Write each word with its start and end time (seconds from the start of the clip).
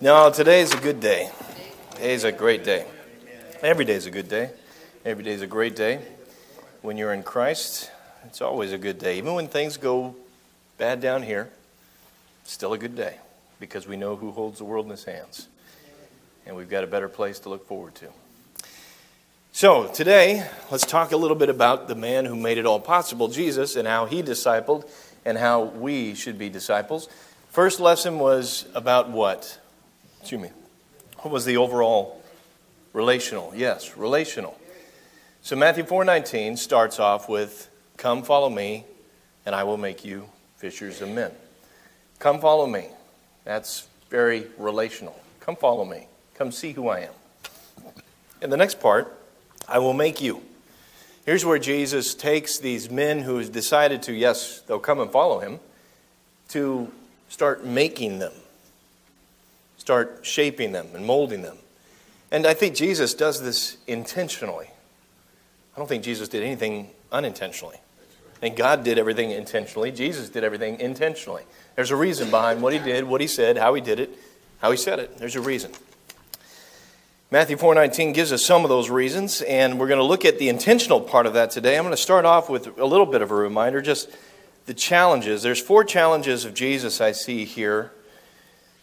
No, 0.00 0.30
today 0.30 0.60
is 0.60 0.72
a 0.72 0.76
good 0.76 1.00
day. 1.00 1.28
Today's 1.96 2.22
a 2.22 2.30
great 2.30 2.62
day. 2.62 2.86
Every 3.62 3.84
day 3.84 3.94
is 3.94 4.06
a 4.06 4.12
good 4.12 4.28
day. 4.28 4.52
Every 5.04 5.24
day 5.24 5.32
is 5.32 5.42
a 5.42 5.46
great 5.48 5.74
day. 5.74 6.00
When 6.82 6.96
you're 6.96 7.12
in 7.12 7.24
Christ, 7.24 7.90
it's 8.24 8.40
always 8.40 8.72
a 8.72 8.78
good 8.78 9.00
day. 9.00 9.18
Even 9.18 9.34
when 9.34 9.48
things 9.48 9.76
go 9.76 10.14
bad 10.76 11.00
down 11.00 11.24
here, 11.24 11.50
still 12.44 12.72
a 12.74 12.78
good 12.78 12.94
day 12.94 13.16
because 13.58 13.88
we 13.88 13.96
know 13.96 14.14
who 14.14 14.30
holds 14.30 14.58
the 14.58 14.64
world 14.64 14.86
in 14.86 14.92
his 14.92 15.02
hands. 15.02 15.48
And 16.46 16.54
we've 16.54 16.70
got 16.70 16.84
a 16.84 16.86
better 16.86 17.08
place 17.08 17.40
to 17.40 17.48
look 17.48 17.66
forward 17.66 17.96
to. 17.96 18.06
So, 19.50 19.88
today, 19.88 20.48
let's 20.70 20.86
talk 20.86 21.10
a 21.10 21.16
little 21.16 21.36
bit 21.36 21.48
about 21.48 21.88
the 21.88 21.96
man 21.96 22.24
who 22.24 22.36
made 22.36 22.58
it 22.58 22.66
all 22.66 22.78
possible, 22.78 23.26
Jesus, 23.26 23.74
and 23.74 23.88
how 23.88 24.06
he 24.06 24.22
discipled 24.22 24.88
and 25.24 25.36
how 25.36 25.64
we 25.64 26.14
should 26.14 26.38
be 26.38 26.48
disciples. 26.48 27.08
First 27.50 27.80
lesson 27.80 28.20
was 28.20 28.64
about 28.76 29.10
what? 29.10 29.58
Excuse 30.20 30.40
me. 30.40 30.50
What 31.18 31.32
was 31.32 31.44
the 31.44 31.56
overall 31.56 32.22
relational? 32.92 33.52
Yes, 33.54 33.96
relational. 33.96 34.58
So 35.42 35.56
Matthew 35.56 35.84
4:19 35.84 36.56
starts 36.56 36.98
off 36.98 37.28
with 37.28 37.68
come 37.96 38.22
follow 38.22 38.50
me 38.50 38.84
and 39.46 39.54
I 39.54 39.64
will 39.64 39.76
make 39.76 40.04
you 40.04 40.28
fishers 40.56 41.00
of 41.00 41.08
men. 41.08 41.32
Come 42.18 42.40
follow 42.40 42.66
me. 42.66 42.88
That's 43.44 43.88
very 44.10 44.46
relational. 44.58 45.18
Come 45.40 45.56
follow 45.56 45.84
me. 45.84 46.08
Come 46.34 46.52
see 46.52 46.72
who 46.72 46.88
I 46.88 47.00
am. 47.00 47.14
In 48.42 48.50
the 48.50 48.56
next 48.56 48.80
part 48.80 49.16
I 49.68 49.78
will 49.78 49.94
make 49.94 50.20
you. 50.20 50.42
Here's 51.24 51.44
where 51.44 51.58
Jesus 51.58 52.14
takes 52.14 52.58
these 52.58 52.90
men 52.90 53.20
who 53.20 53.36
have 53.36 53.52
decided 53.52 54.02
to, 54.04 54.14
yes, 54.14 54.60
they'll 54.66 54.78
come 54.78 54.98
and 54.98 55.10
follow 55.10 55.40
him, 55.40 55.60
to 56.48 56.90
start 57.28 57.66
making 57.66 58.18
them, 58.18 58.32
start 59.88 60.18
shaping 60.20 60.72
them 60.72 60.86
and 60.92 61.06
molding 61.06 61.40
them. 61.40 61.56
And 62.30 62.46
I 62.46 62.52
think 62.52 62.74
Jesus 62.74 63.14
does 63.14 63.40
this 63.40 63.78
intentionally. 63.86 64.66
I 65.74 65.78
don't 65.78 65.88
think 65.88 66.04
Jesus 66.04 66.28
did 66.28 66.42
anything 66.42 66.90
unintentionally. 67.10 67.78
And 68.42 68.54
God 68.54 68.84
did 68.84 68.98
everything 68.98 69.30
intentionally. 69.30 69.90
Jesus 69.90 70.28
did 70.28 70.44
everything 70.44 70.78
intentionally. 70.78 71.44
There's 71.74 71.90
a 71.90 71.96
reason 71.96 72.30
behind 72.30 72.60
what 72.60 72.74
he 72.74 72.78
did, 72.78 73.04
what 73.04 73.22
he 73.22 73.26
said, 73.26 73.56
how 73.56 73.72
he 73.72 73.80
did 73.80 73.98
it, 73.98 74.10
how 74.58 74.70
he 74.70 74.76
said 74.76 74.98
it. 74.98 75.16
There's 75.16 75.36
a 75.36 75.40
reason. 75.40 75.72
Matthew 77.30 77.56
4:19 77.56 78.12
gives 78.12 78.30
us 78.30 78.44
some 78.44 78.64
of 78.64 78.68
those 78.68 78.90
reasons, 78.90 79.40
and 79.40 79.80
we're 79.80 79.88
going 79.88 80.00
to 80.00 80.04
look 80.04 80.26
at 80.26 80.38
the 80.38 80.50
intentional 80.50 81.00
part 81.00 81.24
of 81.24 81.32
that 81.32 81.50
today. 81.50 81.78
I'm 81.78 81.84
going 81.84 81.96
to 81.96 82.02
start 82.02 82.26
off 82.26 82.50
with 82.50 82.78
a 82.78 82.84
little 82.84 83.06
bit 83.06 83.22
of 83.22 83.30
a 83.30 83.34
reminder, 83.34 83.80
just 83.80 84.10
the 84.66 84.74
challenges. 84.74 85.42
There's 85.42 85.62
four 85.62 85.82
challenges 85.82 86.44
of 86.44 86.52
Jesus 86.52 87.00
I 87.00 87.12
see 87.12 87.46
here 87.46 87.92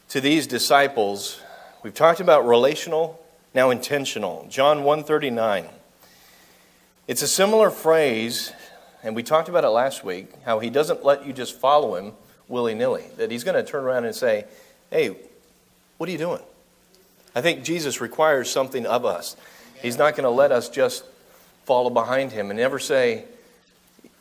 to 0.10 0.22
these 0.22 0.48
disciples. 0.48 1.42
We've 1.84 1.94
talked 1.94 2.20
about 2.20 2.48
relational, 2.48 3.24
now 3.54 3.70
intentional. 3.70 4.48
John 4.50 4.84
139. 4.84 5.68
It's 7.08 7.22
a 7.22 7.28
similar 7.28 7.70
phrase, 7.70 8.52
and 9.04 9.16
we 9.16 9.24
talked 9.24 9.50
about 9.50 9.64
it 9.64 9.70
last 9.70 10.04
week, 10.04 10.30
how 10.44 10.60
he 10.60 10.70
doesn't 10.70 11.06
let 11.06 11.26
you 11.26 11.34
just 11.34 11.60
follow 11.60 11.96
him 11.96 12.14
willy-nilly. 12.48 13.06
That 13.18 13.32
he's 13.32 13.44
going 13.44 13.56
to 13.56 13.70
turn 13.70 13.84
around 13.84 14.06
and 14.06 14.16
say, 14.16 14.46
"Hey, 14.90 15.16
what 15.98 16.10
are 16.10 16.12
you 16.12 16.18
doing?" 16.18 16.42
I 17.36 17.42
think 17.42 17.64
Jesus 17.64 18.00
requires 18.00 18.50
something 18.50 18.86
of 18.86 19.06
us. 19.06 19.36
He's 19.82 19.98
not 19.98 20.16
going 20.16 20.24
to 20.24 20.30
let 20.30 20.52
us 20.54 20.70
just 20.70 21.04
follow 21.66 21.90
behind 21.90 22.32
him 22.32 22.50
and 22.50 22.58
never 22.58 22.80
say, 22.80 23.26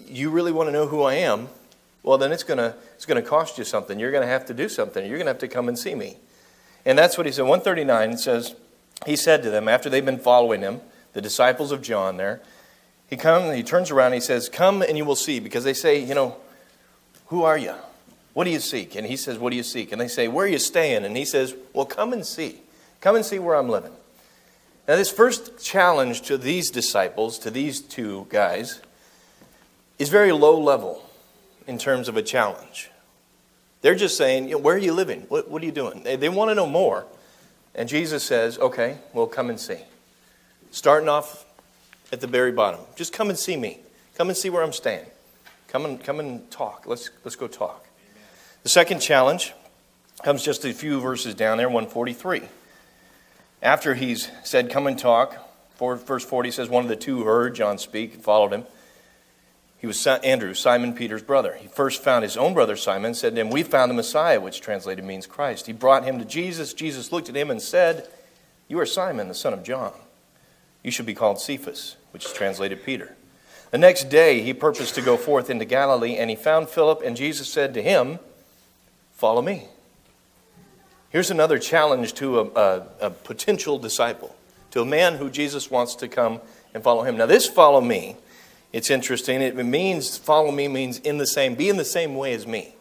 You 0.06 0.30
really 0.30 0.52
want 0.52 0.68
to 0.68 0.72
know 0.72 0.86
who 0.86 1.02
I 1.02 1.14
am? 1.14 1.48
Well, 2.02 2.18
then 2.18 2.32
it's 2.32 2.42
going 2.42 2.58
to, 2.58 2.74
it's 3.04 3.12
going 3.12 3.22
to 3.22 3.28
cost 3.28 3.58
you 3.58 3.64
something. 3.64 4.00
You're 4.00 4.10
going 4.10 4.22
to 4.22 4.28
have 4.28 4.46
to 4.46 4.54
do 4.54 4.66
something. 4.66 5.04
You're 5.04 5.18
going 5.18 5.26
to 5.26 5.32
have 5.32 5.38
to 5.40 5.48
come 5.48 5.68
and 5.68 5.78
see 5.78 5.94
me. 5.94 6.16
And 6.86 6.98
that's 6.98 7.18
what 7.18 7.26
he 7.26 7.32
said. 7.32 7.42
139 7.42 8.16
says, 8.16 8.54
He 9.04 9.14
said 9.14 9.42
to 9.42 9.50
them, 9.50 9.68
after 9.68 9.90
they've 9.90 10.02
been 10.02 10.18
following 10.18 10.62
him, 10.62 10.80
the 11.12 11.20
disciples 11.20 11.70
of 11.70 11.82
John 11.82 12.16
there, 12.16 12.40
he 13.06 13.18
comes, 13.18 13.54
he 13.54 13.62
turns 13.62 13.90
around 13.90 14.06
and 14.06 14.14
he 14.14 14.20
says, 14.22 14.48
Come 14.48 14.80
and 14.80 14.96
you 14.96 15.04
will 15.04 15.16
see. 15.16 15.38
Because 15.38 15.64
they 15.64 15.74
say, 15.74 16.02
You 16.02 16.14
know, 16.14 16.38
who 17.26 17.42
are 17.42 17.58
you? 17.58 17.74
What 18.32 18.44
do 18.44 18.50
you 18.50 18.58
seek? 18.58 18.94
And 18.94 19.06
he 19.06 19.18
says, 19.18 19.36
What 19.36 19.50
do 19.50 19.56
you 19.56 19.62
seek? 19.62 19.92
And 19.92 20.00
they 20.00 20.08
say, 20.08 20.26
Where 20.26 20.46
are 20.46 20.48
you 20.48 20.58
staying? 20.58 21.04
And 21.04 21.14
he 21.14 21.26
says, 21.26 21.54
Well, 21.74 21.84
come 21.84 22.14
and 22.14 22.24
see. 22.24 22.62
Come 23.02 23.16
and 23.16 23.24
see 23.24 23.38
where 23.38 23.54
I'm 23.54 23.68
living. 23.68 23.92
Now, 24.88 24.96
this 24.96 25.12
first 25.12 25.62
challenge 25.62 26.22
to 26.22 26.38
these 26.38 26.70
disciples, 26.70 27.38
to 27.40 27.50
these 27.50 27.82
two 27.82 28.26
guys, 28.30 28.80
is 29.98 30.08
very 30.08 30.32
low 30.32 30.58
level 30.58 31.04
in 31.66 31.76
terms 31.76 32.08
of 32.08 32.16
a 32.16 32.22
challenge. 32.22 32.88
They're 33.84 33.94
just 33.94 34.16
saying, 34.16 34.50
Where 34.50 34.76
are 34.76 34.78
you 34.78 34.94
living? 34.94 35.26
What, 35.28 35.50
what 35.50 35.62
are 35.62 35.66
you 35.66 35.70
doing? 35.70 36.02
They, 36.04 36.16
they 36.16 36.30
want 36.30 36.50
to 36.50 36.54
know 36.54 36.66
more. 36.66 37.04
And 37.74 37.86
Jesus 37.86 38.24
says, 38.24 38.58
Okay, 38.58 38.96
well, 39.12 39.26
come 39.26 39.50
and 39.50 39.60
see. 39.60 39.78
Starting 40.70 41.08
off 41.08 41.44
at 42.10 42.22
the 42.22 42.26
very 42.26 42.50
bottom. 42.50 42.80
Just 42.96 43.12
come 43.12 43.28
and 43.28 43.38
see 43.38 43.58
me. 43.58 43.80
Come 44.14 44.28
and 44.28 44.36
see 44.36 44.48
where 44.48 44.62
I'm 44.62 44.72
staying. 44.72 45.04
Come 45.68 45.84
and, 45.84 46.02
come 46.02 46.18
and 46.18 46.50
talk. 46.50 46.84
Let's, 46.86 47.10
let's 47.24 47.36
go 47.36 47.46
talk. 47.46 47.86
The 48.62 48.70
second 48.70 49.00
challenge 49.00 49.52
comes 50.22 50.42
just 50.42 50.64
a 50.64 50.72
few 50.72 50.98
verses 50.98 51.34
down 51.34 51.58
there, 51.58 51.68
143 51.68 52.42
after 53.64 53.94
he's 53.94 54.30
said, 54.44 54.70
Come 54.70 54.86
and 54.86 54.98
talk, 54.98 55.36
verse 55.78 56.24
40 56.24 56.50
says, 56.52 56.68
One 56.68 56.84
of 56.84 56.88
the 56.88 56.96
two 56.96 57.24
heard 57.24 57.54
John 57.54 57.78
speak 57.78 58.14
and 58.14 58.22
followed 58.22 58.52
him. 58.52 58.64
He 59.84 59.86
was 59.86 60.06
Andrew, 60.06 60.54
Simon 60.54 60.94
Peter's 60.94 61.22
brother. 61.22 61.58
He 61.60 61.68
first 61.68 62.02
found 62.02 62.22
his 62.22 62.38
own 62.38 62.54
brother 62.54 62.74
Simon 62.74 63.08
and 63.08 63.16
said 63.18 63.34
to 63.34 63.40
him, 63.42 63.50
We 63.50 63.62
found 63.62 63.90
the 63.90 63.94
Messiah, 63.94 64.40
which 64.40 64.62
translated 64.62 65.04
means 65.04 65.26
Christ. 65.26 65.66
He 65.66 65.74
brought 65.74 66.04
him 66.06 66.18
to 66.18 66.24
Jesus. 66.24 66.72
Jesus 66.72 67.12
looked 67.12 67.28
at 67.28 67.36
him 67.36 67.50
and 67.50 67.60
said, 67.60 68.08
You 68.66 68.80
are 68.80 68.86
Simon, 68.86 69.28
the 69.28 69.34
son 69.34 69.52
of 69.52 69.62
John. 69.62 69.92
You 70.82 70.90
should 70.90 71.04
be 71.04 71.12
called 71.12 71.38
Cephas, 71.38 71.96
which 72.12 72.24
is 72.24 72.32
translated 72.32 72.82
Peter. 72.82 73.14
The 73.72 73.76
next 73.76 74.08
day 74.08 74.40
he 74.40 74.54
purposed 74.54 74.94
to 74.94 75.02
go 75.02 75.18
forth 75.18 75.50
into 75.50 75.66
Galilee, 75.66 76.16
and 76.16 76.30
he 76.30 76.36
found 76.36 76.70
Philip, 76.70 77.02
and 77.04 77.14
Jesus 77.14 77.52
said 77.52 77.74
to 77.74 77.82
him, 77.82 78.20
Follow 79.12 79.42
me. 79.42 79.68
Here's 81.10 81.30
another 81.30 81.58
challenge 81.58 82.14
to 82.14 82.40
a, 82.40 82.44
a, 82.44 82.86
a, 83.02 83.10
potential 83.10 83.78
disciple, 83.78 84.34
to 84.70 84.80
a 84.80 84.86
man 84.86 85.16
who 85.16 85.28
Jesus 85.28 85.70
wants 85.70 85.94
to 85.96 86.08
come 86.08 86.40
and 86.72 86.82
follow 86.82 87.02
him. 87.02 87.18
Now, 87.18 87.26
this 87.26 87.46
follow 87.46 87.82
me, 87.82 88.16
it's 88.74 88.90
interesting. 88.90 89.40
It 89.40 89.54
means, 89.54 90.18
follow 90.18 90.50
me 90.50 90.66
means 90.66 90.98
in 90.98 91.18
the 91.18 91.28
same, 91.28 91.54
be 91.54 91.68
in 91.68 91.76
the 91.76 91.84
same 91.84 92.16
way 92.16 92.34
as 92.34 92.44
me. 92.44 92.74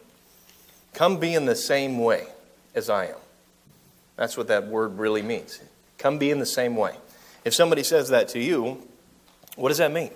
Come 0.92 1.20
be 1.20 1.34
in 1.34 1.46
the 1.46 1.54
same 1.54 2.00
way 2.00 2.26
as 2.74 2.90
I 2.90 3.06
am. 3.06 3.16
That's 4.16 4.36
what 4.36 4.48
that 4.48 4.66
word 4.66 4.98
really 4.98 5.22
means. 5.22 5.60
Come 5.96 6.18
be 6.18 6.32
in 6.32 6.40
the 6.40 6.46
same 6.46 6.74
way. 6.74 6.96
If 7.44 7.54
somebody 7.54 7.84
says 7.84 8.08
that 8.08 8.26
to 8.30 8.40
you, 8.40 8.82
what 9.54 9.68
does 9.68 9.78
that 9.78 9.92
mean? 9.92 10.10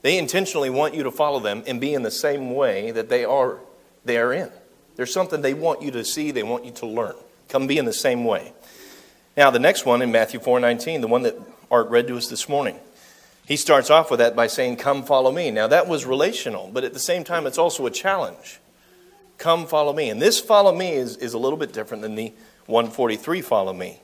They 0.00 0.16
intentionally 0.16 0.70
want 0.70 0.94
you 0.94 1.02
to 1.02 1.10
follow 1.10 1.38
them 1.38 1.64
and 1.66 1.82
be 1.82 1.92
in 1.92 2.02
the 2.02 2.10
same 2.10 2.54
way 2.54 2.90
that 2.90 3.10
they 3.10 3.26
are, 3.26 3.58
they 4.06 4.16
are 4.16 4.32
in. 4.32 4.50
There's 4.96 5.12
something 5.12 5.42
they 5.42 5.52
want 5.52 5.82
you 5.82 5.90
to 5.90 6.02
see, 6.02 6.30
they 6.30 6.42
want 6.42 6.64
you 6.64 6.70
to 6.70 6.86
learn. 6.86 7.14
Come 7.50 7.66
be 7.66 7.76
in 7.76 7.84
the 7.84 7.92
same 7.92 8.24
way. 8.24 8.54
Now, 9.36 9.50
the 9.50 9.58
next 9.58 9.84
one 9.84 10.00
in 10.00 10.10
Matthew 10.10 10.40
4:19, 10.40 11.02
the 11.02 11.08
one 11.08 11.24
that 11.24 11.36
Art 11.70 11.90
read 11.90 12.06
to 12.08 12.16
us 12.16 12.28
this 12.28 12.48
morning. 12.48 12.80
He 13.48 13.56
starts 13.56 13.88
off 13.88 14.10
with 14.10 14.18
that 14.18 14.36
by 14.36 14.46
saying, 14.46 14.76
Come 14.76 15.02
follow 15.02 15.32
me. 15.32 15.50
Now, 15.50 15.68
that 15.68 15.88
was 15.88 16.04
relational, 16.04 16.68
but 16.70 16.84
at 16.84 16.92
the 16.92 16.98
same 16.98 17.24
time, 17.24 17.46
it's 17.46 17.56
also 17.56 17.86
a 17.86 17.90
challenge. 17.90 18.60
Come 19.38 19.66
follow 19.66 19.94
me. 19.94 20.10
And 20.10 20.20
this 20.20 20.38
follow 20.38 20.76
me 20.76 20.92
is, 20.92 21.16
is 21.16 21.32
a 21.32 21.38
little 21.38 21.56
bit 21.56 21.72
different 21.72 22.02
than 22.02 22.14
the 22.14 22.34
143 22.66 23.40
follow 23.40 23.72
me. 23.72 24.00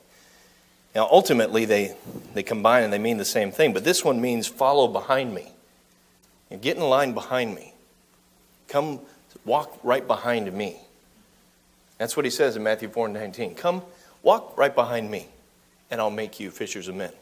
Now, 0.94 1.06
ultimately, 1.10 1.66
they, 1.66 1.94
they 2.32 2.42
combine 2.42 2.84
and 2.84 2.92
they 2.92 2.98
mean 2.98 3.18
the 3.18 3.24
same 3.26 3.52
thing, 3.52 3.74
but 3.74 3.84
this 3.84 4.02
one 4.02 4.18
means 4.18 4.46
follow 4.46 4.88
behind 4.88 5.34
me. 5.34 5.52
And 6.50 6.62
get 6.62 6.78
in 6.78 6.82
line 6.82 7.12
behind 7.12 7.54
me. 7.54 7.74
Come 8.68 9.00
walk 9.44 9.78
right 9.82 10.06
behind 10.06 10.50
me. 10.54 10.78
That's 11.98 12.16
what 12.16 12.24
he 12.24 12.30
says 12.30 12.56
in 12.56 12.62
Matthew 12.62 12.88
4 12.88 13.08
and 13.08 13.14
19. 13.14 13.56
Come, 13.56 13.82
walk 14.22 14.56
right 14.56 14.74
behind 14.74 15.10
me, 15.10 15.28
and 15.90 16.00
I'll 16.00 16.08
make 16.08 16.40
you 16.40 16.50
fishers 16.50 16.88
of 16.88 16.94
men. 16.94 17.12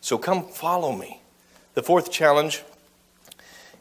So 0.00 0.18
come 0.18 0.48
follow 0.48 0.90
me. 0.90 1.20
The 1.74 1.82
fourth 1.82 2.10
challenge, 2.10 2.62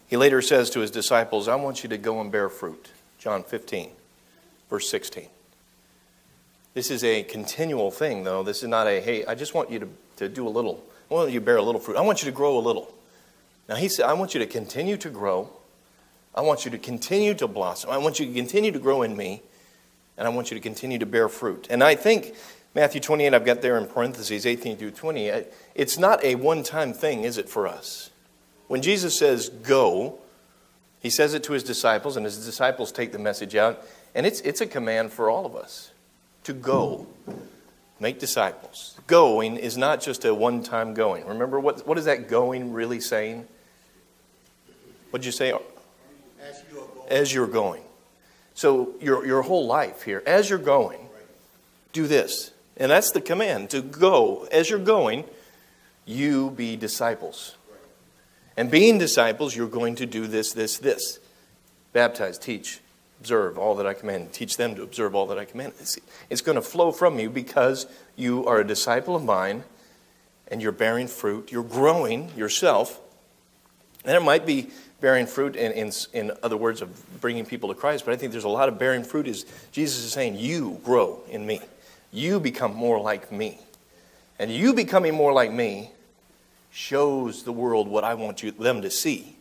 he 0.08 0.18
later 0.18 0.42
says 0.42 0.70
to 0.72 0.80
his 0.80 0.92
disciples, 0.92 1.48
I 1.48 1.56
want 1.56 1.84
you 1.84 1.90
to 1.90 1.98
go 1.98 2.20
and 2.20 2.32
bear 2.32 2.50
fruit. 2.50 2.90
John 3.20 3.44
15, 3.44 3.92
verse 4.70 4.90
16. 4.90 5.28
This 6.74 6.90
is 6.90 7.04
a 7.04 7.24
continual 7.24 7.92
thing, 7.92 8.24
though. 8.24 8.44
This 8.44 8.64
is 8.64 8.70
not 8.70 8.88
a, 8.88 9.00
hey, 9.00 9.26
I 9.26 9.36
just 9.36 9.54
want 9.54 9.70
you 9.70 9.80
to, 9.80 9.88
to 10.18 10.30
do 10.30 10.48
a 10.48 10.50
little. 10.50 10.84
I 11.10 11.14
want 11.14 11.32
you 11.32 11.40
to 11.40 11.46
bear 11.46 11.58
a 11.58 11.62
little 11.62 11.80
fruit. 11.80 11.98
I 11.98 12.02
want 12.02 12.24
you 12.24 12.32
to 12.32 12.36
grow 12.36 12.58
a 12.58 12.60
little. 12.60 12.94
Now, 13.70 13.76
he 13.76 13.88
said, 13.88 14.06
I 14.06 14.14
want 14.14 14.34
you 14.34 14.40
to 14.40 14.48
continue 14.48 14.98
to 14.98 15.10
grow. 15.10 15.50
I 16.36 16.42
want 16.42 16.66
you 16.66 16.72
to 16.72 16.80
continue 16.80 17.36
to 17.36 17.48
blossom. 17.48 17.92
I 17.92 17.98
want 17.98 18.20
you 18.20 18.26
to 18.26 18.34
continue 18.34 18.72
to 18.72 18.80
grow 18.80 19.04
in 19.04 19.16
me 19.16 19.42
and 20.18 20.28
I 20.28 20.30
want 20.30 20.52
you 20.52 20.58
to 20.58 20.62
continue 20.62 20.98
to 21.00 21.06
bear 21.06 21.30
fruit. 21.30 21.68
And 21.70 21.84
I 21.84 21.96
think 21.96 22.36
Matthew 22.76 23.02
28, 23.02 23.34
I've 23.34 23.46
got 23.46 23.62
there 23.62 23.78
in 23.78 23.86
parentheses, 23.86 24.46
18 24.46 24.78
through 24.78 24.92
20, 24.92 25.32
it's 25.76 25.98
not 25.98 26.24
a 26.24 26.36
one 26.36 26.64
time 26.64 26.94
thing, 26.94 27.24
is 27.24 27.38
it, 27.38 27.48
for 27.48 27.68
us? 27.68 28.10
When 28.68 28.82
Jesus 28.82 29.18
says 29.18 29.50
go, 29.50 30.20
he 31.00 31.10
says 31.10 31.34
it 31.34 31.44
to 31.44 31.54
his 31.54 31.64
disciples, 31.64 32.18
and 32.18 32.26
his 32.26 32.44
disciples 32.44 32.92
take 32.92 33.12
the 33.12 33.20
message 33.20 33.56
out, 33.56 33.84
and 34.16 34.26
it's, 34.26 34.42
it's 34.42 34.62
a 34.62 34.66
command 34.66 35.12
for 35.12 35.30
all 35.30 35.46
of 35.46 35.56
us. 35.56 35.92
to 36.46 36.54
go 36.54 37.08
make 38.00 38.20
disciples. 38.20 39.00
Going 39.06 39.58
is 39.58 39.78
not 39.78 40.02
just 40.02 40.26
a 40.26 40.34
one 40.34 40.64
time 40.64 40.94
going. 40.94 41.26
Remember, 41.28 41.60
what, 41.60 41.86
what 41.86 41.98
is 41.98 42.06
that 42.06 42.28
going 42.28 42.74
really 42.74 43.00
saying? 43.00 43.48
What 45.12 45.22
did 45.22 45.28
you 45.28 45.32
say? 45.32 45.54
As 46.42 46.64
you 46.72 46.80
are 46.80 46.88
going. 46.88 47.10
As 47.10 47.34
you're 47.34 47.48
going. 47.48 47.84
So, 48.56 48.94
your, 49.00 49.26
your 49.26 49.42
whole 49.44 49.66
life 49.68 50.04
here, 50.04 50.24
as 50.26 50.50
you're 50.50 50.60
going, 50.60 51.08
do 51.92 52.08
this. 52.08 52.53
And 52.78 52.92
that's 52.92 53.12
the 53.12 53.22
command 53.22 53.70
to 53.72 53.82
go. 53.82 54.48
As 54.52 54.70
you're 54.70 54.80
going, 54.80 55.26
you 56.06 56.52
be 56.52 56.76
disciples. 56.76 57.56
And 58.58 58.70
being 58.70 58.98
disciples, 58.98 59.56
you're 59.56 59.68
going 59.68 59.96
to 59.96 60.06
do 60.06 60.28
this, 60.28 60.54
this, 60.54 60.78
this 60.78 61.20
baptize, 61.92 62.38
teach, 62.38 62.80
observe 63.20 63.58
all 63.58 63.76
that 63.76 63.88
I 63.88 63.94
command. 63.94 64.34
Teach 64.34 64.58
them 64.58 64.76
to 64.76 64.84
observe 64.84 65.16
all 65.16 65.28
that 65.28 65.38
I 65.38 65.46
command. 65.46 65.74
It's, 65.80 65.98
it's 66.30 66.42
going 66.42 66.56
to 66.56 66.62
flow 66.62 66.92
from 66.92 67.20
you 67.20 67.30
because 67.30 67.86
you 68.16 68.46
are 68.46 68.60
a 68.60 68.68
disciple 68.68 69.16
of 69.16 69.24
mine 69.24 69.64
and 70.48 70.62
you're 70.62 70.72
bearing 70.72 71.08
fruit. 71.08 71.52
You're 71.52 71.64
growing 71.64 72.32
yourself. 72.36 73.00
And 74.06 74.16
it 74.16 74.22
might 74.22 74.46
be 74.46 74.70
bearing 75.04 75.26
fruit 75.26 75.56
in, 75.56 75.72
in, 75.74 75.92
in 76.14 76.32
other 76.44 76.58
words 76.58 76.82
of 76.82 77.20
bringing 77.20 77.46
people 77.46 77.70
to 77.70 77.76
Christ, 77.76 78.06
but 78.06 78.14
I 78.14 78.18
think 78.18 78.32
there's 78.32 78.46
a 78.46 78.50
lot 78.50 78.70
of 78.70 78.80
bearing 78.80 79.04
fruit 79.04 79.28
is 79.28 79.46
Jesus 79.74 80.04
is 80.06 80.14
saying, 80.14 80.38
You 80.38 80.80
grow 80.84 81.20
in 81.30 81.46
me. 81.46 81.60
You 82.14 82.40
become 82.40 82.74
more 82.76 83.00
like 83.02 83.32
me. 83.32 83.60
And 84.40 84.50
you 84.50 84.74
becoming 84.74 85.14
more 85.14 85.34
like 85.34 85.52
me 85.52 85.92
shows 86.72 87.44
the 87.44 87.52
world 87.52 87.88
what 87.88 88.04
I 88.04 88.14
want 88.14 88.42
you, 88.42 88.52
them 88.52 88.82
to 88.82 88.90
see, 88.90 89.36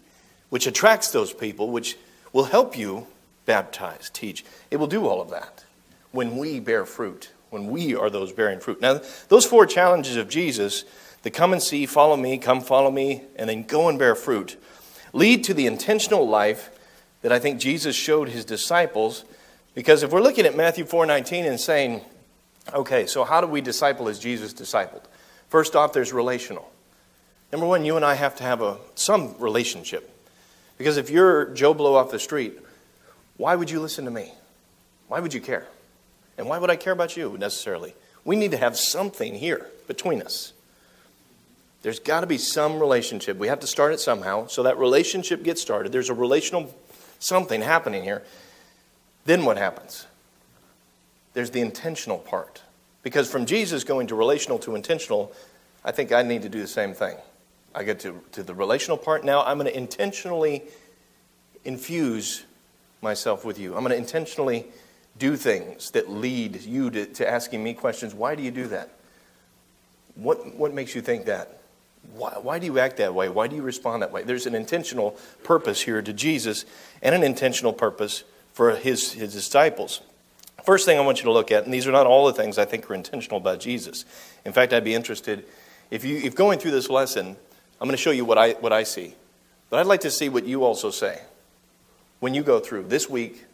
which 0.51 0.67
attracts 0.67 1.13
those 1.13 1.33
people, 1.33 1.71
which 1.71 1.97
will 2.33 2.45
help 2.45 2.77
you 2.77 3.07
baptize, 3.47 4.11
teach. 4.11 4.45
It 4.71 4.79
will 4.79 4.87
do 4.87 5.07
all 5.07 5.21
of 5.21 5.31
that 5.31 5.65
when 6.11 6.37
we 6.37 6.59
bear 6.59 6.85
fruit, 6.85 7.31
when 7.51 7.69
we 7.69 7.95
are 7.95 8.11
those 8.11 8.33
bearing 8.33 8.59
fruit. 8.59 8.81
Now, 8.81 9.01
those 9.29 9.47
four 9.47 9.67
challenges 9.67 10.17
of 10.17 10.29
Jesus 10.29 10.85
the 11.23 11.31
come 11.31 11.53
and 11.53 11.63
see, 11.63 11.87
follow 11.87 12.17
me, 12.17 12.37
come 12.37 12.61
follow 12.61 12.91
me, 12.91 13.23
and 13.37 13.49
then 13.49 13.63
go 13.63 13.89
and 13.89 13.97
bear 13.97 14.17
fruit 14.17 14.57
lead 15.13 15.45
to 15.45 15.55
the 15.55 15.67
intentional 15.67 16.29
life 16.29 16.71
that 17.23 17.33
I 17.33 17.39
think 17.39 17.61
Jesus 17.61 17.95
showed 17.95 18.29
his 18.29 18.45
disciples. 18.45 19.25
Because 19.75 20.03
if 20.03 20.11
we're 20.11 20.23
looking 20.23 20.47
at 20.47 20.57
Matthew 20.57 20.85
4:19 20.85 21.47
and 21.47 21.61
saying, 21.61 22.03
okay, 22.73 23.07
so 23.07 23.25
how 23.25 23.41
do 23.41 23.47
we 23.47 23.61
disciple 23.61 24.09
as 24.09 24.19
Jesus 24.19 24.53
discipled? 24.53 25.03
First 25.49 25.77
off, 25.77 25.93
there's 25.93 26.13
relational. 26.13 26.71
Number 27.51 27.67
one, 27.67 27.85
you 27.85 27.97
and 27.97 28.05
I 28.05 28.15
have 28.15 28.37
to 28.37 28.45
have 28.45 28.63
a, 28.63 28.79
some 28.95 29.35
relationship. 29.39 30.09
Because 30.79 30.97
if 30.97 31.11
you're 31.11 31.47
Joe 31.51 31.75
Blow 31.75 31.95
off 31.95 32.11
the 32.11 32.19
street, 32.19 32.59
why 33.37 33.55
would 33.55 33.71
you 33.71 33.81
listen 33.81 34.05
to 34.07 34.11
me? 34.11 34.33
Why 35.09 35.21
would 35.21 35.35
you 35.35 35.41
care? 35.41 35.67
And 36.39 36.49
why 36.49 36.59
would 36.59 36.71
I 36.71 36.77
care 36.77 36.93
about 36.93 37.17
you 37.17 37.37
necessarily? 37.39 37.95
We 38.25 38.37
need 38.37 38.53
to 38.53 38.57
have 38.57 38.77
something 38.77 39.35
here 39.35 39.67
between 39.87 40.23
us. 40.23 40.53
There's 41.83 41.99
got 41.99 42.21
to 42.21 42.27
be 42.27 42.39
some 42.39 42.79
relationship. 42.79 43.37
We 43.37 43.49
have 43.49 43.61
to 43.61 43.67
start 43.67 43.93
it 43.93 44.01
somehow. 44.01 44.47
So 44.47 44.63
that 44.63 44.79
relationship 44.79 45.43
gets 45.43 45.61
started. 45.61 45.93
There's 45.93 46.11
a 46.11 46.15
relational 46.15 46.73
something 47.19 47.61
happening 47.61 48.03
here. 48.03 48.23
Then 49.25 49.45
what 49.45 49.57
happens? 49.57 50.07
There's 51.35 51.51
the 51.51 51.61
intentional 51.61 52.19
part. 52.19 52.63
Because 53.03 53.31
from 53.31 53.47
Jesus 53.47 53.85
going 53.85 54.07
to 54.09 54.15
relational 54.15 54.59
to 54.61 54.75
intentional, 54.75 55.33
I 55.85 55.93
think 55.93 56.13
I 56.13 56.23
need 56.23 56.43
to 56.43 56.49
do 56.49 56.61
the 56.61 56.69
same 56.69 56.95
thing. 56.95 57.17
I 57.75 57.85
get 57.85 58.01
to, 58.01 58.21
to 58.33 58.43
the 58.43 58.55
relational 58.55 58.97
part. 58.97 59.25
Now 59.25 59.43
I'm 59.45 59.59
going 59.59 59.71
to 59.71 59.77
intentionally 59.77 60.63
infuse 61.65 62.45
myself 63.01 63.45
with 63.45 63.59
you. 63.59 63.75
I'm 63.75 63.81
going 63.81 63.91
to 63.91 63.97
intentionally 63.97 64.67
do 65.19 65.37
things 65.37 65.91
that 65.93 66.11
lead 66.11 66.63
you 66.63 66.91
to, 66.91 67.07
to 67.07 67.29
asking 67.29 67.63
me 67.63 67.75
questions. 67.75 68.15
Why 68.15 68.35
do 68.35 68.43
you 68.43 68.51
do 68.51 68.69
that? 68.69 68.91
What, 70.15 70.55
what 70.55 70.73
makes 70.75 70.95
you 70.95 71.01
think 71.01 71.27
that? 71.27 71.59
Why, 72.15 72.33
why 72.41 72.59
do 72.59 72.67
you 72.67 72.79
act 72.79 72.99
that 72.99 73.15
way? 73.15 73.29
Why 73.29 73.47
do 73.47 73.57
you 73.57 73.63
respond 73.63 74.03
that 74.03 74.13
way? 74.13 74.23
There's 74.23 74.47
an 74.47 74.55
intentional 74.55 75.17
purpose 75.45 75.83
here 75.83 76.03
to 76.03 76.13
Jesus 76.13 76.65
and 77.01 77.15
an 77.15 77.23
intentional 77.23 77.73
purpose 77.73 78.25
for 78.53 78.77
his, 78.77 79.13
his 79.13 79.33
disciples. 79.33 80.01
First 80.65 80.87
thing 80.87 80.99
I 80.99 81.01
want 81.01 81.19
you 81.19 81.25
to 81.25 81.33
look 81.33 81.51
at, 81.51 81.65
and 81.65 81.75
these 81.75 81.89
are 81.89 81.93
not 81.93 82.07
all 82.07 82.27
the 82.27 82.33
things 82.33 82.57
I 82.57 82.65
think 82.65 82.89
are 82.91 82.95
intentional 82.95 83.39
about 83.39 83.59
Jesus. 83.59 84.05
In 84.45 84.53
fact, 84.53 84.73
I'd 84.73 84.85
be 84.85 84.95
interested 84.95 85.45
if 85.91 86.05
you 86.05 86.17
if 86.17 86.35
going 86.35 86.59
through 86.59 86.71
this 86.71 86.89
lesson, 86.89 87.37
I'm 87.81 87.89
going 87.89 87.97
to 87.97 88.03
show 88.03 88.13
you 88.13 88.25
what 88.25 88.39
I 88.39 88.53
what 88.53 88.73
I 88.73 88.83
see. 88.83 89.15
But 89.69 89.81
I'd 89.81 89.87
like 89.87 90.01
to 90.01 90.11
see 90.11 90.29
what 90.29 90.47
you 90.47 90.65
also 90.65 90.91
say 90.91 91.21
when 92.21 92.35
you 92.35 92.43
go 92.43 92.61
through 92.61 92.85
this 92.85 93.11
week, 93.11 93.45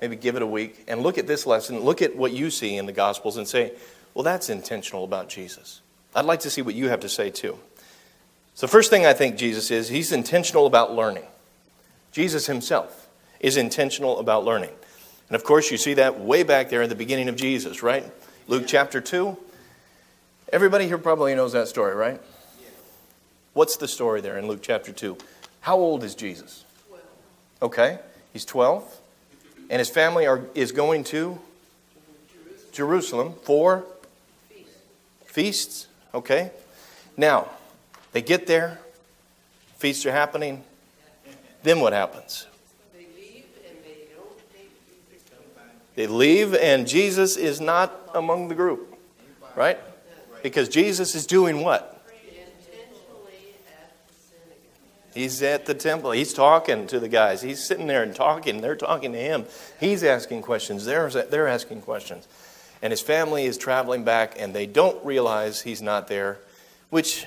maybe 0.00 0.16
give 0.16 0.34
it 0.34 0.42
a 0.42 0.46
week, 0.46 0.84
and 0.88 1.02
look 1.02 1.18
at 1.18 1.26
this 1.26 1.46
lesson, 1.46 1.78
look 1.80 2.00
at 2.00 2.16
what 2.16 2.32
you 2.32 2.50
see 2.50 2.76
in 2.76 2.86
the 2.86 2.92
Gospels, 2.92 3.36
and 3.36 3.46
say, 3.46 3.72
well, 4.14 4.22
that's 4.22 4.48
intentional 4.48 5.04
about 5.04 5.28
Jesus. 5.28 5.82
I'd 6.14 6.24
like 6.24 6.40
to 6.40 6.50
see 6.50 6.62
what 6.62 6.74
you 6.74 6.88
have 6.88 7.00
to 7.00 7.08
say 7.08 7.30
too. 7.30 7.58
So, 8.54 8.66
first 8.66 8.90
thing 8.90 9.06
I 9.06 9.12
think 9.12 9.36
Jesus 9.36 9.70
is, 9.70 9.88
he's 9.88 10.10
intentional 10.10 10.66
about 10.66 10.94
learning. 10.94 11.26
Jesus 12.12 12.46
himself 12.46 13.08
is 13.38 13.56
intentional 13.56 14.18
about 14.18 14.44
learning. 14.44 14.72
And 15.32 15.40
of 15.40 15.44
course, 15.44 15.70
you 15.70 15.78
see 15.78 15.94
that 15.94 16.20
way 16.20 16.42
back 16.42 16.68
there 16.68 16.82
in 16.82 16.90
the 16.90 16.94
beginning 16.94 17.30
of 17.30 17.36
Jesus, 17.36 17.82
right? 17.82 18.04
Luke 18.48 18.64
chapter 18.66 19.00
2. 19.00 19.34
Everybody 20.52 20.86
here 20.86 20.98
probably 20.98 21.34
knows 21.34 21.54
that 21.54 21.68
story, 21.68 21.94
right? 21.94 22.20
What's 23.54 23.78
the 23.78 23.88
story 23.88 24.20
there 24.20 24.36
in 24.36 24.46
Luke 24.46 24.60
chapter 24.60 24.92
2? 24.92 25.16
How 25.62 25.78
old 25.78 26.04
is 26.04 26.14
Jesus? 26.14 26.66
Okay, 27.62 27.98
he's 28.34 28.44
12. 28.44 28.84
And 29.70 29.78
his 29.78 29.88
family 29.88 30.26
are, 30.26 30.44
is 30.54 30.70
going 30.70 31.02
to 31.04 31.38
Jerusalem 32.70 33.32
for 33.42 33.86
feasts. 35.24 35.86
Okay. 36.12 36.50
Now, 37.16 37.48
they 38.12 38.20
get 38.20 38.46
there, 38.46 38.80
feasts 39.78 40.04
are 40.04 40.12
happening. 40.12 40.62
Then 41.62 41.80
what 41.80 41.94
happens? 41.94 42.48
They 45.94 46.06
leave, 46.06 46.54
and 46.54 46.86
Jesus 46.86 47.36
is 47.36 47.60
not 47.60 48.10
among 48.14 48.48
the 48.48 48.54
group, 48.54 48.96
right? 49.54 49.78
Because 50.42 50.68
Jesus 50.68 51.14
is 51.14 51.26
doing 51.26 51.62
what? 51.62 51.88
He's 55.14 55.42
at 55.42 55.66
the 55.66 55.74
temple. 55.74 56.12
He's 56.12 56.32
talking 56.32 56.86
to 56.86 56.98
the 56.98 57.08
guys. 57.08 57.42
He's 57.42 57.62
sitting 57.62 57.86
there 57.86 58.02
and 58.02 58.14
talking. 58.14 58.62
They're 58.62 58.76
talking 58.76 59.12
to 59.12 59.18
him. 59.18 59.44
He's 59.78 60.02
asking 60.02 60.40
questions. 60.40 60.86
They're, 60.86 61.10
they're 61.10 61.48
asking 61.48 61.82
questions. 61.82 62.26
And 62.80 62.90
his 62.90 63.02
family 63.02 63.44
is 63.44 63.58
traveling 63.58 64.04
back, 64.04 64.34
and 64.38 64.54
they 64.54 64.66
don't 64.66 65.04
realize 65.04 65.60
he's 65.60 65.82
not 65.82 66.08
there, 66.08 66.38
which 66.90 67.26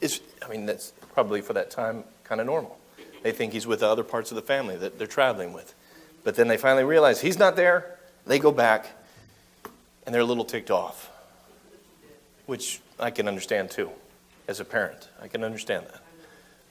is, 0.00 0.20
I 0.44 0.48
mean, 0.48 0.66
that's 0.66 0.92
probably 1.14 1.40
for 1.40 1.54
that 1.54 1.70
time 1.70 2.04
kind 2.24 2.40
of 2.40 2.46
normal. 2.46 2.78
They 3.22 3.32
think 3.32 3.54
he's 3.54 3.66
with 3.66 3.80
the 3.80 3.88
other 3.88 4.04
parts 4.04 4.30
of 4.30 4.36
the 4.36 4.42
family 4.42 4.76
that 4.76 4.98
they're 4.98 5.06
traveling 5.06 5.52
with. 5.52 5.74
But 6.26 6.34
then 6.34 6.48
they 6.48 6.56
finally 6.56 6.82
realize 6.82 7.20
he's 7.20 7.38
not 7.38 7.54
there. 7.54 7.98
They 8.26 8.40
go 8.40 8.50
back, 8.50 8.88
and 10.04 10.12
they're 10.12 10.22
a 10.22 10.24
little 10.24 10.44
ticked 10.44 10.72
off, 10.72 11.08
which 12.46 12.80
I 12.98 13.12
can 13.12 13.28
understand 13.28 13.70
too 13.70 13.90
as 14.48 14.58
a 14.58 14.64
parent. 14.64 15.08
I 15.22 15.28
can 15.28 15.44
understand 15.44 15.86
that 15.86 16.00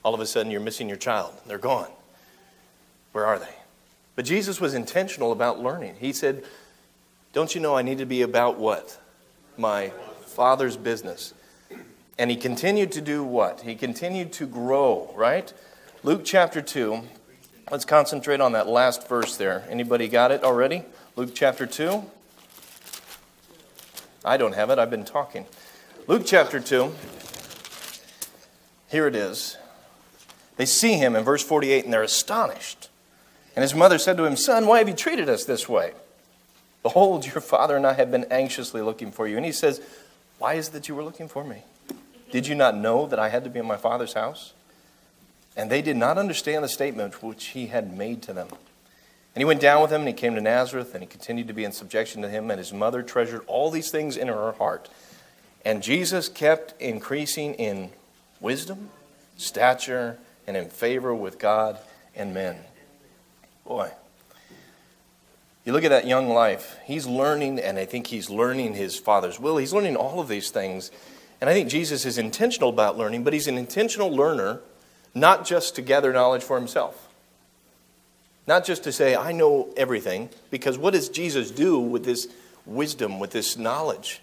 all 0.04 0.14
of 0.14 0.20
a 0.20 0.26
sudden 0.26 0.52
you're 0.52 0.60
missing 0.60 0.90
your 0.90 0.98
child. 0.98 1.36
They're 1.48 1.58
gone. 1.58 1.88
Where 3.14 3.26
are 3.26 3.40
they? 3.40 3.56
But 4.18 4.26
Jesus 4.26 4.60
was 4.60 4.74
intentional 4.74 5.32
about 5.32 5.62
learning. 5.62 5.96
He 6.02 6.12
said, 6.12 6.44
Don't 7.32 7.56
you 7.56 7.62
know 7.62 7.78
I 7.78 7.82
need 7.82 8.00
to 8.00 8.06
be 8.06 8.24
about 8.24 8.58
what? 8.58 9.00
My 9.58 9.94
Father's 10.26 10.76
business. 10.76 11.34
And 12.18 12.30
he 12.30 12.36
continued 12.36 12.92
to 12.92 13.00
do 13.00 13.24
what? 13.24 13.62
He 13.62 13.76
continued 13.76 14.34
to 14.34 14.48
grow, 14.48 15.14
right? 15.16 15.54
Luke 16.04 16.24
chapter 16.26 16.62
2. 16.62 17.04
Let's 17.72 17.86
concentrate 17.86 18.42
on 18.42 18.52
that 18.52 18.68
last 18.68 19.08
verse 19.08 19.38
there. 19.38 19.66
Anybody 19.70 20.08
got 20.08 20.32
it 20.32 20.44
already? 20.44 20.84
Luke 21.16 21.32
chapter 21.34 21.66
2. 21.66 22.04
I 24.24 24.38
don't 24.38 24.54
have 24.54 24.70
it. 24.70 24.78
I've 24.78 24.92
been 24.92 25.06
talking. 25.06 25.46
Luke 26.08 26.24
chapter 26.26 26.60
2. 26.60 26.94
Here 28.90 29.08
it 29.08 29.16
is. 29.16 29.58
They 30.58 30.66
see 30.66 30.94
him 30.94 31.16
in 31.16 31.24
verse 31.24 31.44
48 31.44 31.86
and 31.86 31.94
they're 31.94 32.04
astonished. 32.04 32.90
And 33.56 33.64
his 33.64 33.74
mother 33.74 33.98
said 33.98 34.18
to 34.18 34.26
him, 34.26 34.36
Son, 34.36 34.68
why 34.68 34.78
have 34.78 34.88
you 34.88 34.94
treated 34.94 35.28
us 35.28 35.46
this 35.46 35.68
way? 35.68 35.94
Behold, 36.84 37.26
your 37.26 37.42
father 37.42 37.76
and 37.76 37.88
I 37.88 37.94
have 37.94 38.12
been 38.12 38.26
anxiously 38.26 38.82
looking 38.82 39.12
for 39.12 39.28
you. 39.28 39.38
And 39.38 39.46
he 39.46 39.52
says, 39.52 39.82
Why 40.38 40.54
is 40.54 40.68
it 40.68 40.74
that 40.74 40.88
you 40.88 40.94
were 40.94 41.04
looking 41.04 41.28
for 41.28 41.44
me? 41.44 41.64
Did 42.32 42.46
you 42.46 42.54
not 42.54 42.76
know 42.76 43.08
that 43.08 43.18
I 43.18 43.30
had 43.30 43.44
to 43.44 43.50
be 43.50 43.60
in 43.60 43.66
my 43.66 43.78
father's 43.78 44.14
house? 44.14 44.54
And 45.56 45.72
they 45.72 45.82
did 45.82 45.98
not 45.98 46.18
understand 46.18 46.64
the 46.64 46.70
statement 46.70 47.24
which 47.24 47.46
he 47.48 47.68
had 47.68 47.98
made 47.98 48.22
to 48.24 48.34
them. 48.34 48.50
And 48.50 49.42
he 49.42 49.46
went 49.46 49.62
down 49.62 49.82
with 49.82 49.92
him, 49.92 50.02
and 50.02 50.08
he 50.08 50.14
came 50.14 50.36
to 50.36 50.42
Nazareth, 50.42 50.94
and 50.94 51.04
he 51.04 51.08
continued 51.08 51.48
to 51.48 51.54
be 51.54 51.64
in 51.64 51.72
subjection 51.72 52.22
to 52.22 52.30
him. 52.30 52.50
And 52.50 52.58
his 52.58 52.74
mother 52.74 53.04
treasured 53.04 53.44
all 53.48 53.70
these 53.70 53.92
things 53.92 54.18
in 54.18 54.28
her 54.28 54.54
heart. 54.54 54.90
And 55.64 55.82
Jesus 55.82 56.30
kept 56.30 56.80
increasing 56.82 57.54
in 57.56 57.90
wisdom, 58.40 58.90
stature, 59.38 60.18
and 60.48 60.56
in 60.56 60.70
favor 60.70 61.14
with 61.14 61.40
God 61.40 61.80
and 62.16 62.34
men. 62.34 62.58
Boy. 63.66 63.92
You 65.66 65.74
look 65.74 65.84
at 65.84 65.90
that 65.90 66.06
young 66.06 66.30
life, 66.30 66.78
he's 66.86 67.08
learning, 67.08 67.60
and 67.60 67.80
I 67.80 67.86
think 67.86 68.08
he's 68.08 68.30
learning 68.30 68.76
his 68.76 69.00
father's 69.00 69.40
will. 69.40 69.58
He's 69.58 69.74
learning 69.74 69.96
all 69.96 70.20
of 70.20 70.28
these 70.28 70.52
things. 70.52 70.92
And 71.42 71.50
I 71.50 71.54
think 71.54 71.70
Jesus 71.70 72.06
is 72.06 72.20
intentional 72.20 72.70
about 72.70 73.00
learning, 73.00 73.24
but 73.24 73.34
he's 73.34 73.48
an 73.48 73.58
intentional 73.58 74.16
learner, 74.16 74.60
not 75.16 75.46
just 75.46 75.76
to 75.76 75.82
gather 75.82 76.14
knowledge 76.14 76.44
for 76.44 76.58
himself. 76.60 77.02
Not 78.46 78.66
just 78.66 78.84
to 78.84 78.92
say, 78.92 79.16
I 79.16 79.32
know 79.32 79.70
everything, 79.76 80.30
because 80.52 80.78
what 80.78 80.94
does 80.94 81.10
Jesus 81.10 81.50
do 81.50 81.80
with 81.80 82.06
this 82.06 82.28
wisdom, 82.66 83.20
with 83.20 83.32
this 83.32 83.58
knowledge? 83.58 84.22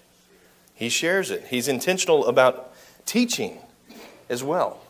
He 0.74 0.88
shares 0.88 1.30
it. 1.30 1.46
He's 1.48 1.66
intentional 1.66 2.26
about 2.26 2.72
teaching 3.04 3.58
as 4.28 4.44
well. 4.44 4.80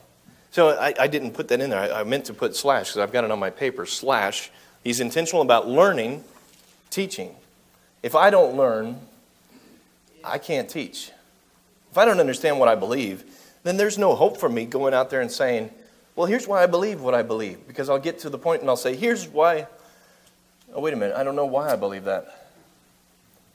So 0.51 0.71
I, 0.71 0.93
I 0.99 1.07
didn't 1.07 1.33
put 1.33 1.49
that 1.49 1.61
in 1.61 1.71
there. 1.71 1.79
I, 1.79 2.01
I 2.01 2.05
meant 2.05 2.27
to 2.27 2.35
put 2.35 2.55
slash 2.55 2.89
because 2.89 2.99
I've 2.99 3.13
got 3.13 3.25
it 3.25 3.31
on 3.31 3.39
my 3.39 3.51
paper. 3.51 3.87
Slash. 3.87 4.51
He's 4.85 5.01
intentional 5.01 5.41
about 5.41 5.67
learning 5.67 6.25
teaching. 6.91 7.35
If 8.03 8.15
I 8.15 8.29
don't 8.29 8.57
learn, 8.57 9.01
I 10.23 10.39
can't 10.39 10.69
teach. 10.69 11.11
If 11.91 11.97
I 11.97 12.05
don't 12.05 12.21
understand 12.21 12.59
what 12.59 12.69
I 12.69 12.75
believe, 12.75 13.25
then 13.63 13.77
there's 13.77 13.97
no 13.97 14.15
hope 14.15 14.39
for 14.39 14.49
me 14.49 14.67
going 14.67 14.93
out 14.93 15.09
there 15.09 15.21
and 15.21 15.31
saying, 15.31 15.71
well, 16.15 16.27
here's 16.27 16.47
why 16.47 16.63
I 16.63 16.67
believe 16.67 17.01
what 17.01 17.15
I 17.15 17.23
believe. 17.23 17.67
Because 17.67 17.89
I'll 17.89 17.99
get 17.99 18.21
to 18.21 18.31
the 18.31 18.39
point 18.39 18.61
and 18.61 18.69
I'll 18.69 18.77
say, 18.77 18.97
here's 18.97 19.27
why. 19.29 19.67
Oh, 20.75 20.81
wait 20.81 20.95
a 20.95 20.97
minute. 20.97 21.17
I 21.17 21.25
don't 21.25 21.37
know 21.37 21.47
why 21.47 21.73
I 21.73 21.77
believe 21.77 22.05
that. 22.05 22.49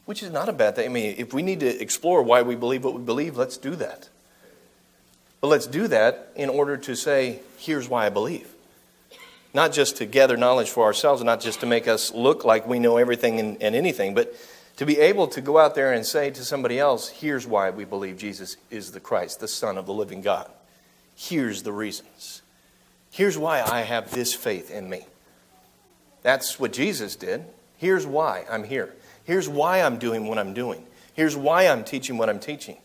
Which 0.05 0.23
is 0.23 0.31
not 0.31 0.49
a 0.49 0.53
bad 0.53 0.75
thing. 0.75 0.85
I 0.85 0.89
mean, 0.89 1.15
if 1.17 1.33
we 1.33 1.41
need 1.41 1.59
to 1.59 1.81
explore 1.81 2.23
why 2.23 2.41
we 2.41 2.55
believe 2.55 2.83
what 2.83 2.93
we 2.93 3.01
believe, 3.01 3.37
let's 3.37 3.57
do 3.57 3.75
that. 3.75 4.09
But 5.41 5.47
let's 5.47 5.67
do 5.67 5.87
that 5.87 6.31
in 6.35 6.49
order 6.49 6.77
to 6.77 6.95
say, 6.95 7.41
here's 7.57 7.87
why 7.87 8.05
I 8.05 8.09
believe. 8.09 8.47
Not 9.53 9.71
just 9.71 9.97
to 9.97 10.05
gather 10.05 10.37
knowledge 10.37 10.69
for 10.69 10.83
ourselves, 10.83 11.23
not 11.23 11.41
just 11.41 11.59
to 11.59 11.65
make 11.65 11.87
us 11.87 12.11
look 12.13 12.43
like 12.43 12.67
we 12.67 12.79
know 12.79 12.97
everything 12.97 13.39
and, 13.39 13.61
and 13.61 13.75
anything, 13.75 14.13
but 14.13 14.33
to 14.77 14.85
be 14.85 14.99
able 14.99 15.27
to 15.27 15.41
go 15.41 15.57
out 15.57 15.75
there 15.75 15.93
and 15.93 16.05
say 16.05 16.29
to 16.31 16.43
somebody 16.43 16.79
else, 16.79 17.09
here's 17.09 17.45
why 17.45 17.69
we 17.69 17.83
believe 17.83 18.17
Jesus 18.17 18.57
is 18.69 18.91
the 18.91 18.99
Christ, 18.99 19.39
the 19.39 19.47
Son 19.47 19.77
of 19.77 19.85
the 19.85 19.93
living 19.93 20.21
God. 20.21 20.49
Here's 21.15 21.63
the 21.63 21.71
reasons. 21.71 22.43
Here's 23.11 23.37
why 23.37 23.61
I 23.61 23.81
have 23.81 24.11
this 24.11 24.33
faith 24.33 24.71
in 24.71 24.89
me. 24.89 25.05
That's 26.23 26.59
what 26.59 26.73
Jesus 26.73 27.15
did. 27.15 27.45
Here's 27.77 28.05
why 28.05 28.45
I'm 28.49 28.63
here. 28.63 28.93
Here's 29.23 29.47
why 29.47 29.81
I'm 29.81 29.97
doing 29.97 30.27
what 30.27 30.37
I'm 30.37 30.53
doing. 30.53 30.85
Here's 31.13 31.35
why 31.35 31.67
I'm 31.67 31.83
teaching 31.83 32.17
what 32.17 32.29
I'm 32.29 32.39
teaching. 32.39 32.77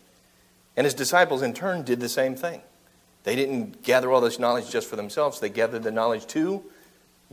And 0.75 0.85
his 0.85 0.93
disciples, 0.93 1.41
in 1.41 1.53
turn, 1.53 1.83
did 1.83 1.99
the 1.99 2.09
same 2.09 2.35
thing. 2.35 2.61
They 3.23 3.35
didn't 3.35 3.83
gather 3.83 4.11
all 4.11 4.21
this 4.21 4.39
knowledge 4.39 4.69
just 4.69 4.89
for 4.89 4.95
themselves, 4.95 5.39
they 5.39 5.49
gathered 5.49 5.83
the 5.83 5.91
knowledge 5.91 6.25
to 6.27 6.63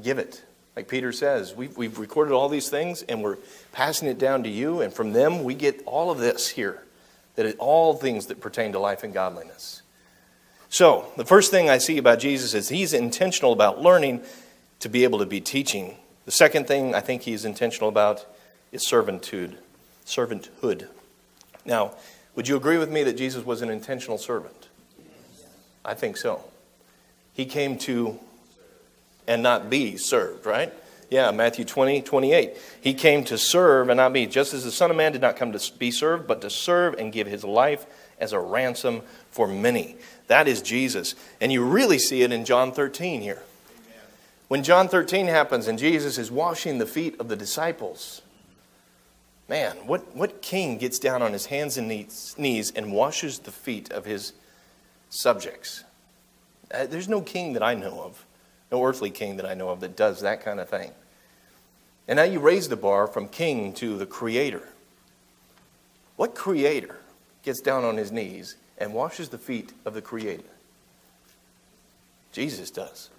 give 0.03 0.19
it. 0.19 0.43
Like 0.77 0.89
Peter 0.89 1.13
says, 1.13 1.55
we've, 1.55 1.77
we've 1.77 1.99
recorded 1.99 2.33
all 2.33 2.49
these 2.49 2.69
things 2.69 3.03
and 3.03 3.23
we're 3.23 3.39
passing 3.73 4.09
it 4.09 4.19
down 4.19 4.45
to 4.45 4.49
you, 4.49 4.81
and 4.81 4.93
from 4.93 5.13
them 5.13 5.43
we 5.45 5.55
get 5.55 5.83
all 5.85 6.11
of 6.11 6.19
this 6.19 6.49
here. 6.49 6.85
That 7.37 7.47
it, 7.47 7.57
all 7.59 7.95
things 7.95 8.27
that 8.27 8.41
pertain 8.41 8.73
to 8.73 8.79
life 8.79 9.03
and 9.03 9.15
godliness. 9.15 9.83
So, 10.73 11.11
the 11.17 11.25
first 11.25 11.51
thing 11.51 11.69
I 11.69 11.79
see 11.79 11.99
about 11.99 12.21
Jesus 12.21 12.55
is 12.55 12.69
he's 12.69 12.93
intentional 12.93 13.53
about 13.53 13.83
learning 13.83 14.23
to 14.79 14.89
be 14.89 15.03
able 15.03 15.19
to 15.19 15.27
be 15.27 15.41
teaching. 15.41 15.97
The 16.27 16.31
second 16.31 16.69
thing 16.69 16.95
I 16.95 17.01
think 17.01 17.23
he's 17.23 17.45
intentional 17.45 17.89
about 17.89 18.25
is 18.71 18.87
servitude. 18.87 19.59
Servanthood. 20.07 20.87
Now, 21.65 21.95
would 22.37 22.47
you 22.47 22.57
agree 22.57 22.79
with 22.79 22.89
me 22.89 23.03
that 23.03 23.17
Jesus 23.17 23.45
was 23.45 23.63
an 23.63 23.69
intentional 23.69 24.17
servant? 24.17 24.69
I 25.85 25.95
think 25.95 26.17
so. 26.17 26.45
He 27.35 27.47
came 27.47 27.77
to 27.79 28.21
and 29.27 29.43
not 29.43 29.71
be 29.71 29.97
served, 29.97 30.47
right? 30.47 30.73
Yeah, 31.11 31.33
Matthew 31.33 31.65
20, 31.65 32.03
28. 32.03 32.57
He 32.81 32.95
came 32.95 33.25
to 33.25 33.37
serve 33.37 33.89
and 33.89 33.97
not 33.97 34.13
be, 34.13 34.27
just 34.27 34.55
as 34.55 34.63
the 34.63 34.71
Son 34.71 34.93
of 34.93 34.97
Man 34.97 35.11
did 35.11 35.21
not 35.21 35.37
come 35.37 35.51
to 35.51 35.73
be 35.79 35.91
served, 35.91 36.29
but 36.29 36.41
to 36.43 36.51
serve 36.51 36.95
and 36.95 37.13
give 37.13 37.27
his 37.27 37.43
life 37.43 37.87
as 38.21 38.33
a 38.33 38.39
ransom 38.39 39.03
for 39.31 39.47
many. 39.47 39.97
That 40.27 40.49
is 40.49 40.63
Jesus. 40.63 41.15
And 41.41 41.53
you 41.53 41.65
really 41.65 41.99
see 41.99 42.23
it 42.23 42.33
in 42.33 42.45
John 42.45 42.73
13 42.73 43.21
here. 43.21 43.43
When 44.49 44.63
John 44.65 44.89
13 44.89 45.27
happens 45.27 45.69
and 45.69 45.79
Jesus 45.79 46.19
is 46.19 46.31
washing 46.31 46.79
the 46.79 46.87
feet 46.87 47.19
of 47.21 47.29
the 47.29 47.37
disciples, 47.37 48.23
man, 49.49 49.77
what, 49.87 50.15
what 50.17 50.43
king 50.43 50.77
gets 50.77 50.99
down 50.99 51.23
on 51.23 51.33
his 51.33 51.47
hands 51.47 51.77
and 51.77 51.89
knees 51.89 52.73
and 52.75 52.93
washes 52.93 53.41
the 53.41 53.53
feet 53.53 53.93
of 53.93 54.05
his 54.05 54.33
subjects. 55.09 55.85
Uh, 56.73 56.87
there's 56.87 57.09
no 57.09 57.21
king 57.21 57.53
that 57.53 57.63
I 57.63 57.75
know 57.75 58.01
of, 58.01 58.25
no 58.71 58.85
earthly 58.85 59.11
king 59.11 59.37
that 59.37 59.47
I 59.47 59.55
know 59.55 59.69
of 59.69 59.81
that 59.81 59.97
does 59.97 60.21
that 60.23 60.45
kind 60.45 60.61
of 60.61 60.69
thing. 60.69 60.93
And 62.09 62.17
now 62.17 62.25
you 62.25 62.41
raise 62.41 62.69
the 62.69 62.77
bar 62.77 63.07
from 63.07 63.29
king 63.29 63.73
to 63.75 63.97
the 63.97 64.07
creator. 64.07 64.69
What 66.17 66.35
creator 66.35 66.97
gets 67.43 67.61
down 67.61 67.85
on 67.85 67.97
his 67.97 68.11
knees 68.11 68.57
and 68.81 68.93
washes 68.93 69.29
the 69.29 69.39
feet 69.39 69.73
of 69.85 69.95
the 69.95 70.03
creator? 70.03 70.43
Jesus 72.33 72.71
does. 72.71 73.11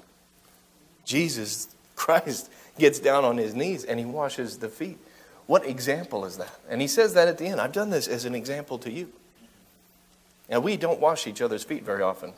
Jesus 1.06 1.68
Christ 1.96 2.50
gets 2.78 3.00
down 3.00 3.24
on 3.24 3.38
his 3.38 3.54
knees 3.54 3.84
and 3.84 4.00
he 4.00 4.06
washes 4.06 4.58
the 4.58 4.70
feet. 4.70 4.98
What 5.48 5.66
example 5.66 6.26
is 6.26 6.38
that? 6.38 6.60
And 6.70 6.82
he 6.82 6.88
says 6.88 7.14
that 7.14 7.28
at 7.28 7.38
the 7.38 7.46
end. 7.46 7.60
I've 7.60 7.74
done 7.74 7.90
this 7.90 8.08
as 8.08 8.26
an 8.26 8.36
example 8.36 8.78
to 8.80 8.92
you. 8.92 9.10
Now, 10.50 10.60
we 10.60 10.78
don't 10.78 11.00
wash 11.00 11.28
each 11.28 11.42
other's 11.42 11.64
feet 11.64 11.84
very 11.84 12.02
often. 12.02 12.34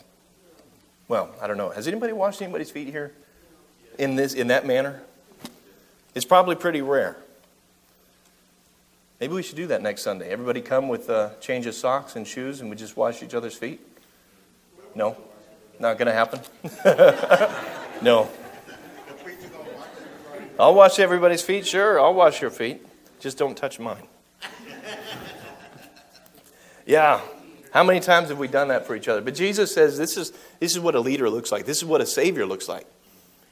Well, 1.07 1.29
I 1.41 1.47
don't 1.47 1.57
know. 1.57 1.69
Has 1.69 1.87
anybody 1.87 2.13
washed 2.13 2.41
anybody's 2.41 2.71
feet 2.71 2.87
here 2.87 3.11
in, 3.97 4.15
this, 4.15 4.33
in 4.33 4.47
that 4.47 4.65
manner? 4.65 5.01
It's 6.15 6.25
probably 6.25 6.55
pretty 6.55 6.81
rare. 6.81 7.17
Maybe 9.23 9.35
we 9.35 9.43
should 9.43 9.55
do 9.55 9.67
that 9.67 9.81
next 9.81 10.01
Sunday. 10.01 10.29
Everybody 10.29 10.59
come 10.59 10.89
with 10.89 11.07
a 11.07 11.33
change 11.39 11.65
of 11.65 11.75
socks 11.75 12.17
and 12.17 12.27
shoes 12.27 12.59
and 12.59 12.69
we 12.69 12.75
just 12.75 12.97
wash 12.97 13.23
each 13.23 13.33
other's 13.33 13.55
feet? 13.55 13.79
No? 14.95 15.15
Not 15.79 15.97
going 15.97 16.07
to 16.07 16.11
happen? 16.11 16.41
no. 18.01 18.29
I'll 20.59 20.75
wash 20.75 20.99
everybody's 20.99 21.41
feet, 21.41 21.65
sure. 21.65 22.01
I'll 22.01 22.13
wash 22.13 22.41
your 22.41 22.51
feet. 22.51 22.85
Just 23.21 23.37
don't 23.37 23.55
touch 23.55 23.79
mine. 23.79 24.03
Yeah, 26.85 27.21
how 27.71 27.85
many 27.85 28.01
times 28.01 28.27
have 28.27 28.37
we 28.37 28.49
done 28.49 28.67
that 28.67 28.85
for 28.85 28.93
each 28.93 29.07
other? 29.07 29.21
But 29.21 29.35
Jesus 29.35 29.73
says 29.73 29.97
this 29.97 30.17
is, 30.17 30.33
this 30.59 30.73
is 30.73 30.81
what 30.81 30.95
a 30.95 30.99
leader 30.99 31.29
looks 31.29 31.49
like. 31.49 31.65
This 31.65 31.77
is 31.77 31.85
what 31.85 32.01
a 32.01 32.05
Savior 32.05 32.45
looks 32.45 32.67
like. 32.67 32.85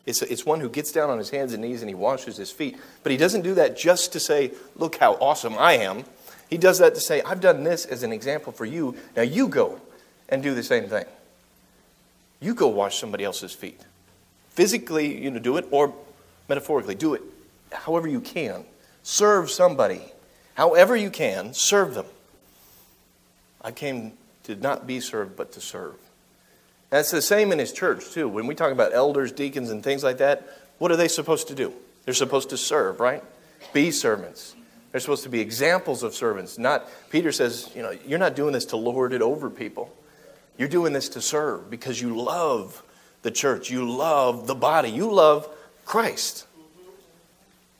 It's, 0.06 0.22
it's 0.22 0.46
one 0.46 0.60
who 0.60 0.70
gets 0.70 0.92
down 0.92 1.10
on 1.10 1.18
his 1.18 1.30
hands 1.30 1.54
and 1.54 1.62
knees 1.62 1.82
and 1.82 1.90
he 1.90 1.96
washes 1.96 2.38
his 2.38 2.52
feet. 2.52 2.78
But 3.04 3.12
he 3.12 3.18
doesn't 3.18 3.42
do 3.42 3.54
that 3.56 3.78
just 3.78 4.14
to 4.14 4.20
say, 4.20 4.52
look 4.76 4.98
how 4.98 5.14
awesome 5.14 5.56
I 5.58 5.74
am. 5.74 6.06
He 6.50 6.58
does 6.58 6.80
that 6.80 6.96
to 6.96 7.02
say, 7.02 7.22
I've 7.22 7.40
done 7.40 7.64
this 7.64 7.86
as 7.86 8.04
an 8.04 8.12
example 8.12 8.52
for 8.52 8.66
you. 8.66 8.96
Now 9.16 9.22
you 9.22 9.48
go 9.48 9.80
and 10.28 10.42
do 10.42 10.54
the 10.56 10.64
same 10.64 10.90
thing. 10.90 11.06
You 12.40 12.56
go 12.56 12.68
wash 12.68 13.00
somebody 13.00 13.24
else's 13.24 13.54
feet. 13.54 13.80
Physically, 14.50 15.24
you 15.24 15.30
know, 15.32 15.40
do 15.40 15.58
it, 15.58 15.68
or 15.72 15.94
metaphorically, 16.50 16.96
do 16.96 17.14
it 17.14 17.22
however 17.72 18.08
you 18.08 18.20
can. 18.20 18.66
Serve 19.04 19.50
somebody. 19.50 20.02
However 20.56 20.96
you 20.96 21.10
can, 21.10 21.54
serve 21.54 21.94
them. 21.94 22.06
I 23.62 23.72
came 23.72 24.14
to 24.44 24.56
not 24.56 24.88
be 24.88 25.00
served, 25.00 25.38
but 25.38 25.52
to 25.54 25.62
serve. 25.62 25.96
That's 26.92 27.10
the 27.10 27.22
same 27.22 27.52
in 27.52 27.58
his 27.58 27.72
church, 27.74 28.12
too. 28.12 28.28
When 28.28 28.46
we 28.46 28.54
talk 28.54 28.72
about 28.72 28.94
elders, 28.94 29.32
deacons, 29.32 29.72
and 29.72 29.84
things 29.84 30.04
like 30.04 30.20
that, 30.20 30.48
what 30.78 30.92
are 30.92 30.98
they 30.98 31.08
supposed 31.08 31.48
to 31.48 31.56
do? 31.56 31.74
They're 32.06 32.14
supposed 32.14 32.50
to 32.50 32.58
serve, 32.58 33.00
right? 33.00 33.24
Be 33.74 33.92
servants. 33.92 34.56
They're 34.92 35.00
supposed 35.00 35.24
to 35.24 35.30
be 35.30 35.40
examples 35.40 36.04
of 36.04 36.14
servants. 36.14 36.58
Not 36.58 36.88
Peter 37.10 37.32
says, 37.32 37.72
you 37.74 37.82
know, 37.82 37.98
you're 38.06 38.20
not 38.20 38.36
doing 38.36 38.52
this 38.52 38.66
to 38.66 38.78
lord 38.78 39.14
it 39.14 39.22
over 39.22 39.50
people. 39.50 39.92
You're 40.58 40.68
doing 40.68 40.92
this 40.92 41.10
to 41.10 41.22
serve 41.22 41.70
because 41.70 42.02
you 42.02 42.16
love 42.16 42.84
the 43.22 43.32
church. 43.32 43.70
You 43.72 43.90
love 43.90 44.48
the 44.48 44.56
body. 44.56 44.90
You 44.90 45.12
love 45.12 45.48
Christ. 45.86 46.46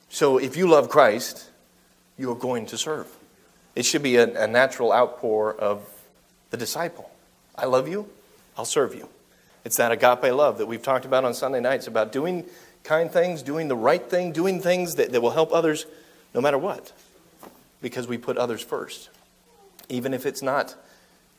So 0.10 0.38
if 0.38 0.56
you 0.56 0.70
love 0.70 0.90
Christ, 0.90 1.50
you're 2.18 2.36
going 2.36 2.68
to 2.68 2.78
serve. 2.78 3.08
It 3.76 3.84
should 3.84 4.04
be 4.04 4.16
a, 4.16 4.44
a 4.44 4.48
natural 4.48 4.94
outpour 4.94 5.54
of 5.54 5.86
the 6.50 6.58
disciple. 6.58 7.10
I 7.56 7.66
love 7.66 7.88
you, 7.88 8.08
I'll 8.62 8.66
serve 8.66 8.94
you. 8.94 9.10
It's 9.66 9.78
that 9.78 9.92
agape 9.92 10.32
love 10.32 10.60
that 10.60 10.68
we've 10.68 10.84
talked 10.84 11.04
about 11.04 11.26
on 11.26 11.34
Sunday 11.34 11.60
nights 11.60 11.88
about 11.88 12.12
doing 12.12 12.46
kind 12.84 13.10
things, 13.10 13.42
doing 13.42 13.70
the 13.70 13.76
right 13.76 14.08
thing, 14.08 14.32
doing 14.32 14.62
things 14.62 14.94
that, 14.96 15.12
that 15.14 15.20
will 15.20 15.32
help 15.32 15.52
others 15.52 15.88
no 16.36 16.42
matter 16.42 16.60
what, 16.60 16.92
because 17.82 18.08
we 18.08 18.20
put 18.20 18.38
others 18.38 18.62
first. 18.62 19.10
Even 19.90 20.14
if 20.14 20.28
it's 20.28 20.44
not 20.44 20.76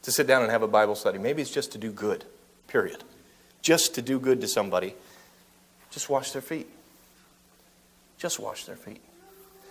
to 0.03 0.11
sit 0.11 0.27
down 0.27 0.43
and 0.43 0.51
have 0.51 0.63
a 0.63 0.67
Bible 0.67 0.97
study, 0.97 1.17
maybe 1.17 1.41
it's 1.41 1.53
just 1.53 1.71
to 1.71 1.79
do 1.79 1.93
good, 1.93 2.25
period. 2.67 3.05
Just 3.61 3.95
to 3.95 4.03
do 4.03 4.19
good 4.19 4.41
to 4.41 4.49
somebody, 4.49 4.97
just 5.93 6.11
wash 6.11 6.33
their 6.33 6.43
feet. 6.43 6.67
Just 8.19 8.41
wash 8.41 8.65
their 8.65 8.75
feet. 8.75 9.01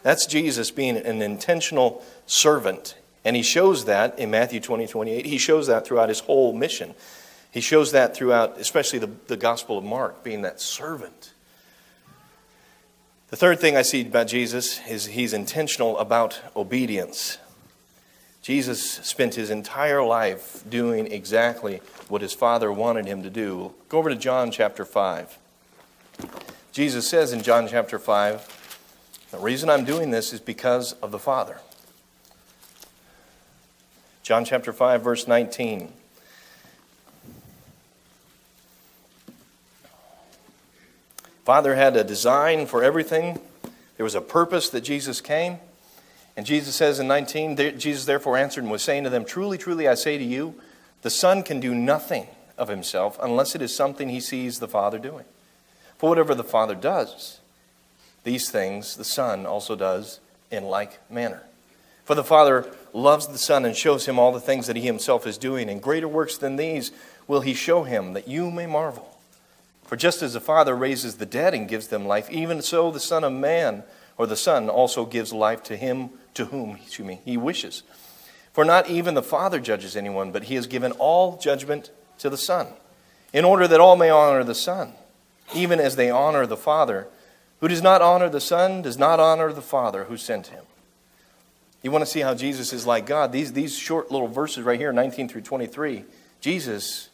That's 0.03 0.25
Jesus 0.25 0.71
being 0.71 0.95
an 0.95 1.21
intentional 1.21 2.01
servant. 2.25 2.95
And 3.25 3.35
he 3.35 3.43
shows 3.43 3.83
that 3.85 4.17
in 4.17 4.31
Matthew 4.31 4.61
20, 4.61 4.87
28. 4.87 5.25
He 5.25 5.37
shows 5.37 5.67
that 5.67 5.85
throughout 5.85 6.07
his 6.07 6.21
whole 6.21 6.53
mission. 6.53 6.95
He 7.51 7.59
shows 7.59 7.91
that 7.91 8.15
throughout, 8.15 8.57
especially 8.57 8.99
the, 8.99 9.09
the 9.27 9.37
Gospel 9.37 9.77
of 9.77 9.83
Mark, 9.83 10.23
being 10.23 10.41
that 10.43 10.61
servant. 10.61 11.33
The 13.29 13.35
third 13.35 13.59
thing 13.59 13.75
I 13.75 13.81
see 13.81 14.01
about 14.01 14.27
Jesus 14.27 14.79
is 14.87 15.07
he's 15.07 15.33
intentional 15.33 15.97
about 15.97 16.41
obedience. 16.55 17.37
Jesus 18.41 18.81
spent 18.81 19.35
his 19.35 19.49
entire 19.49 20.03
life 20.03 20.63
doing 20.67 21.11
exactly 21.11 21.81
what 22.07 22.21
his 22.21 22.33
Father 22.33 22.71
wanted 22.71 23.05
him 23.05 23.21
to 23.23 23.29
do. 23.29 23.73
Go 23.87 23.99
over 23.99 24.09
to 24.09 24.15
John 24.15 24.49
chapter 24.49 24.83
5. 24.83 25.37
Jesus 26.71 27.07
says 27.07 27.33
in 27.33 27.43
John 27.43 27.67
chapter 27.67 27.99
5, 27.99 29.27
The 29.31 29.37
reason 29.37 29.69
I'm 29.69 29.85
doing 29.85 30.09
this 30.09 30.33
is 30.33 30.39
because 30.39 30.93
of 30.93 31.11
the 31.11 31.19
Father. 31.19 31.59
John 34.23 34.45
chapter 34.45 34.71
5, 34.71 35.03
verse 35.03 35.27
19. 35.27 35.91
Father 41.51 41.75
had 41.75 41.97
a 41.97 42.03
design 42.05 42.65
for 42.65 42.81
everything. 42.81 43.37
There 43.97 44.05
was 44.05 44.15
a 44.15 44.21
purpose 44.21 44.69
that 44.69 44.85
Jesus 44.85 45.19
came. 45.19 45.57
And 46.37 46.45
Jesus 46.45 46.75
says 46.75 46.97
in 46.97 47.09
19, 47.09 47.57
Jesus 47.77 48.05
therefore 48.05 48.37
answered 48.37 48.63
and 48.63 48.71
was 48.71 48.81
saying 48.81 49.03
to 49.03 49.09
them, 49.09 49.25
Truly, 49.25 49.57
truly, 49.57 49.85
I 49.85 49.95
say 49.95 50.17
to 50.17 50.23
you, 50.23 50.55
the 51.01 51.09
Son 51.09 51.43
can 51.43 51.59
do 51.59 51.75
nothing 51.75 52.27
of 52.57 52.69
himself 52.69 53.19
unless 53.21 53.53
it 53.53 53.61
is 53.61 53.75
something 53.75 54.07
he 54.07 54.21
sees 54.21 54.59
the 54.59 54.67
Father 54.69 54.97
doing. 54.97 55.25
For 55.97 56.07
whatever 56.07 56.33
the 56.35 56.45
Father 56.45 56.73
does, 56.73 57.41
these 58.23 58.49
things 58.49 58.95
the 58.95 59.03
Son 59.03 59.45
also 59.45 59.75
does 59.75 60.21
in 60.51 60.63
like 60.63 60.99
manner. 61.11 61.43
For 62.05 62.15
the 62.15 62.23
Father 62.23 62.73
loves 62.93 63.27
the 63.27 63.37
Son 63.37 63.65
and 63.65 63.75
shows 63.75 64.05
him 64.05 64.17
all 64.17 64.31
the 64.31 64.39
things 64.39 64.67
that 64.67 64.77
he 64.77 64.83
himself 64.83 65.27
is 65.27 65.37
doing, 65.37 65.69
and 65.69 65.81
greater 65.81 66.07
works 66.07 66.37
than 66.37 66.55
these 66.55 66.91
will 67.27 67.41
he 67.41 67.53
show 67.53 67.83
him, 67.83 68.13
that 68.13 68.29
you 68.29 68.49
may 68.49 68.67
marvel. 68.67 69.10
For 69.91 69.97
just 69.97 70.21
as 70.21 70.31
the 70.31 70.39
Father 70.39 70.73
raises 70.73 71.15
the 71.15 71.25
dead 71.25 71.53
and 71.53 71.67
gives 71.67 71.89
them 71.89 72.07
life, 72.07 72.29
even 72.31 72.61
so 72.61 72.91
the 72.91 72.99
Son 73.01 73.25
of 73.25 73.33
Man, 73.33 73.83
or 74.17 74.25
the 74.25 74.37
Son, 74.37 74.69
also 74.69 75.05
gives 75.05 75.33
life 75.33 75.61
to 75.63 75.75
him 75.75 76.11
to 76.33 76.45
whom 76.45 76.77
excuse 76.77 77.05
me, 77.05 77.19
he 77.25 77.35
wishes. 77.35 77.83
For 78.53 78.63
not 78.63 78.89
even 78.89 79.15
the 79.15 79.21
Father 79.21 79.59
judges 79.59 79.97
anyone, 79.97 80.31
but 80.31 80.43
he 80.43 80.55
has 80.55 80.65
given 80.65 80.93
all 80.93 81.35
judgment 81.35 81.91
to 82.19 82.29
the 82.29 82.37
Son, 82.37 82.67
in 83.33 83.43
order 83.43 83.67
that 83.67 83.81
all 83.81 83.97
may 83.97 84.09
honor 84.09 84.45
the 84.45 84.55
Son, 84.55 84.93
even 85.53 85.81
as 85.81 85.97
they 85.97 86.09
honor 86.09 86.45
the 86.45 86.55
Father. 86.55 87.09
Who 87.59 87.67
does 87.67 87.81
not 87.81 88.01
honor 88.01 88.29
the 88.29 88.39
Son 88.39 88.81
does 88.81 88.97
not 88.97 89.19
honor 89.19 89.51
the 89.51 89.61
Father 89.61 90.05
who 90.05 90.15
sent 90.15 90.47
him. 90.47 90.63
You 91.83 91.91
want 91.91 92.05
to 92.05 92.09
see 92.09 92.21
how 92.21 92.33
Jesus 92.33 92.71
is 92.71 92.87
like 92.87 93.05
God? 93.05 93.33
These, 93.33 93.51
these 93.51 93.77
short 93.77 94.09
little 94.09 94.29
verses 94.29 94.63
right 94.63 94.79
here, 94.79 94.93
19 94.93 95.27
through 95.27 95.41
23, 95.41 96.05
Jesus 96.39 97.09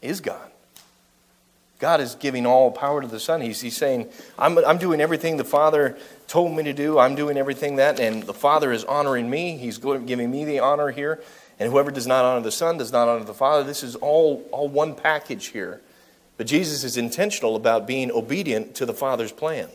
is 0.00 0.22
God. 0.22 0.50
God 1.80 2.00
is 2.00 2.14
giving 2.14 2.46
all 2.46 2.70
power 2.70 3.00
to 3.00 3.08
the 3.08 3.18
Son. 3.18 3.40
He's, 3.40 3.62
he's 3.62 3.76
saying, 3.76 4.10
I'm, 4.38 4.58
I'm 4.58 4.76
doing 4.76 5.00
everything 5.00 5.38
the 5.38 5.44
Father 5.44 5.98
told 6.28 6.54
me 6.54 6.62
to 6.64 6.74
do. 6.74 6.98
I'm 6.98 7.14
doing 7.14 7.38
everything 7.38 7.76
that, 7.76 7.98
and 7.98 8.22
the 8.22 8.34
Father 8.34 8.70
is 8.70 8.84
honoring 8.84 9.28
me. 9.30 9.56
He's 9.56 9.78
giving 9.78 10.30
me 10.30 10.44
the 10.44 10.60
honor 10.60 10.90
here. 10.90 11.22
And 11.58 11.72
whoever 11.72 11.90
does 11.90 12.06
not 12.06 12.24
honor 12.24 12.42
the 12.42 12.52
Son 12.52 12.76
does 12.76 12.92
not 12.92 13.08
honor 13.08 13.24
the 13.24 13.34
Father. 13.34 13.64
This 13.64 13.82
is 13.82 13.96
all, 13.96 14.46
all 14.52 14.68
one 14.68 14.94
package 14.94 15.46
here. 15.46 15.80
But 16.36 16.46
Jesus 16.46 16.84
is 16.84 16.98
intentional 16.98 17.56
about 17.56 17.86
being 17.86 18.10
obedient 18.10 18.74
to 18.76 18.86
the 18.86 18.94
Father's 18.94 19.32
plan. 19.32 19.68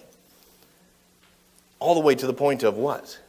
All 1.80 1.96
the 1.96 2.02
way 2.02 2.16
to 2.16 2.28
the 2.28 2.34
point 2.34 2.64
of 2.64 2.78
what? 2.78 3.20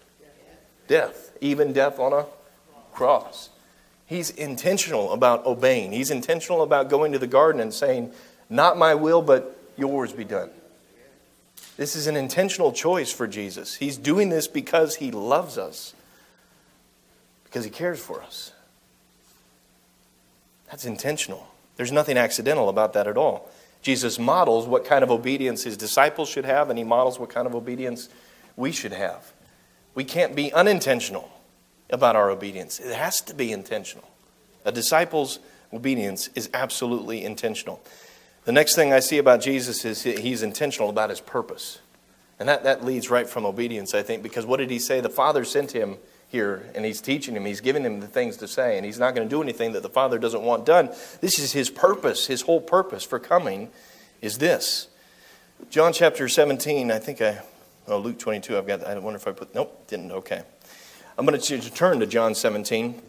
Death. 0.86 1.36
Even 1.40 1.72
death 1.72 1.98
on 1.98 2.12
a 2.12 2.26
cross. 2.92 3.48
He's 4.06 4.30
intentional 4.30 5.12
about 5.12 5.44
obeying. 5.46 5.92
He's 5.92 6.10
intentional 6.10 6.62
about 6.62 6.88
going 6.90 7.12
to 7.12 7.18
the 7.18 7.26
garden 7.26 7.60
and 7.60 7.74
saying, 7.74 8.12
Not 8.48 8.76
my 8.76 8.94
will, 8.94 9.22
but 9.22 9.58
yours 9.76 10.12
be 10.12 10.24
done. 10.24 10.50
This 11.76 11.94
is 11.94 12.06
an 12.06 12.16
intentional 12.16 12.72
choice 12.72 13.12
for 13.12 13.26
Jesus. 13.26 13.74
He's 13.74 13.96
doing 13.96 14.30
this 14.30 14.48
because 14.48 14.96
he 14.96 15.10
loves 15.10 15.58
us, 15.58 15.94
because 17.44 17.64
he 17.64 17.70
cares 17.70 18.00
for 18.00 18.22
us. 18.22 18.52
That's 20.70 20.84
intentional. 20.84 21.46
There's 21.76 21.92
nothing 21.92 22.16
accidental 22.16 22.68
about 22.68 22.94
that 22.94 23.06
at 23.06 23.16
all. 23.16 23.50
Jesus 23.82 24.18
models 24.18 24.66
what 24.66 24.84
kind 24.84 25.04
of 25.04 25.10
obedience 25.10 25.62
his 25.64 25.76
disciples 25.76 26.28
should 26.28 26.44
have, 26.44 26.70
and 26.70 26.78
he 26.78 26.84
models 26.84 27.18
what 27.18 27.28
kind 27.28 27.46
of 27.46 27.54
obedience 27.54 28.08
we 28.56 28.72
should 28.72 28.92
have. 28.92 29.32
We 29.94 30.04
can't 30.04 30.34
be 30.34 30.52
unintentional 30.52 31.30
about 31.88 32.16
our 32.16 32.30
obedience, 32.30 32.80
it 32.80 32.96
has 32.96 33.20
to 33.20 33.34
be 33.34 33.52
intentional. 33.52 34.08
A 34.64 34.72
disciple's 34.72 35.38
obedience 35.72 36.28
is 36.34 36.50
absolutely 36.52 37.22
intentional. 37.24 37.80
The 38.46 38.52
next 38.52 38.76
thing 38.76 38.92
I 38.92 39.00
see 39.00 39.18
about 39.18 39.40
Jesus 39.40 39.84
is 39.84 40.04
he's 40.04 40.44
intentional 40.44 40.88
about 40.88 41.10
his 41.10 41.20
purpose. 41.20 41.80
And 42.38 42.48
that, 42.48 42.62
that 42.62 42.84
leads 42.84 43.10
right 43.10 43.28
from 43.28 43.44
obedience, 43.44 43.92
I 43.92 44.02
think, 44.02 44.22
because 44.22 44.46
what 44.46 44.58
did 44.58 44.70
he 44.70 44.78
say? 44.78 45.00
The 45.00 45.10
Father 45.10 45.44
sent 45.44 45.72
him 45.72 45.96
here, 46.28 46.70
and 46.76 46.84
he's 46.84 47.00
teaching 47.00 47.34
him, 47.34 47.44
he's 47.44 47.60
giving 47.60 47.82
him 47.82 47.98
the 47.98 48.06
things 48.06 48.36
to 48.36 48.46
say, 48.46 48.76
and 48.76 48.86
he's 48.86 49.00
not 49.00 49.16
going 49.16 49.28
to 49.28 49.30
do 49.30 49.42
anything 49.42 49.72
that 49.72 49.82
the 49.82 49.88
Father 49.88 50.16
doesn't 50.16 50.42
want 50.42 50.64
done. 50.64 50.90
This 51.20 51.40
is 51.40 51.52
his 51.52 51.70
purpose, 51.70 52.28
his 52.28 52.42
whole 52.42 52.60
purpose 52.60 53.02
for 53.02 53.18
coming 53.18 53.68
is 54.22 54.38
this. 54.38 54.86
John 55.68 55.92
chapter 55.92 56.28
17, 56.28 56.92
I 56.92 57.00
think 57.00 57.20
I, 57.20 57.40
oh, 57.88 57.98
Luke 57.98 58.18
22, 58.20 58.56
I've 58.56 58.66
got, 58.66 58.84
I 58.84 58.96
wonder 58.98 59.16
if 59.16 59.26
I 59.26 59.32
put, 59.32 59.56
nope, 59.56 59.88
didn't, 59.88 60.12
okay. 60.12 60.42
I'm 61.18 61.26
going 61.26 61.40
to 61.40 61.70
turn 61.70 61.98
to 61.98 62.06
John 62.06 62.36
17 62.36 63.02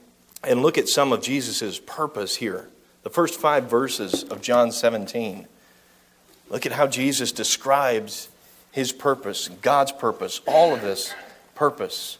and 0.43 0.61
look 0.63 0.79
at 0.79 0.89
some 0.89 1.13
of 1.13 1.21
Jesus' 1.21 1.77
purpose 1.77 2.37
here 2.37 2.69
the 3.07 3.13
first 3.13 3.39
five 3.39 3.69
verses 3.69 4.25
of 4.25 4.41
John 4.41 4.69
17. 4.69 5.47
Look 6.49 6.65
at 6.65 6.73
how 6.73 6.87
Jesus 6.87 7.31
describes 7.31 8.27
his 8.69 8.91
purpose, 8.91 9.47
God's 9.61 9.93
purpose, 9.93 10.41
all 10.45 10.73
of 10.73 10.81
this 10.81 11.13
purpose. 11.55 12.17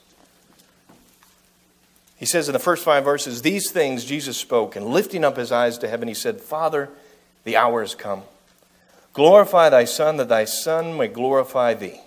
He 2.16 2.26
says 2.26 2.48
in 2.48 2.54
the 2.54 2.60
first 2.60 2.86
five 2.86 3.04
verses, 3.04 3.42
These 3.42 3.70
things 3.70 4.06
Jesus 4.06 4.38
spoke, 4.38 4.78
and 4.78 4.86
lifting 4.86 5.26
up 5.26 5.36
his 5.36 5.52
eyes 5.52 5.78
to 5.80 5.90
heaven, 5.90 6.08
he 6.08 6.14
said, 6.14 6.40
Father, 6.40 6.88
the 7.44 7.58
hour 7.58 7.82
has 7.82 7.94
come. 7.94 8.22
Glorify 9.12 9.68
thy 9.68 9.84
Son, 9.84 10.16
that 10.16 10.30
thy 10.30 10.46
Son 10.46 10.96
may 10.96 11.10
glorify 11.10 11.74
thee, 11.74 12.00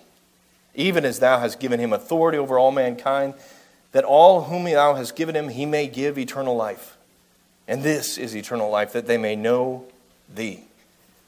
even 0.73 1.05
as 1.05 1.19
thou 1.19 1.37
hast 1.37 1.59
given 1.59 1.79
him 1.79 1.93
authority 1.93 2.39
over 2.39 2.57
all 2.57 2.71
mankind, 2.71 3.35
that 3.91 4.05
all 4.05 4.45
whom 4.45 4.63
thou 4.63 4.95
hast 4.95 5.15
given 5.15 5.35
him 5.35 5.49
he 5.49 5.67
may 5.67 5.85
give 5.85 6.17
eternal 6.17 6.55
life. 6.55 6.97
And 7.71 7.83
this 7.83 8.17
is 8.17 8.35
eternal 8.35 8.69
life, 8.69 8.91
that 8.91 9.07
they 9.07 9.17
may 9.17 9.37
know 9.37 9.85
thee, 10.27 10.65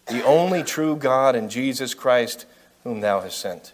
the 0.07 0.25
only 0.25 0.61
true 0.61 0.97
God 0.97 1.37
and 1.37 1.49
Jesus 1.49 1.93
Christ, 1.93 2.45
whom 2.83 2.99
thou 2.99 3.21
hast 3.21 3.39
sent. 3.39 3.71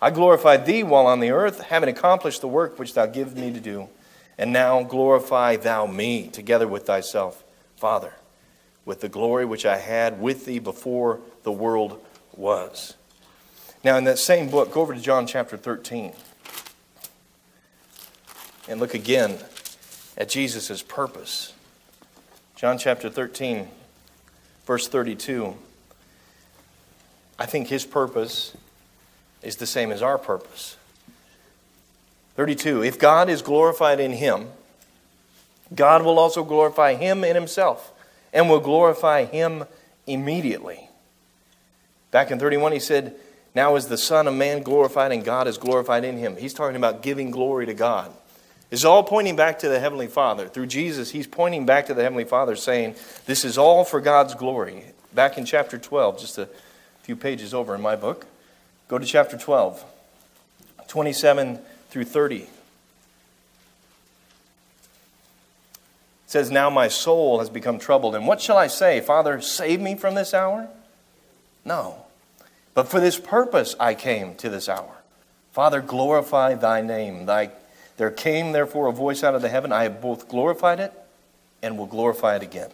I 0.00 0.10
glorified 0.10 0.66
thee 0.66 0.82
while 0.82 1.06
on 1.06 1.20
the 1.20 1.30
earth, 1.30 1.60
having 1.60 1.88
accomplished 1.88 2.40
the 2.40 2.48
work 2.48 2.76
which 2.76 2.94
thou 2.94 3.06
givest 3.06 3.36
me 3.36 3.52
to 3.52 3.60
do. 3.60 3.88
And 4.36 4.52
now 4.52 4.82
glorify 4.82 5.54
thou 5.54 5.86
me 5.86 6.26
together 6.26 6.66
with 6.66 6.86
thyself, 6.86 7.44
Father, 7.76 8.14
with 8.84 9.00
the 9.00 9.08
glory 9.08 9.44
which 9.44 9.64
I 9.64 9.76
had 9.76 10.20
with 10.20 10.44
thee 10.44 10.58
before 10.58 11.20
the 11.44 11.52
world 11.52 12.04
was. 12.34 12.96
Now, 13.84 13.96
in 13.96 14.02
that 14.04 14.18
same 14.18 14.50
book, 14.50 14.72
go 14.72 14.80
over 14.80 14.92
to 14.92 15.00
John 15.00 15.24
chapter 15.28 15.56
13 15.56 16.14
and 18.68 18.80
look 18.80 18.92
again 18.92 19.38
at 20.18 20.28
Jesus' 20.28 20.82
purpose. 20.82 21.52
John 22.62 22.78
chapter 22.78 23.10
13, 23.10 23.66
verse 24.66 24.86
32. 24.86 25.56
I 27.36 27.44
think 27.44 27.66
his 27.66 27.84
purpose 27.84 28.56
is 29.42 29.56
the 29.56 29.66
same 29.66 29.90
as 29.90 30.00
our 30.00 30.16
purpose. 30.16 30.76
32. 32.36 32.84
If 32.84 33.00
God 33.00 33.28
is 33.28 33.42
glorified 33.42 33.98
in 33.98 34.12
him, 34.12 34.46
God 35.74 36.04
will 36.04 36.20
also 36.20 36.44
glorify 36.44 36.94
him 36.94 37.24
in 37.24 37.34
himself 37.34 37.90
and 38.32 38.48
will 38.48 38.60
glorify 38.60 39.24
him 39.24 39.64
immediately. 40.06 40.88
Back 42.12 42.30
in 42.30 42.38
31, 42.38 42.70
he 42.70 42.78
said, 42.78 43.16
Now 43.56 43.74
is 43.74 43.88
the 43.88 43.98
Son 43.98 44.28
of 44.28 44.34
Man 44.34 44.62
glorified 44.62 45.10
and 45.10 45.24
God 45.24 45.48
is 45.48 45.58
glorified 45.58 46.04
in 46.04 46.16
him. 46.16 46.36
He's 46.36 46.54
talking 46.54 46.76
about 46.76 47.02
giving 47.02 47.32
glory 47.32 47.66
to 47.66 47.74
God. 47.74 48.12
It's 48.72 48.84
all 48.86 49.04
pointing 49.04 49.36
back 49.36 49.58
to 49.58 49.68
the 49.68 49.78
Heavenly 49.78 50.06
Father. 50.06 50.48
Through 50.48 50.68
Jesus, 50.68 51.10
he's 51.10 51.26
pointing 51.26 51.66
back 51.66 51.86
to 51.86 51.94
the 51.94 52.02
Heavenly 52.02 52.24
Father, 52.24 52.56
saying, 52.56 52.94
This 53.26 53.44
is 53.44 53.58
all 53.58 53.84
for 53.84 54.00
God's 54.00 54.34
glory. 54.34 54.84
Back 55.12 55.36
in 55.36 55.44
chapter 55.44 55.76
12, 55.76 56.18
just 56.18 56.38
a 56.38 56.48
few 57.02 57.14
pages 57.14 57.52
over 57.52 57.74
in 57.74 57.82
my 57.82 57.96
book, 57.96 58.26
go 58.88 58.98
to 58.98 59.04
chapter 59.04 59.36
12, 59.36 59.84
27 60.88 61.58
through 61.90 62.06
30. 62.06 62.36
It 62.36 62.48
says, 66.24 66.50
Now 66.50 66.70
my 66.70 66.88
soul 66.88 67.40
has 67.40 67.50
become 67.50 67.78
troubled. 67.78 68.14
And 68.14 68.26
what 68.26 68.40
shall 68.40 68.56
I 68.56 68.68
say? 68.68 69.02
Father, 69.02 69.42
save 69.42 69.82
me 69.82 69.96
from 69.96 70.14
this 70.14 70.32
hour? 70.32 70.66
No. 71.62 72.06
But 72.72 72.88
for 72.88 73.00
this 73.00 73.20
purpose 73.20 73.76
I 73.78 73.92
came 73.92 74.34
to 74.36 74.48
this 74.48 74.66
hour. 74.66 75.02
Father, 75.52 75.82
glorify 75.82 76.54
thy 76.54 76.80
name. 76.80 77.26
Thy 77.26 77.50
there 77.96 78.10
came, 78.10 78.52
therefore, 78.52 78.86
a 78.88 78.92
voice 78.92 79.22
out 79.22 79.34
of 79.34 79.42
the 79.42 79.48
heaven 79.48 79.72
I 79.72 79.84
have 79.84 80.00
both 80.00 80.28
glorified 80.28 80.80
it 80.80 80.92
and 81.62 81.78
will 81.78 81.86
glorify 81.86 82.36
it 82.36 82.42
again. 82.42 82.70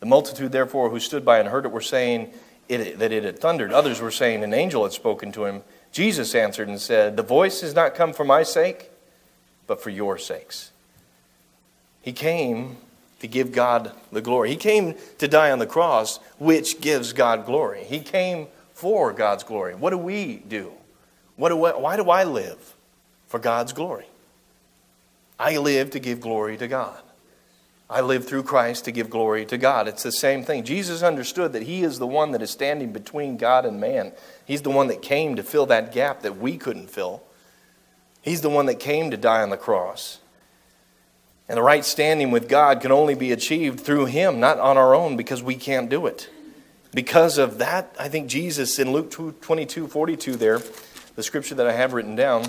The 0.00 0.06
multitude, 0.06 0.52
therefore, 0.52 0.90
who 0.90 0.98
stood 0.98 1.24
by 1.24 1.38
and 1.38 1.48
heard 1.48 1.64
it 1.64 1.72
were 1.72 1.80
saying, 1.80 2.32
it, 2.68 2.98
that 2.98 3.12
it 3.12 3.24
had 3.24 3.38
thundered. 3.38 3.72
Others 3.72 4.00
were 4.00 4.10
saying 4.10 4.42
an 4.42 4.54
angel 4.54 4.84
had 4.84 4.92
spoken 4.92 5.32
to 5.32 5.44
him. 5.44 5.62
Jesus 5.92 6.34
answered 6.34 6.68
and 6.68 6.80
said, 6.80 7.16
The 7.16 7.22
voice 7.22 7.60
has 7.60 7.74
not 7.74 7.94
come 7.94 8.12
for 8.12 8.24
my 8.24 8.42
sake, 8.42 8.90
but 9.66 9.82
for 9.82 9.90
your 9.90 10.18
sakes. 10.18 10.70
He 12.00 12.12
came 12.12 12.78
to 13.20 13.28
give 13.28 13.52
God 13.52 13.92
the 14.10 14.20
glory. 14.20 14.50
He 14.50 14.56
came 14.56 14.96
to 15.18 15.28
die 15.28 15.52
on 15.52 15.60
the 15.60 15.66
cross, 15.66 16.18
which 16.38 16.80
gives 16.80 17.12
God 17.12 17.46
glory. 17.46 17.84
He 17.84 18.00
came 18.00 18.48
for 18.74 19.12
God's 19.12 19.44
glory. 19.44 19.74
What 19.74 19.90
do 19.90 19.98
we 19.98 20.36
do? 20.36 20.72
What 21.36 21.50
do 21.50 21.64
I, 21.64 21.76
why 21.76 21.96
do 21.96 22.10
I 22.10 22.24
live? 22.24 22.74
For 23.28 23.38
God's 23.38 23.72
glory. 23.72 24.06
I 25.38 25.56
live 25.58 25.90
to 25.90 25.98
give 25.98 26.20
glory 26.20 26.56
to 26.58 26.68
God. 26.68 27.00
I 27.92 28.00
live 28.00 28.26
through 28.26 28.44
Christ 28.44 28.86
to 28.86 28.92
give 28.92 29.10
glory 29.10 29.44
to 29.46 29.58
God. 29.58 29.86
It's 29.86 30.02
the 30.02 30.12
same 30.12 30.44
thing. 30.44 30.64
Jesus 30.64 31.02
understood 31.02 31.52
that 31.52 31.64
He 31.64 31.82
is 31.82 31.98
the 31.98 32.06
one 32.06 32.32
that 32.32 32.40
is 32.40 32.50
standing 32.50 32.90
between 32.90 33.36
God 33.36 33.66
and 33.66 33.78
man. 33.78 34.12
He's 34.46 34.62
the 34.62 34.70
one 34.70 34.86
that 34.86 35.02
came 35.02 35.36
to 35.36 35.42
fill 35.42 35.66
that 35.66 35.92
gap 35.92 36.22
that 36.22 36.38
we 36.38 36.56
couldn't 36.56 36.88
fill. 36.88 37.22
He's 38.22 38.40
the 38.40 38.48
one 38.48 38.66
that 38.66 38.80
came 38.80 39.10
to 39.10 39.16
die 39.18 39.42
on 39.42 39.50
the 39.50 39.58
cross. 39.58 40.20
And 41.48 41.58
the 41.58 41.62
right 41.62 41.84
standing 41.84 42.30
with 42.30 42.48
God 42.48 42.80
can 42.80 42.92
only 42.92 43.14
be 43.14 43.30
achieved 43.30 43.80
through 43.80 44.06
Him, 44.06 44.40
not 44.40 44.58
on 44.58 44.78
our 44.78 44.94
own, 44.94 45.18
because 45.18 45.42
we 45.42 45.56
can't 45.56 45.90
do 45.90 46.06
it. 46.06 46.30
Because 46.94 47.36
of 47.36 47.58
that, 47.58 47.94
I 47.98 48.08
think 48.08 48.28
Jesus 48.28 48.78
in 48.78 48.92
Luke 48.92 49.10
22 49.10 49.88
42 49.88 50.36
there, 50.36 50.62
the 51.14 51.22
scripture 51.22 51.54
that 51.56 51.66
I 51.66 51.72
have 51.72 51.92
written 51.92 52.16
down, 52.16 52.46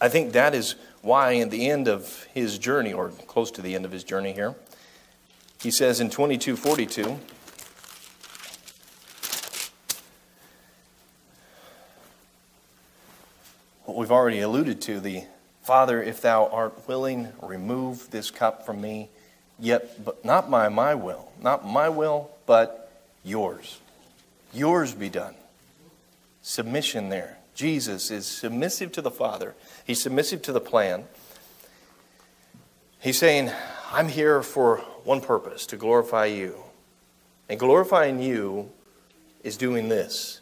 I 0.00 0.08
think 0.08 0.32
that 0.34 0.54
is 0.54 0.76
why, 1.02 1.36
at 1.38 1.50
the 1.50 1.68
end 1.68 1.88
of 1.88 2.24
his 2.32 2.58
journey, 2.58 2.92
or 2.92 3.10
close 3.26 3.50
to 3.52 3.62
the 3.62 3.74
end 3.74 3.84
of 3.84 3.92
his 3.92 4.04
journey 4.04 4.32
here, 4.32 4.54
he 5.60 5.70
says 5.70 6.00
in 6.00 6.10
2242, 6.10 7.18
what 13.84 13.96
we've 13.96 14.12
already 14.12 14.40
alluded 14.40 14.80
to 14.80 15.00
the 15.00 15.24
Father, 15.62 16.02
if 16.02 16.20
thou 16.20 16.46
art 16.46 16.88
willing, 16.88 17.28
remove 17.40 18.10
this 18.10 18.32
cup 18.32 18.66
from 18.66 18.80
me, 18.80 19.08
yet 19.60 20.04
but 20.04 20.24
not 20.24 20.50
by 20.50 20.68
my 20.68 20.94
will, 20.94 21.30
not 21.40 21.64
my 21.64 21.88
will, 21.88 22.30
but 22.46 22.90
yours. 23.22 23.80
Yours 24.52 24.92
be 24.92 25.08
done. 25.08 25.34
Submission 26.42 27.08
there. 27.10 27.38
Jesus 27.54 28.10
is 28.10 28.26
submissive 28.26 28.92
to 28.92 29.02
the 29.02 29.10
Father, 29.10 29.54
he's 29.84 30.02
submissive 30.02 30.42
to 30.42 30.52
the 30.52 30.60
plan. 30.60 31.04
He's 33.00 33.18
saying, 33.18 33.50
I'm 33.90 34.08
here 34.08 34.42
for 34.42 34.76
one 35.02 35.20
purpose 35.20 35.66
to 35.66 35.76
glorify 35.76 36.26
you. 36.26 36.54
And 37.48 37.58
glorifying 37.58 38.22
you 38.22 38.70
is 39.42 39.56
doing 39.56 39.88
this 39.88 40.40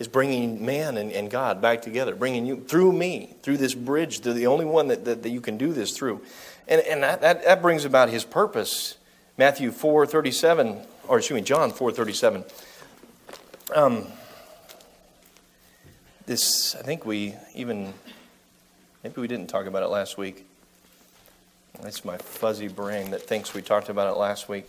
is 0.00 0.08
bringing 0.08 0.64
man 0.64 0.96
and, 0.96 1.12
and 1.12 1.30
God 1.30 1.60
back 1.60 1.82
together, 1.82 2.16
bringing 2.16 2.46
you 2.46 2.64
through 2.66 2.92
me, 2.92 3.34
through 3.42 3.58
this 3.58 3.74
bridge, 3.74 4.22
the 4.22 4.46
only 4.46 4.64
one 4.64 4.88
that, 4.88 5.04
that, 5.04 5.22
that 5.22 5.28
you 5.28 5.42
can 5.42 5.58
do 5.58 5.74
this 5.74 5.94
through. 5.96 6.22
And, 6.66 6.80
and 6.80 7.02
that, 7.02 7.20
that, 7.20 7.44
that 7.44 7.60
brings 7.60 7.84
about 7.84 8.08
his 8.08 8.24
purpose. 8.24 8.96
Matthew 9.36 9.70
4 9.70 10.06
37, 10.06 10.80
or 11.06 11.18
excuse 11.18 11.36
me, 11.36 11.42
John 11.42 11.70
4 11.70 11.92
37. 11.92 12.44
Um, 13.76 14.06
this, 16.30 16.76
I 16.76 16.82
think 16.82 17.04
we 17.04 17.34
even, 17.56 17.92
maybe 19.02 19.20
we 19.20 19.26
didn't 19.26 19.48
talk 19.48 19.66
about 19.66 19.82
it 19.82 19.88
last 19.88 20.16
week. 20.16 20.46
It's 21.82 22.04
my 22.04 22.18
fuzzy 22.18 22.68
brain 22.68 23.10
that 23.10 23.22
thinks 23.22 23.52
we 23.52 23.62
talked 23.62 23.88
about 23.88 24.14
it 24.14 24.16
last 24.16 24.48
week. 24.48 24.68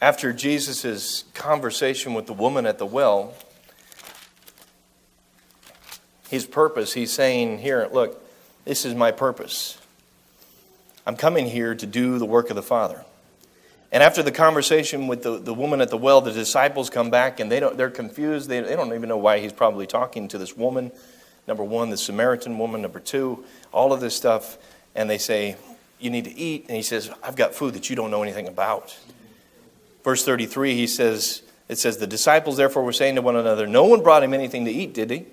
After 0.00 0.32
Jesus' 0.32 1.24
conversation 1.34 2.14
with 2.14 2.26
the 2.26 2.32
woman 2.32 2.64
at 2.64 2.78
the 2.78 2.86
well, 2.86 3.34
his 6.28 6.46
purpose, 6.46 6.92
he's 6.92 7.12
saying, 7.12 7.58
Here, 7.58 7.88
look, 7.90 8.24
this 8.64 8.84
is 8.84 8.94
my 8.94 9.10
purpose. 9.10 9.78
I'm 11.04 11.16
coming 11.16 11.46
here 11.46 11.74
to 11.74 11.86
do 11.86 12.20
the 12.20 12.24
work 12.24 12.50
of 12.50 12.56
the 12.56 12.62
Father. 12.62 13.04
And 13.96 14.02
after 14.02 14.22
the 14.22 14.30
conversation 14.30 15.06
with 15.06 15.22
the, 15.22 15.38
the 15.38 15.54
woman 15.54 15.80
at 15.80 15.88
the 15.88 15.96
well, 15.96 16.20
the 16.20 16.30
disciples 16.30 16.90
come 16.90 17.08
back 17.08 17.40
and 17.40 17.50
they 17.50 17.60
don't, 17.60 17.78
they're 17.78 17.88
confused. 17.88 18.46
They, 18.46 18.60
they 18.60 18.76
don't 18.76 18.92
even 18.92 19.08
know 19.08 19.16
why 19.16 19.38
he's 19.38 19.54
probably 19.54 19.86
talking 19.86 20.28
to 20.28 20.36
this 20.36 20.54
woman. 20.54 20.92
Number 21.48 21.64
one, 21.64 21.88
the 21.88 21.96
Samaritan 21.96 22.58
woman. 22.58 22.82
Number 22.82 23.00
two, 23.00 23.42
all 23.72 23.94
of 23.94 24.02
this 24.02 24.14
stuff. 24.14 24.58
And 24.94 25.08
they 25.08 25.16
say, 25.16 25.56
You 25.98 26.10
need 26.10 26.26
to 26.26 26.38
eat. 26.38 26.66
And 26.68 26.76
he 26.76 26.82
says, 26.82 27.10
I've 27.22 27.36
got 27.36 27.54
food 27.54 27.72
that 27.72 27.88
you 27.88 27.96
don't 27.96 28.10
know 28.10 28.22
anything 28.22 28.48
about. 28.48 28.94
Verse 30.04 30.22
33, 30.22 30.74
he 30.74 30.86
says, 30.86 31.40
It 31.70 31.78
says, 31.78 31.96
The 31.96 32.06
disciples 32.06 32.58
therefore 32.58 32.84
were 32.84 32.92
saying 32.92 33.14
to 33.14 33.22
one 33.22 33.36
another, 33.36 33.66
No 33.66 33.84
one 33.84 34.02
brought 34.02 34.22
him 34.22 34.34
anything 34.34 34.66
to 34.66 34.70
eat, 34.70 34.92
did 34.92 35.10
he? 35.10 35.24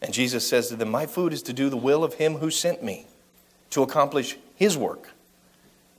And 0.00 0.14
Jesus 0.14 0.48
says 0.48 0.68
to 0.68 0.76
them, 0.76 0.90
My 0.90 1.04
food 1.04 1.34
is 1.34 1.42
to 1.42 1.52
do 1.52 1.68
the 1.68 1.76
will 1.76 2.02
of 2.02 2.14
him 2.14 2.36
who 2.36 2.50
sent 2.50 2.82
me, 2.82 3.04
to 3.68 3.82
accomplish 3.82 4.38
his 4.56 4.74
work. 4.74 5.10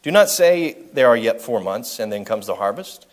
Do 0.05 0.11
not 0.11 0.29
say, 0.29 0.77
There 0.93 1.07
are 1.07 1.17
yet 1.17 1.41
four 1.41 1.59
months, 1.59 1.99
and 1.99 2.13
then 2.13 2.25
comes 2.25 2.45
the 2.45 2.53
harvest. 2.53 3.07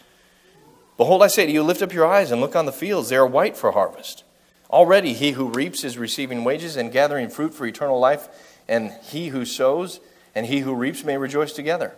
Behold, 0.98 1.22
I 1.22 1.26
say 1.26 1.46
to 1.46 1.50
you, 1.50 1.62
lift 1.62 1.80
up 1.80 1.94
your 1.94 2.04
eyes 2.04 2.30
and 2.30 2.38
look 2.38 2.54
on 2.54 2.66
the 2.66 2.70
fields, 2.70 3.08
they 3.08 3.16
are 3.16 3.26
white 3.26 3.56
for 3.56 3.72
harvest. 3.72 4.24
Already 4.70 5.14
he 5.14 5.30
who 5.30 5.48
reaps 5.48 5.84
is 5.84 5.96
receiving 5.96 6.44
wages 6.44 6.76
and 6.76 6.92
gathering 6.92 7.30
fruit 7.30 7.54
for 7.54 7.66
eternal 7.66 7.98
life, 7.98 8.28
and 8.68 8.92
he 9.04 9.28
who 9.28 9.46
sows 9.46 10.00
and 10.34 10.44
he 10.44 10.60
who 10.60 10.74
reaps 10.74 11.02
may 11.02 11.16
rejoice 11.16 11.54
together. 11.54 11.94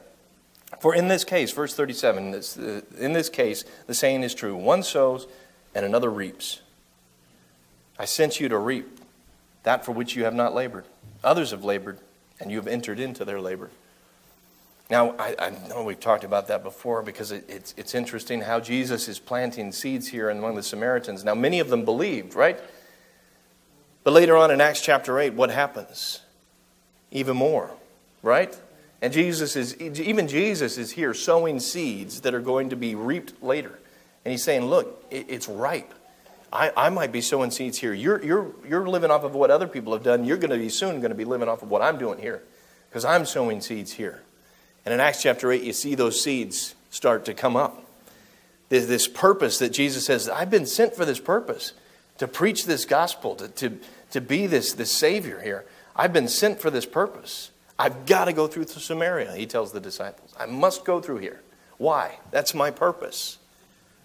For 0.78 0.94
in 0.94 1.08
this 1.08 1.24
case, 1.24 1.50
verse 1.50 1.74
37, 1.74 2.32
uh, 2.32 2.80
in 2.96 3.14
this 3.14 3.28
case, 3.28 3.64
the 3.88 3.94
saying 3.94 4.22
is 4.22 4.32
true 4.32 4.54
one 4.54 4.84
sows 4.84 5.26
and 5.74 5.84
another 5.84 6.08
reaps. 6.08 6.60
I 7.98 8.04
sent 8.04 8.38
you 8.38 8.48
to 8.48 8.58
reap 8.58 9.00
that 9.64 9.84
for 9.84 9.90
which 9.90 10.14
you 10.14 10.22
have 10.22 10.34
not 10.34 10.54
labored. 10.54 10.84
Others 11.24 11.50
have 11.50 11.64
labored, 11.64 11.98
and 12.38 12.52
you 12.52 12.58
have 12.58 12.68
entered 12.68 13.00
into 13.00 13.24
their 13.24 13.40
labor. 13.40 13.70
Now, 14.90 15.14
I, 15.18 15.34
I, 15.38 15.50
know 15.68 15.82
we've 15.82 15.98
talked 15.98 16.24
about 16.24 16.48
that 16.48 16.62
before 16.62 17.02
because 17.02 17.32
it, 17.32 17.44
it's, 17.48 17.74
it's 17.78 17.94
interesting 17.94 18.42
how 18.42 18.60
Jesus 18.60 19.08
is 19.08 19.18
planting 19.18 19.72
seeds 19.72 20.08
here 20.08 20.28
among 20.28 20.56
the 20.56 20.62
Samaritans. 20.62 21.24
Now, 21.24 21.34
many 21.34 21.58
of 21.58 21.70
them 21.70 21.86
believed, 21.86 22.34
right? 22.34 22.60
But 24.02 24.12
later 24.12 24.36
on 24.36 24.50
in 24.50 24.60
Acts 24.60 24.82
chapter 24.82 25.18
8, 25.18 25.32
what 25.32 25.50
happens? 25.50 26.20
Even 27.10 27.36
more, 27.36 27.70
right? 28.22 28.54
And 29.00 29.10
Jesus 29.12 29.56
is, 29.56 29.74
even 29.80 30.28
Jesus 30.28 30.76
is 30.76 30.90
here 30.90 31.14
sowing 31.14 31.60
seeds 31.60 32.20
that 32.20 32.34
are 32.34 32.40
going 32.40 32.68
to 32.70 32.76
be 32.76 32.94
reaped 32.94 33.42
later. 33.42 33.78
And 34.24 34.32
he's 34.32 34.44
saying, 34.44 34.66
look, 34.66 35.02
it, 35.10 35.26
it's 35.30 35.48
ripe. 35.48 35.94
I, 36.52 36.72
I 36.76 36.88
might 36.90 37.10
be 37.10 37.22
sowing 37.22 37.50
seeds 37.50 37.78
here. 37.78 37.94
You're, 37.94 38.22
you're, 38.22 38.52
you're 38.68 38.88
living 38.88 39.10
off 39.10 39.24
of 39.24 39.34
what 39.34 39.50
other 39.50 39.66
people 39.66 39.94
have 39.94 40.02
done. 40.02 40.24
You're 40.24 40.36
going 40.36 40.50
to 40.50 40.58
be 40.58 40.68
soon 40.68 41.00
going 41.00 41.10
to 41.10 41.16
be 41.16 41.24
living 41.24 41.48
off 41.48 41.62
of 41.62 41.70
what 41.70 41.80
I'm 41.80 41.98
doing 41.98 42.18
here 42.18 42.42
because 42.88 43.04
I'm 43.04 43.24
sowing 43.24 43.62
seeds 43.62 43.92
here. 43.92 44.22
And 44.84 44.92
in 44.92 45.00
Acts 45.00 45.22
chapter 45.22 45.50
8, 45.50 45.62
you 45.62 45.72
see 45.72 45.94
those 45.94 46.20
seeds 46.20 46.74
start 46.90 47.24
to 47.26 47.34
come 47.34 47.56
up. 47.56 47.84
There's 48.68 48.86
this 48.86 49.08
purpose 49.08 49.58
that 49.58 49.70
Jesus 49.70 50.04
says, 50.06 50.28
I've 50.28 50.50
been 50.50 50.66
sent 50.66 50.94
for 50.94 51.04
this 51.04 51.20
purpose 51.20 51.72
to 52.18 52.28
preach 52.28 52.66
this 52.66 52.84
gospel, 52.84 53.34
to, 53.36 53.48
to, 53.48 53.78
to 54.10 54.20
be 54.20 54.46
this, 54.46 54.72
this 54.72 54.92
Savior 54.92 55.40
here. 55.40 55.64
I've 55.96 56.12
been 56.12 56.28
sent 56.28 56.60
for 56.60 56.70
this 56.70 56.86
purpose. 56.86 57.50
I've 57.78 58.06
got 58.06 58.26
to 58.26 58.32
go 58.32 58.46
through 58.46 58.66
Samaria, 58.66 59.32
he 59.34 59.46
tells 59.46 59.72
the 59.72 59.80
disciples. 59.80 60.32
I 60.38 60.46
must 60.46 60.84
go 60.84 61.00
through 61.00 61.18
here. 61.18 61.40
Why? 61.78 62.18
That's 62.30 62.54
my 62.54 62.70
purpose. 62.70 63.38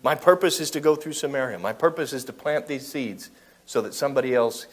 My 0.01 0.15
purpose 0.15 0.59
is 0.59 0.71
to 0.71 0.79
go 0.79 0.95
through 0.95 1.13
Samaria. 1.13 1.59
My 1.59 1.73
purpose 1.73 2.13
is 2.13 2.25
to 2.25 2.33
plant 2.33 2.67
these 2.67 2.87
seeds 2.87 3.29
so 3.65 3.81
that 3.81 3.93
somebody 3.93 4.33
else 4.33 4.65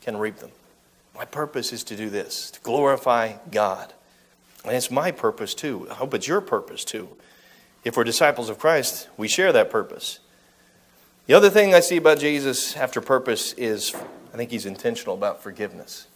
can 0.00 0.16
reap 0.16 0.36
them. 0.36 0.50
My 1.14 1.24
purpose 1.24 1.72
is 1.72 1.84
to 1.84 1.96
do 1.96 2.08
this, 2.08 2.50
to 2.52 2.60
glorify 2.60 3.34
God. 3.50 3.92
And 4.64 4.74
it's 4.74 4.90
my 4.90 5.10
purpose 5.10 5.54
too. 5.54 5.86
I 5.90 5.94
hope 5.94 6.14
it's 6.14 6.28
your 6.28 6.40
purpose 6.40 6.84
too. 6.84 7.08
If 7.84 7.96
we're 7.96 8.04
disciples 8.04 8.50
of 8.50 8.58
Christ, 8.58 9.08
we 9.16 9.26
share 9.26 9.52
that 9.52 9.70
purpose. 9.70 10.20
The 11.26 11.34
other 11.34 11.50
thing 11.50 11.74
I 11.74 11.80
see 11.80 11.96
about 11.96 12.18
Jesus 12.18 12.76
after 12.76 13.00
purpose 13.00 13.52
is 13.54 13.94
I 14.32 14.36
think 14.36 14.50
he's 14.50 14.66
intentional 14.66 15.14
about 15.14 15.42
forgiveness. 15.42 16.06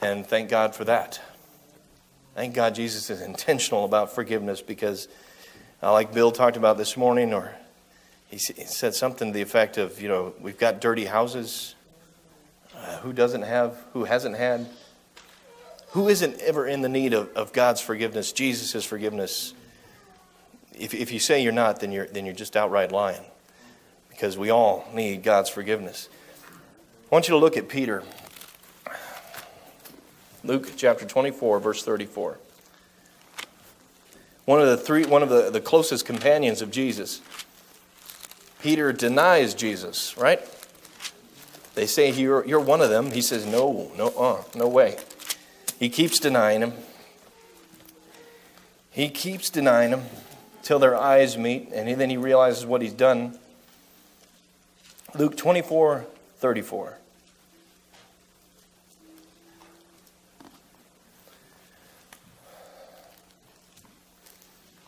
And 0.00 0.26
thank 0.26 0.48
God 0.48 0.74
for 0.74 0.84
that. 0.84 1.20
Thank 2.34 2.54
God 2.54 2.74
Jesus 2.74 3.10
is 3.10 3.20
intentional 3.20 3.84
about 3.84 4.14
forgiveness 4.14 4.62
because, 4.62 5.08
uh, 5.82 5.92
like 5.92 6.12
Bill 6.12 6.32
talked 6.32 6.56
about 6.56 6.78
this 6.78 6.96
morning, 6.96 7.34
or 7.34 7.54
he 8.28 8.38
said 8.38 8.94
something 8.94 9.28
to 9.28 9.34
the 9.34 9.42
effect 9.42 9.76
of, 9.76 10.00
you 10.00 10.08
know, 10.08 10.34
we've 10.40 10.58
got 10.58 10.80
dirty 10.80 11.04
houses. 11.04 11.74
Uh, 12.74 12.98
who 12.98 13.12
doesn't 13.12 13.42
have, 13.42 13.76
who 13.92 14.04
hasn't 14.04 14.36
had 14.36 14.66
who 15.92 16.08
isn't 16.08 16.40
ever 16.40 16.66
in 16.66 16.80
the 16.80 16.88
need 16.88 17.12
of, 17.12 17.30
of 17.34 17.52
God's 17.52 17.80
forgiveness, 17.80 18.32
Jesus' 18.32 18.84
forgiveness? 18.84 19.54
If, 20.78 20.94
if 20.94 21.12
you 21.12 21.18
say 21.18 21.42
you're 21.42 21.52
not, 21.52 21.80
then 21.80 21.92
you're, 21.92 22.06
then 22.06 22.24
you're 22.24 22.34
just 22.34 22.56
outright 22.56 22.92
lying 22.92 23.22
because 24.08 24.38
we 24.38 24.50
all 24.50 24.88
need 24.94 25.22
God's 25.22 25.50
forgiveness. 25.50 26.08
I 26.46 27.14
want 27.14 27.28
you 27.28 27.34
to 27.34 27.38
look 27.38 27.58
at 27.58 27.68
Peter. 27.68 28.02
Luke 30.44 30.72
chapter 30.76 31.04
24, 31.04 31.60
verse 31.60 31.84
34. 31.84 32.38
one 34.46 34.60
of 34.60 34.68
the 34.68 34.78
three, 34.78 35.04
one 35.04 35.22
of 35.22 35.28
the, 35.28 35.50
the 35.50 35.60
closest 35.60 36.06
companions 36.06 36.62
of 36.62 36.70
Jesus. 36.70 37.20
Peter 38.62 38.92
denies 38.94 39.54
Jesus, 39.54 40.16
right? 40.16 40.40
They 41.74 41.86
say 41.86 42.10
you're, 42.10 42.46
you're 42.46 42.60
one 42.60 42.80
of 42.80 42.88
them. 42.88 43.10
He 43.10 43.20
says, 43.20 43.44
no, 43.44 43.92
no, 43.96 44.08
uh, 44.08 44.42
no 44.54 44.68
way. 44.68 44.96
He 45.82 45.88
keeps 45.88 46.20
denying 46.20 46.60
him. 46.60 46.74
He 48.92 49.08
keeps 49.08 49.50
denying 49.50 49.90
him 49.90 50.04
till 50.62 50.78
their 50.78 50.94
eyes 50.96 51.36
meet, 51.36 51.70
and 51.72 52.00
then 52.00 52.08
he 52.08 52.16
realizes 52.16 52.64
what 52.64 52.82
he's 52.82 52.92
done. 52.92 53.36
Luke 55.16 55.36
24 55.36 56.06
34. 56.36 56.98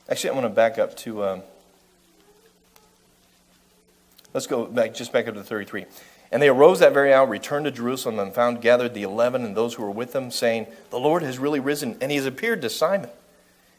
Actually, 0.08 0.30
I 0.30 0.32
want 0.34 0.44
to 0.44 0.48
back 0.50 0.78
up 0.78 0.96
to. 0.98 1.24
Um, 1.24 1.42
let's 4.32 4.46
go 4.46 4.64
back, 4.66 4.94
just 4.94 5.12
back 5.12 5.26
up 5.26 5.34
to 5.34 5.42
33. 5.42 5.86
And 6.34 6.42
they 6.42 6.48
arose 6.48 6.80
that 6.80 6.92
very 6.92 7.14
hour, 7.14 7.28
returned 7.28 7.64
to 7.66 7.70
Jerusalem, 7.70 8.18
and 8.18 8.34
found 8.34 8.60
gathered 8.60 8.92
the 8.92 9.04
eleven 9.04 9.44
and 9.44 9.56
those 9.56 9.74
who 9.74 9.84
were 9.84 9.90
with 9.92 10.12
them, 10.12 10.32
saying, 10.32 10.66
The 10.90 10.98
Lord 10.98 11.22
has 11.22 11.38
really 11.38 11.60
risen, 11.60 11.96
and 12.00 12.10
he 12.10 12.16
has 12.16 12.26
appeared 12.26 12.60
to 12.62 12.70
Simon. 12.70 13.10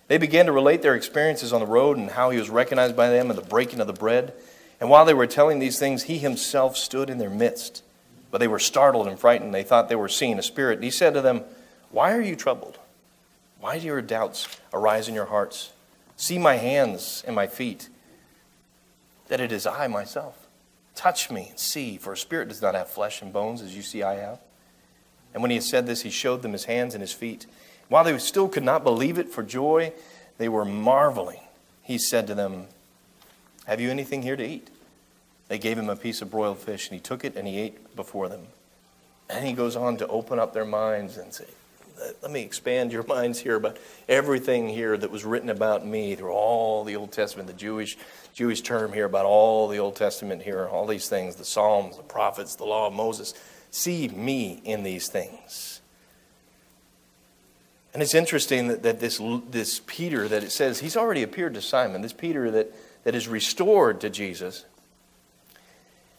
They 0.07 0.17
began 0.17 0.45
to 0.45 0.53
relate 0.53 0.81
their 0.81 0.95
experiences 0.95 1.51
on 1.51 1.59
the 1.59 1.65
road 1.65 1.97
and 1.97 2.11
how 2.11 2.29
he 2.29 2.39
was 2.39 2.49
recognized 2.49 2.95
by 2.95 3.09
them 3.09 3.29
and 3.29 3.37
the 3.37 3.43
breaking 3.43 3.81
of 3.81 3.87
the 3.87 3.93
bread. 3.93 4.33
And 4.79 4.89
while 4.89 5.03
they 5.03 5.13
were 5.13 5.27
telling 5.27 5.59
these 5.59 5.77
things, 5.77 6.03
he 6.03 6.17
himself 6.17 6.77
stood 6.77 7.09
in 7.09 7.17
their 7.17 7.29
midst. 7.29 7.83
But 8.31 8.37
they 8.37 8.47
were 8.47 8.57
startled 8.57 9.09
and 9.09 9.19
frightened. 9.19 9.53
They 9.53 9.63
thought 9.63 9.89
they 9.89 9.95
were 9.97 10.07
seeing 10.07 10.39
a 10.39 10.43
spirit. 10.43 10.75
And 10.75 10.83
he 10.85 10.91
said 10.91 11.13
to 11.15 11.21
them, 11.21 11.41
Why 11.91 12.13
are 12.13 12.21
you 12.21 12.37
troubled? 12.37 12.79
Why 13.59 13.79
do 13.79 13.85
your 13.85 14.01
doubts 14.01 14.47
arise 14.71 15.09
in 15.09 15.13
your 15.13 15.25
hearts? 15.25 15.73
See 16.15 16.37
my 16.37 16.55
hands 16.55 17.21
and 17.27 17.35
my 17.35 17.47
feet, 17.47 17.89
that 19.27 19.41
it 19.41 19.51
is 19.51 19.67
I 19.67 19.87
myself. 19.87 20.44
Touch 20.95 21.29
me 21.29 21.47
and 21.49 21.59
see, 21.59 21.97
for 21.97 22.13
a 22.13 22.17
spirit 22.17 22.47
does 22.47 22.61
not 22.61 22.73
have 22.73 22.89
flesh 22.89 23.21
and 23.21 23.31
bones 23.31 23.61
as 23.61 23.75
you 23.75 23.81
see 23.81 24.01
I 24.01 24.15
have. 24.15 24.39
And 25.33 25.41
when 25.41 25.51
he 25.51 25.57
had 25.57 25.63
said 25.63 25.85
this, 25.85 26.01
he 26.01 26.09
showed 26.09 26.41
them 26.41 26.53
his 26.53 26.65
hands 26.65 26.95
and 26.95 27.01
his 27.01 27.11
feet. 27.11 27.45
While 27.89 28.05
they 28.05 28.17
still 28.17 28.47
could 28.47 28.63
not 28.63 28.83
believe 28.83 29.17
it 29.17 29.29
for 29.29 29.43
joy, 29.43 29.91
they 30.37 30.47
were 30.47 30.65
marveling. 30.65 31.41
He 31.83 31.97
said 31.97 32.25
to 32.27 32.35
them, 32.35 32.67
Have 33.67 33.81
you 33.81 33.91
anything 33.91 34.21
here 34.21 34.37
to 34.37 34.45
eat? 34.45 34.69
They 35.49 35.59
gave 35.59 35.77
him 35.77 35.89
a 35.89 35.95
piece 35.95 36.21
of 36.21 36.31
broiled 36.31 36.59
fish, 36.59 36.89
and 36.89 36.95
he 36.95 37.01
took 37.01 37.23
it 37.23 37.35
and 37.35 37.47
he 37.47 37.59
ate 37.59 37.95
before 37.95 38.29
them. 38.29 38.47
And 39.29 39.45
he 39.45 39.53
goes 39.53 39.75
on 39.75 39.97
to 39.97 40.07
open 40.07 40.39
up 40.39 40.53
their 40.53 40.65
minds 40.65 41.17
and 41.17 41.33
say, 41.33 41.45
let 42.21 42.31
me 42.31 42.41
expand 42.41 42.91
your 42.91 43.03
minds 43.07 43.39
here 43.39 43.55
about 43.55 43.77
everything 44.07 44.69
here 44.69 44.95
that 44.97 45.11
was 45.11 45.23
written 45.23 45.49
about 45.49 45.85
me 45.85 46.15
through 46.15 46.31
all 46.31 46.83
the 46.83 46.95
Old 46.95 47.11
Testament, 47.11 47.47
the 47.47 47.53
Jewish 47.53 47.97
Jewish 48.33 48.61
term 48.61 48.91
here 48.91 49.05
about 49.05 49.25
all 49.25 49.69
the 49.69 49.77
Old 49.77 49.95
Testament 49.95 50.41
here, 50.41 50.67
all 50.67 50.85
these 50.85 51.07
things, 51.07 51.37
the 51.37 51.45
Psalms, 51.45 51.95
the 51.95 52.03
prophets, 52.03 52.55
the 52.55 52.65
law 52.65 52.87
of 52.87 52.93
Moses. 52.93 53.33
See 53.71 54.09
me 54.09 54.61
in 54.65 54.83
these 54.83 55.07
things. 55.07 55.79
And 57.93 58.03
it's 58.03 58.13
interesting 58.13 58.67
that, 58.67 58.83
that 58.83 58.99
this, 58.99 59.21
this 59.49 59.79
Peter, 59.87 60.27
that 60.27 60.43
it 60.43 60.51
says 60.51 60.81
he's 60.81 60.97
already 60.97 61.23
appeared 61.23 61.53
to 61.53 61.61
Simon, 61.61 62.01
this 62.01 62.11
Peter 62.11 62.51
that, 62.51 62.73
that 63.05 63.15
is 63.15 63.29
restored 63.29 64.01
to 64.01 64.09
Jesus. 64.09 64.65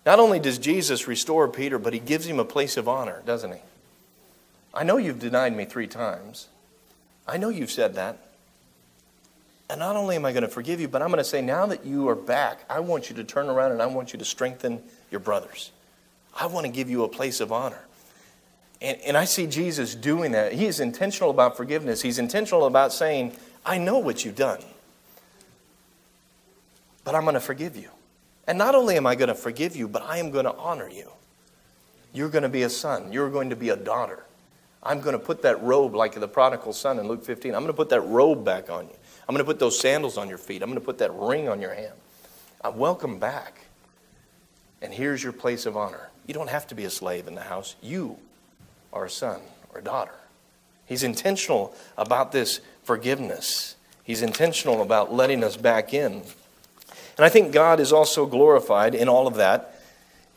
Not 0.06 0.18
only 0.18 0.38
does 0.38 0.56
Jesus 0.56 1.06
restore 1.06 1.48
Peter, 1.48 1.78
but 1.78 1.92
he 1.92 1.98
gives 1.98 2.24
him 2.24 2.38
a 2.38 2.46
place 2.46 2.78
of 2.78 2.88
honor, 2.88 3.22
doesn't 3.26 3.52
he? 3.52 3.60
I 4.76 4.84
know 4.84 4.98
you've 4.98 5.18
denied 5.18 5.56
me 5.56 5.64
three 5.64 5.86
times. 5.86 6.48
I 7.26 7.38
know 7.38 7.48
you've 7.48 7.70
said 7.70 7.94
that. 7.94 8.18
And 9.70 9.80
not 9.80 9.96
only 9.96 10.16
am 10.16 10.26
I 10.26 10.32
going 10.32 10.42
to 10.42 10.48
forgive 10.48 10.80
you, 10.80 10.86
but 10.86 11.00
I'm 11.00 11.08
going 11.08 11.18
to 11.18 11.24
say, 11.24 11.40
now 11.40 11.64
that 11.66 11.86
you 11.86 12.08
are 12.10 12.14
back, 12.14 12.60
I 12.68 12.80
want 12.80 13.08
you 13.08 13.16
to 13.16 13.24
turn 13.24 13.48
around 13.48 13.72
and 13.72 13.80
I 13.80 13.86
want 13.86 14.12
you 14.12 14.18
to 14.18 14.24
strengthen 14.24 14.82
your 15.10 15.18
brothers. 15.18 15.72
I 16.38 16.46
want 16.46 16.66
to 16.66 16.72
give 16.72 16.90
you 16.90 17.04
a 17.04 17.08
place 17.08 17.40
of 17.40 17.52
honor. 17.52 17.82
And, 18.82 18.98
and 19.00 19.16
I 19.16 19.24
see 19.24 19.46
Jesus 19.46 19.94
doing 19.94 20.32
that. 20.32 20.52
He 20.52 20.66
is 20.66 20.78
intentional 20.78 21.30
about 21.30 21.56
forgiveness, 21.56 22.02
he's 22.02 22.18
intentional 22.18 22.66
about 22.66 22.92
saying, 22.92 23.34
I 23.64 23.78
know 23.78 23.98
what 23.98 24.26
you've 24.26 24.36
done, 24.36 24.60
but 27.02 27.14
I'm 27.14 27.22
going 27.22 27.34
to 27.34 27.40
forgive 27.40 27.76
you. 27.76 27.88
And 28.46 28.58
not 28.58 28.74
only 28.74 28.96
am 28.96 29.06
I 29.06 29.14
going 29.14 29.28
to 29.28 29.34
forgive 29.34 29.74
you, 29.74 29.88
but 29.88 30.02
I 30.02 30.18
am 30.18 30.30
going 30.30 30.44
to 30.44 30.54
honor 30.54 30.88
you. 30.88 31.10
You're 32.12 32.28
going 32.28 32.42
to 32.42 32.48
be 32.50 32.62
a 32.62 32.70
son, 32.70 33.10
you're 33.10 33.30
going 33.30 33.48
to 33.50 33.56
be 33.56 33.70
a 33.70 33.76
daughter. 33.76 34.25
I'm 34.86 35.00
going 35.00 35.14
to 35.14 35.18
put 35.18 35.42
that 35.42 35.60
robe 35.62 35.94
like 35.94 36.14
the 36.14 36.28
prodigal 36.28 36.72
son 36.72 37.00
in 37.00 37.08
Luke 37.08 37.24
15. 37.24 37.54
I'm 37.54 37.62
going 37.62 37.72
to 37.72 37.76
put 37.76 37.88
that 37.88 38.02
robe 38.02 38.44
back 38.44 38.70
on 38.70 38.86
you. 38.86 38.94
I'm 39.28 39.34
going 39.34 39.44
to 39.44 39.50
put 39.50 39.58
those 39.58 39.78
sandals 39.78 40.16
on 40.16 40.28
your 40.28 40.38
feet. 40.38 40.62
I'm 40.62 40.68
going 40.68 40.80
to 40.80 40.84
put 40.84 40.98
that 40.98 41.12
ring 41.12 41.48
on 41.48 41.60
your 41.60 41.74
hand. 41.74 41.94
I 42.62 42.68
welcome 42.68 43.18
back. 43.18 43.62
And 44.80 44.94
here's 44.94 45.22
your 45.22 45.32
place 45.32 45.66
of 45.66 45.76
honor. 45.76 46.10
You 46.26 46.34
don't 46.34 46.50
have 46.50 46.68
to 46.68 46.76
be 46.76 46.84
a 46.84 46.90
slave 46.90 47.26
in 47.26 47.34
the 47.34 47.42
house. 47.42 47.74
You 47.82 48.18
are 48.92 49.06
a 49.06 49.10
son 49.10 49.40
or 49.72 49.80
a 49.80 49.84
daughter. 49.84 50.14
He's 50.84 51.02
intentional 51.02 51.74
about 51.98 52.30
this 52.30 52.60
forgiveness. 52.84 53.74
He's 54.04 54.22
intentional 54.22 54.82
about 54.82 55.12
letting 55.12 55.42
us 55.42 55.56
back 55.56 55.92
in. 55.92 56.22
And 57.16 57.24
I 57.24 57.28
think 57.28 57.52
God 57.52 57.80
is 57.80 57.92
also 57.92 58.26
glorified 58.26 58.94
in 58.94 59.08
all 59.08 59.26
of 59.26 59.34
that 59.34 59.75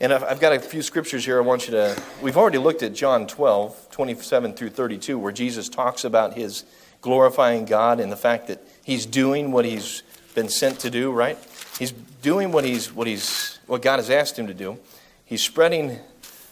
and 0.02 0.14
I've 0.14 0.40
got 0.40 0.54
a 0.54 0.60
few 0.60 0.82
scriptures 0.82 1.26
here 1.26 1.38
I 1.38 1.42
want 1.42 1.68
you 1.68 1.72
to. 1.72 2.02
We've 2.22 2.38
already 2.38 2.58
looked 2.58 2.84
at 2.84 2.94
John 2.94 3.28
12, 3.28 3.90
27 3.92 4.54
through 4.54 4.70
32, 4.70 5.20
where 5.20 5.34
Jesus 5.34 5.68
talks 5.68 6.06
about 6.06 6.36
his 6.36 6.64
glorifying 7.02 7.66
God 7.66 8.00
and 8.00 8.10
the 8.10 8.18
fact 8.18 8.48
that 8.48 8.66
he's 8.84 9.06
doing 9.06 9.52
what 9.52 9.66
he's 9.66 10.04
been 10.36 10.48
sent 10.48 10.80
to 10.80 10.90
do, 10.90 11.12
right? 11.12 11.38
He's 11.78 11.92
doing 12.22 12.54
what, 12.54 12.64
he's, 12.64 12.94
what, 12.94 13.08
he's, 13.08 13.60
what 13.68 13.82
God 13.82 13.98
has 13.98 14.10
asked 14.10 14.40
him 14.40 14.48
to 14.48 14.54
do. 14.54 14.78
He's 15.26 15.44
spreading 15.44 16.00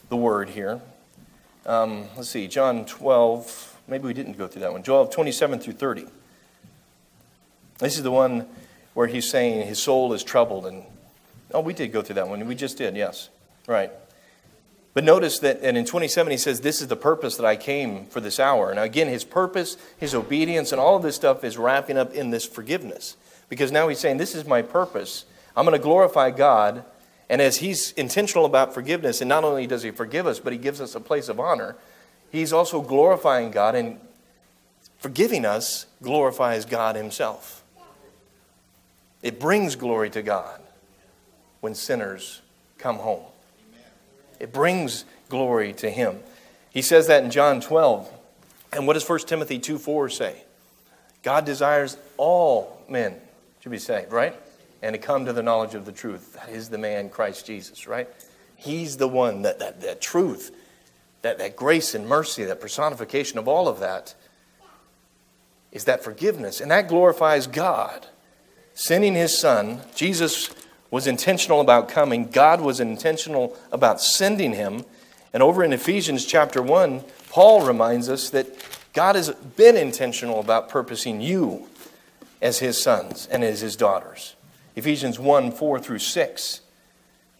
the 0.09 0.17
word 0.17 0.49
here. 0.49 0.81
Um, 1.65 2.05
let's 2.17 2.29
see, 2.29 2.47
John 2.47 2.85
12, 2.85 3.79
maybe 3.87 4.07
we 4.07 4.13
didn't 4.13 4.37
go 4.37 4.47
through 4.47 4.61
that 4.61 4.73
one. 4.73 4.83
12, 4.83 5.09
27 5.09 5.59
through 5.59 5.73
30. 5.73 6.05
This 7.79 7.95
is 7.95 8.03
the 8.03 8.11
one 8.11 8.45
where 8.93 9.07
he's 9.07 9.29
saying 9.29 9.67
his 9.67 9.81
soul 9.81 10.11
is 10.11 10.23
troubled. 10.23 10.65
And, 10.65 10.83
oh, 11.53 11.61
we 11.61 11.73
did 11.73 11.93
go 11.93 12.01
through 12.01 12.15
that 12.15 12.27
one. 12.27 12.45
We 12.45 12.55
just 12.55 12.77
did, 12.77 12.95
yes. 12.97 13.29
Right. 13.67 13.91
But 14.93 15.03
notice 15.03 15.37
that 15.39 15.59
and 15.61 15.77
in 15.77 15.85
27 15.85 16.31
he 16.31 16.37
says, 16.37 16.61
This 16.61 16.81
is 16.81 16.87
the 16.87 16.95
purpose 16.95 17.37
that 17.37 17.45
I 17.45 17.55
came 17.55 18.07
for 18.07 18.19
this 18.19 18.39
hour. 18.39 18.73
Now, 18.73 18.81
again, 18.81 19.07
his 19.07 19.23
purpose, 19.23 19.77
his 19.95 20.15
obedience, 20.15 20.71
and 20.71 20.81
all 20.81 20.95
of 20.95 21.03
this 21.03 21.15
stuff 21.15 21.43
is 21.43 21.55
wrapping 21.55 21.99
up 21.99 22.13
in 22.13 22.31
this 22.31 22.45
forgiveness. 22.45 23.15
Because 23.47 23.71
now 23.71 23.87
he's 23.89 23.99
saying, 23.99 24.17
This 24.17 24.33
is 24.33 24.45
my 24.45 24.63
purpose. 24.63 25.25
I'm 25.55 25.65
going 25.65 25.77
to 25.77 25.83
glorify 25.83 26.31
God. 26.31 26.83
And 27.29 27.41
as 27.41 27.57
he's 27.57 27.91
intentional 27.91 28.45
about 28.45 28.73
forgiveness, 28.73 29.21
and 29.21 29.29
not 29.29 29.43
only 29.43 29.67
does 29.67 29.83
he 29.83 29.91
forgive 29.91 30.25
us, 30.25 30.39
but 30.39 30.53
he 30.53 30.57
gives 30.57 30.81
us 30.81 30.95
a 30.95 30.99
place 30.99 31.29
of 31.29 31.39
honor, 31.39 31.75
he's 32.31 32.53
also 32.53 32.81
glorifying 32.81 33.51
God, 33.51 33.75
and 33.75 33.99
forgiving 34.97 35.45
us 35.45 35.85
glorifies 36.01 36.65
God 36.65 36.95
himself. 36.95 37.63
It 39.21 39.39
brings 39.39 39.75
glory 39.75 40.09
to 40.11 40.21
God 40.21 40.61
when 41.59 41.75
sinners 41.75 42.41
come 42.77 42.95
home. 42.97 43.25
It 44.39 44.53
brings 44.53 45.05
glory 45.29 45.73
to 45.73 45.89
him. 45.89 46.19
He 46.69 46.81
says 46.81 47.07
that 47.07 47.23
in 47.23 47.31
John 47.31 47.61
12. 47.61 48.11
And 48.73 48.85
what 48.85 48.93
does 48.93 49.07
1 49.07 49.19
Timothy 49.19 49.59
2 49.59 49.77
4 49.77 50.09
say? 50.09 50.43
God 51.23 51.45
desires 51.45 51.97
all 52.17 52.81
men 52.87 53.15
to 53.61 53.69
be 53.69 53.77
saved, 53.77 54.11
right? 54.11 54.35
And 54.81 54.93
to 54.93 54.99
come 54.99 55.25
to 55.25 55.33
the 55.33 55.43
knowledge 55.43 55.73
of 55.73 55.85
the 55.85 55.91
truth. 55.91 56.33
That 56.33 56.49
is 56.49 56.69
the 56.69 56.77
man, 56.77 57.09
Christ 57.09 57.45
Jesus, 57.45 57.87
right? 57.87 58.07
He's 58.55 58.97
the 58.97 59.07
one 59.07 59.41
that, 59.43 59.59
that, 59.59 59.81
that 59.81 60.01
truth, 60.01 60.55
that, 61.21 61.37
that 61.39 61.55
grace 61.55 61.95
and 61.95 62.07
mercy, 62.07 62.43
that 62.45 62.61
personification 62.61 63.39
of 63.39 63.47
all 63.47 63.67
of 63.67 63.79
that 63.79 64.15
is 65.71 65.85
that 65.85 66.03
forgiveness. 66.03 66.61
And 66.61 66.71
that 66.71 66.87
glorifies 66.87 67.47
God. 67.47 68.05
Sending 68.73 69.15
his 69.15 69.37
son, 69.37 69.81
Jesus 69.95 70.49
was 70.89 71.07
intentional 71.07 71.61
about 71.61 71.89
coming, 71.89 72.29
God 72.29 72.61
was 72.61 72.79
intentional 72.79 73.57
about 73.71 74.01
sending 74.01 74.53
him. 74.53 74.85
And 75.33 75.43
over 75.43 75.63
in 75.63 75.73
Ephesians 75.73 76.25
chapter 76.25 76.61
1, 76.61 77.03
Paul 77.29 77.65
reminds 77.65 78.09
us 78.09 78.29
that 78.29 78.47
God 78.93 79.15
has 79.15 79.29
been 79.29 79.75
intentional 79.75 80.39
about 80.39 80.69
purposing 80.69 81.21
you 81.21 81.67
as 82.41 82.59
his 82.59 82.81
sons 82.81 83.27
and 83.29 83.43
as 83.43 83.61
his 83.61 83.75
daughters. 83.75 84.35
Ephesians 84.75 85.19
1 85.19 85.51
4 85.51 85.79
through 85.79 85.99
6. 85.99 86.61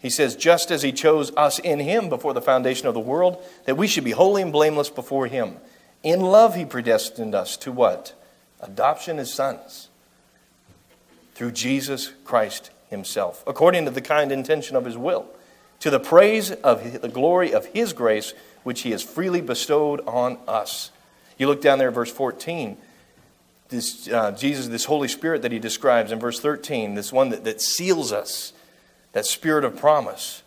He 0.00 0.10
says, 0.10 0.36
Just 0.36 0.70
as 0.70 0.82
he 0.82 0.92
chose 0.92 1.32
us 1.36 1.58
in 1.58 1.80
him 1.80 2.08
before 2.08 2.34
the 2.34 2.42
foundation 2.42 2.86
of 2.86 2.94
the 2.94 3.00
world, 3.00 3.42
that 3.64 3.76
we 3.76 3.88
should 3.88 4.04
be 4.04 4.12
holy 4.12 4.42
and 4.42 4.52
blameless 4.52 4.90
before 4.90 5.26
him. 5.26 5.56
In 6.02 6.20
love, 6.20 6.54
he 6.54 6.64
predestined 6.64 7.34
us 7.34 7.56
to 7.58 7.72
what? 7.72 8.14
Adoption 8.60 9.18
as 9.18 9.32
sons 9.32 9.88
through 11.34 11.52
Jesus 11.52 12.12
Christ 12.24 12.70
himself, 12.90 13.44
according 13.46 13.84
to 13.84 13.90
the 13.90 14.00
kind 14.00 14.32
intention 14.32 14.76
of 14.76 14.84
his 14.84 14.96
will, 14.96 15.26
to 15.80 15.90
the 15.90 16.00
praise 16.00 16.50
of 16.50 17.00
the 17.00 17.08
glory 17.08 17.52
of 17.52 17.66
his 17.66 17.92
grace, 17.92 18.34
which 18.64 18.82
he 18.82 18.90
has 18.90 19.02
freely 19.02 19.40
bestowed 19.40 20.00
on 20.06 20.38
us. 20.48 20.90
You 21.38 21.46
look 21.46 21.62
down 21.62 21.78
there 21.78 21.88
at 21.88 21.94
verse 21.94 22.10
14. 22.10 22.76
this 23.68 24.08
uh, 24.08 24.32
Jesus, 24.32 24.68
this 24.68 24.86
Holy 24.86 25.08
Spirit 25.08 25.42
that 25.42 25.52
he 25.52 25.58
describes 25.58 26.10
in 26.10 26.18
verse 26.18 26.40
13, 26.40 26.94
this 26.94 27.12
one 27.12 27.30
that, 27.30 27.44
that 27.44 27.60
seals 27.60 28.12
us, 28.12 28.52
that 29.12 29.24
spirit 29.24 29.64
of 29.64 29.76
promise, 29.76 30.42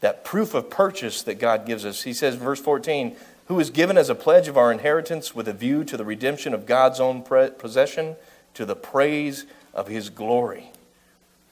that 0.00 0.24
proof 0.24 0.54
of 0.54 0.70
purchase 0.70 1.22
that 1.22 1.40
God 1.40 1.66
gives 1.66 1.84
us. 1.84 2.02
He 2.02 2.12
says 2.12 2.36
verse 2.36 2.60
14, 2.60 3.16
who 3.46 3.58
is 3.58 3.70
given 3.70 3.96
as 3.98 4.08
a 4.08 4.14
pledge 4.14 4.48
of 4.48 4.56
our 4.56 4.70
inheritance 4.70 5.34
with 5.34 5.48
a 5.48 5.52
view 5.52 5.84
to 5.84 5.96
the 5.96 6.04
redemption 6.04 6.54
of 6.54 6.66
God's 6.66 7.00
own 7.00 7.22
possession, 7.22 8.16
to 8.54 8.64
the 8.64 8.76
praise 8.76 9.46
of 9.74 9.88
his 9.88 10.10
glory. 10.10 10.70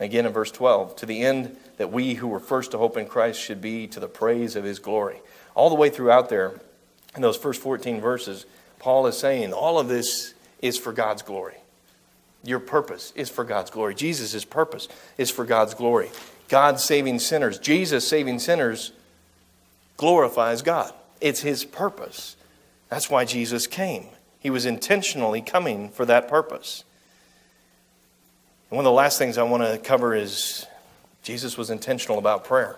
Again 0.01 0.27
in 0.27 0.33
verse 0.33 0.51
12, 0.51 0.97
to 0.97 1.07
the 1.07 1.23
end 1.23 1.57
that 1.77 1.93
we 1.93 2.15
who 2.15 2.27
were 2.27 2.41
first 2.41 2.73
to 2.73 2.79
hope 2.79 2.97
in 2.97 3.07
Christ 3.07 3.41
should 3.41 3.61
be 3.61 3.87
to 3.89 4.01
the 4.01 4.09
praise 4.09 4.57
of 4.57 4.65
his 4.65 4.79
glory. 4.79 5.21
All 5.55 5.69
the 5.69 5.77
way 5.77 5.89
throughout 5.89 6.29
there, 6.29 6.61
in 7.15 7.23
those 7.23 7.37
first 7.37 7.61
14 7.61 8.01
verses, 8.01 8.45
Paul 8.79 9.07
is 9.07 9.17
saying 9.17 9.53
all 9.53 9.79
of 9.79 9.89
this 9.89 10.35
is 10.61 10.77
for 10.77 10.93
God's 10.93 11.23
glory. 11.23 11.57
Your 12.43 12.61
purpose 12.61 13.13
is 13.15 13.31
for 13.31 13.45
God's 13.45 13.71
glory. 13.71 13.95
Jesus' 13.95 14.45
purpose 14.45 14.89
is 15.17 15.31
for 15.31 15.45
God's 15.45 15.75
glory. 15.75 16.11
God 16.49 16.79
saving 16.79 17.21
sinners, 17.21 17.59
Jesus 17.59 18.07
saving 18.07 18.39
sinners 18.41 18.93
glorifies 19.97 20.61
God. 20.61 20.93
It's 21.21 21.41
his 21.41 21.65
purpose. 21.65 22.37
That's 22.91 23.09
why 23.09 23.25
Jesus 23.25 23.67
came. 23.67 24.07
He 24.39 24.51
was 24.51 24.67
intentionally 24.67 25.41
coming 25.41 25.89
for 25.89 26.05
that 26.05 26.29
purpose. 26.29 26.85
And 28.71 28.77
one 28.77 28.87
of 28.87 28.91
the 28.91 28.93
last 28.93 29.19
things 29.19 29.39
I 29.39 29.43
want 29.43 29.63
to 29.63 29.79
cover 29.79 30.15
is 30.15 30.67
Jesus 31.23 31.57
was 31.57 31.71
intentional 31.71 32.19
about 32.19 32.45
prayer. 32.45 32.77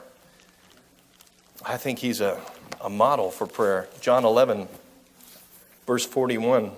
I 1.64 1.76
think 1.76 1.98
he's 1.98 2.20
a, 2.20 2.40
a 2.80 2.90
model 2.90 3.30
for 3.30 3.46
prayer. 3.46 3.88
John 4.00 4.24
11, 4.24 4.68
verse 5.86 6.06
41. 6.06 6.70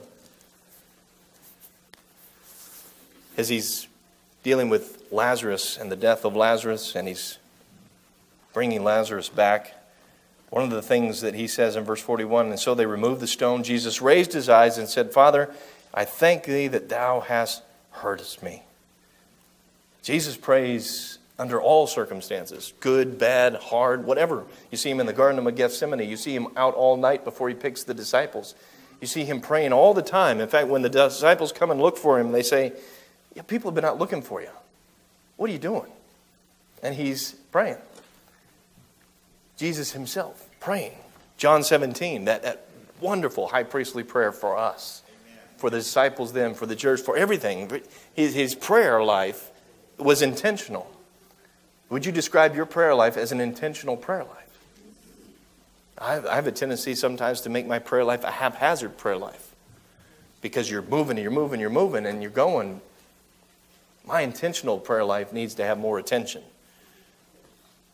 As 3.37 3.49
he's 3.49 3.87
dealing 4.43 4.69
with 4.69 5.03
Lazarus 5.11 5.77
and 5.77 5.93
the 5.93 5.97
death 5.97 6.25
of 6.25 6.35
Lazarus, 6.35 6.95
and 6.95 7.07
he's 7.07 7.39
bringing 8.53 8.83
Lazarus 8.83 9.29
back. 9.29 9.75
One 10.51 10.65
of 10.65 10.71
the 10.71 10.83
things 10.83 11.21
that 11.21 11.35
he 11.35 11.47
says 11.47 11.77
in 11.77 11.85
verse 11.85 12.01
41 12.01 12.47
and 12.47 12.59
so 12.59 12.75
they 12.75 12.87
removed 12.87 13.21
the 13.21 13.27
stone. 13.27 13.63
Jesus 13.63 14.01
raised 14.01 14.33
his 14.33 14.49
eyes 14.49 14.79
and 14.79 14.89
said, 14.89 15.13
Father, 15.13 15.55
I 15.93 16.05
thank 16.05 16.45
thee 16.45 16.69
that 16.69 16.89
thou 16.89 17.21
hast 17.21 17.63
heard 17.91 18.23
me. 18.43 18.63
Jesus 20.09 20.39
prays 20.39 21.19
under 21.39 21.61
all 21.61 21.87
circumstances 21.87 22.73
good, 22.81 23.19
bad, 23.19 23.57
hard, 23.57 24.07
whatever. 24.07 24.47
You 24.71 24.79
see 24.79 24.89
him 24.89 25.01
in 25.01 25.07
the 25.07 25.13
Garden 25.13 25.47
of 25.47 25.55
Gethsemane. 25.55 26.09
You 26.09 26.17
see 26.17 26.35
him 26.35 26.47
out 26.57 26.73
all 26.73 26.97
night 26.97 27.25
before 27.25 27.51
he 27.51 27.55
picks 27.55 27.85
the 27.85 27.93
disciples. 27.93 28.55
You 29.03 29.07
see 29.07 29.27
him 29.27 29.43
praying 29.43 29.75
all 29.75 29.93
the 29.93 30.01
time. 30.01 30.41
In 30.41 30.49
fact, 30.49 30.69
when 30.69 30.81
the 30.81 30.89
disciples 30.89 31.53
come 31.53 31.71
and 31.71 31.79
look 31.79 31.99
for 31.99 32.19
him, 32.19 32.33
they 32.33 32.43
say, 32.43 32.73
yeah, 33.35 33.43
People 33.43 33.71
have 33.71 33.75
been 33.75 33.85
out 33.85 33.99
looking 33.99 34.23
for 34.23 34.41
you. 34.41 34.49
What 35.37 35.51
are 35.51 35.53
you 35.53 35.59
doing? 35.59 35.93
And 36.83 36.95
he's 36.95 37.33
praying. 37.53 37.77
Jesus 39.59 39.93
himself 39.93 40.49
praying. 40.59 40.97
John 41.37 41.63
17, 41.63 42.25
that, 42.25 42.45
that 42.45 42.67
wonderful 42.99 43.49
high 43.49 43.65
priestly 43.65 44.05
prayer 44.05 44.33
for 44.33 44.57
us, 44.57 45.03
Amen. 45.27 45.39
for 45.59 45.69
the 45.69 45.77
disciples 45.77 46.33
then, 46.33 46.55
for 46.55 46.65
the 46.65 46.77
church, 46.77 47.03
for 47.03 47.15
everything. 47.15 47.83
His, 48.15 48.33
his 48.33 48.55
prayer 48.55 49.05
life 49.05 49.51
was 49.99 50.23
intentional. 50.23 50.91
Would 51.91 52.05
you 52.07 52.13
describe 52.13 52.55
your 52.55 52.67
prayer 52.67 52.95
life 52.95 53.17
as 53.17 53.33
an 53.33 53.41
intentional 53.41 53.97
prayer 53.97 54.25
life? 54.25 54.35
I 56.01 56.35
have, 56.35 56.47
a 56.47 56.53
tendency 56.53 56.95
sometimes 56.95 57.41
to 57.41 57.51
make 57.51 57.67
my 57.67 57.81
prayer 57.81 58.05
life 58.05 58.23
a 58.23 58.31
haphazard 58.31 58.97
prayer 58.97 59.17
life 59.17 59.55
because 60.41 60.71
you're 60.71 60.83
moving, 60.83 61.19
you're 61.19 61.33
moving, 61.33 61.59
you're 61.59 61.71
moving, 61.71 62.07
and 62.07 62.23
you're 62.23 62.31
going. 62.31 62.81
My 64.07 64.21
intentional 64.21 64.79
prayer 64.79 65.03
life 65.03 65.33
needs 65.33 65.55
to 65.55 65.65
have 65.65 65.77
more 65.77 65.99
attention 65.99 66.43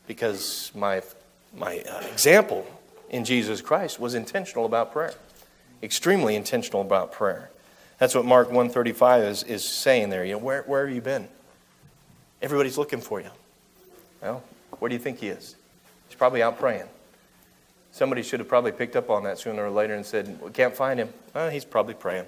because 0.06 0.70
my 0.74 1.00
my 1.56 1.80
uh, 1.80 2.00
example 2.12 2.66
in 3.10 3.24
Jesus 3.24 3.60
Christ 3.60 4.00
was 4.00 4.14
intentional 4.14 4.66
about 4.66 4.92
prayer, 4.92 5.14
extremely 5.82 6.36
intentional 6.36 6.82
about 6.82 7.12
prayer. 7.12 7.50
That's 7.98 8.14
what 8.14 8.24
Mark 8.24 8.48
135 8.48 9.22
is, 9.22 9.42
is 9.44 9.64
saying 9.64 10.10
there. 10.10 10.24
You 10.24 10.32
know, 10.32 10.38
where, 10.38 10.62
where 10.62 10.86
have 10.86 10.94
you 10.94 11.00
been? 11.00 11.28
Everybody's 12.42 12.76
looking 12.78 13.00
for 13.00 13.20
you. 13.20 13.30
Well, 14.22 14.42
where 14.78 14.88
do 14.88 14.94
you 14.94 15.00
think 15.00 15.18
he 15.18 15.28
is? 15.28 15.56
He's 16.08 16.16
probably 16.16 16.42
out 16.42 16.58
praying. 16.58 16.86
Somebody 17.92 18.22
should 18.22 18.40
have 18.40 18.48
probably 18.48 18.72
picked 18.72 18.96
up 18.96 19.08
on 19.08 19.22
that 19.24 19.38
sooner 19.38 19.64
or 19.64 19.70
later 19.70 19.94
and 19.94 20.04
said, 20.04 20.40
We 20.42 20.50
can't 20.50 20.74
find 20.74 20.98
him. 20.98 21.10
Well, 21.34 21.50
he's 21.50 21.64
probably 21.64 21.94
praying. 21.94 22.26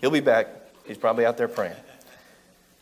He'll 0.00 0.10
be 0.10 0.20
back. 0.20 0.48
He's 0.86 0.98
probably 0.98 1.26
out 1.26 1.36
there 1.36 1.48
praying. 1.48 1.76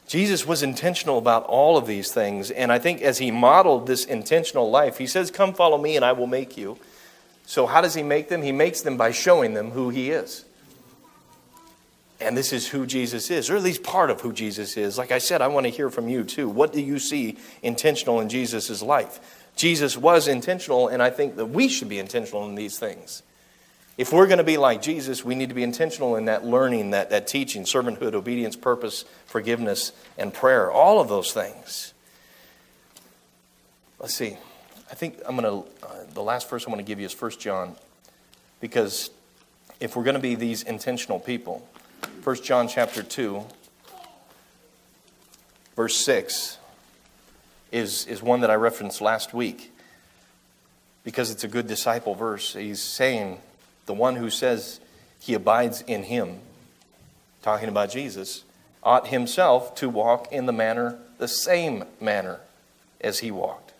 Jesus 0.06 0.46
was 0.46 0.62
intentional 0.62 1.16
about 1.16 1.44
all 1.44 1.76
of 1.76 1.86
these 1.86 2.12
things. 2.12 2.50
And 2.50 2.70
I 2.70 2.78
think 2.78 3.00
as 3.00 3.18
he 3.18 3.30
modeled 3.30 3.86
this 3.86 4.04
intentional 4.04 4.70
life, 4.70 4.98
he 4.98 5.06
says, 5.06 5.30
Come 5.30 5.54
follow 5.54 5.78
me 5.78 5.96
and 5.96 6.04
I 6.04 6.12
will 6.12 6.26
make 6.26 6.56
you. 6.56 6.78
So, 7.46 7.66
how 7.66 7.80
does 7.80 7.94
he 7.94 8.02
make 8.02 8.28
them? 8.28 8.42
He 8.42 8.52
makes 8.52 8.82
them 8.82 8.96
by 8.96 9.10
showing 9.10 9.54
them 9.54 9.70
who 9.70 9.90
he 9.90 10.10
is. 10.10 10.43
And 12.20 12.36
this 12.36 12.52
is 12.52 12.68
who 12.68 12.86
Jesus 12.86 13.30
is, 13.30 13.50
or 13.50 13.56
at 13.56 13.62
least 13.62 13.82
part 13.82 14.10
of 14.10 14.20
who 14.20 14.32
Jesus 14.32 14.76
is. 14.76 14.96
Like 14.96 15.10
I 15.10 15.18
said, 15.18 15.42
I 15.42 15.48
want 15.48 15.66
to 15.66 15.70
hear 15.70 15.90
from 15.90 16.08
you 16.08 16.24
too. 16.24 16.48
What 16.48 16.72
do 16.72 16.80
you 16.80 16.98
see 16.98 17.36
intentional 17.62 18.20
in 18.20 18.28
Jesus' 18.28 18.82
life? 18.82 19.44
Jesus 19.56 19.96
was 19.96 20.28
intentional, 20.28 20.88
and 20.88 21.02
I 21.02 21.10
think 21.10 21.36
that 21.36 21.46
we 21.46 21.68
should 21.68 21.88
be 21.88 21.98
intentional 21.98 22.48
in 22.48 22.54
these 22.54 22.78
things. 22.78 23.22
If 23.96 24.12
we're 24.12 24.26
going 24.26 24.38
to 24.38 24.44
be 24.44 24.56
like 24.56 24.82
Jesus, 24.82 25.24
we 25.24 25.36
need 25.36 25.50
to 25.50 25.54
be 25.54 25.62
intentional 25.62 26.16
in 26.16 26.24
that 26.24 26.44
learning, 26.44 26.90
that, 26.90 27.10
that 27.10 27.28
teaching, 27.28 27.62
servanthood, 27.62 28.14
obedience, 28.14 28.56
purpose, 28.56 29.04
forgiveness, 29.26 29.92
and 30.18 30.34
prayer. 30.34 30.70
All 30.70 31.00
of 31.00 31.08
those 31.08 31.32
things. 31.32 31.94
Let's 34.00 34.14
see. 34.14 34.36
I 34.90 34.94
think 34.94 35.20
I'm 35.26 35.36
going 35.36 35.64
to, 35.64 35.86
uh, 35.86 36.04
the 36.12 36.22
last 36.22 36.50
verse 36.50 36.66
I 36.66 36.70
want 36.70 36.80
to 36.80 36.84
give 36.84 36.98
you 36.98 37.06
is 37.06 37.20
1 37.20 37.32
John. 37.38 37.76
Because 38.60 39.10
if 39.78 39.94
we're 39.94 40.04
going 40.04 40.14
to 40.14 40.20
be 40.20 40.34
these 40.34 40.62
intentional 40.64 41.20
people, 41.20 41.66
1 42.24 42.36
John 42.36 42.68
chapter 42.68 43.02
2, 43.02 43.44
verse 45.76 45.94
6 45.94 46.56
is, 47.70 48.06
is 48.06 48.22
one 48.22 48.40
that 48.40 48.50
I 48.50 48.54
referenced 48.54 49.02
last 49.02 49.34
week 49.34 49.70
because 51.04 51.30
it's 51.30 51.44
a 51.44 51.48
good 51.48 51.66
disciple 51.66 52.14
verse. 52.14 52.54
He's 52.54 52.80
saying, 52.80 53.40
the 53.84 53.92
one 53.92 54.16
who 54.16 54.30
says 54.30 54.80
he 55.20 55.34
abides 55.34 55.82
in 55.82 56.04
him, 56.04 56.38
talking 57.42 57.68
about 57.68 57.90
Jesus, 57.90 58.44
ought 58.82 59.08
himself 59.08 59.74
to 59.74 59.90
walk 59.90 60.32
in 60.32 60.46
the 60.46 60.52
manner, 60.52 60.98
the 61.18 61.28
same 61.28 61.84
manner 62.00 62.40
as 63.02 63.18
he 63.18 63.30
walked. 63.30 63.74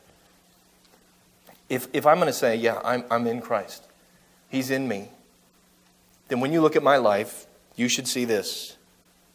If, 1.71 1.89
if 1.95 2.05
I'm 2.05 2.17
going 2.17 2.27
to 2.27 2.33
say, 2.35 2.57
yeah, 2.57 2.79
I'm, 2.85 3.05
I'm 3.11 3.27
in 3.27 3.41
Christ, 3.41 3.85
he's 4.51 4.71
in 4.71 4.87
me, 4.87 5.09
then 6.29 6.41
when 6.41 6.53
you 6.53 6.61
look 6.61 6.77
at 6.77 6.83
my 6.83 6.99
life, 6.99 7.47
you 7.77 7.89
should 7.89 8.09
see 8.09 8.25
this 8.25 8.77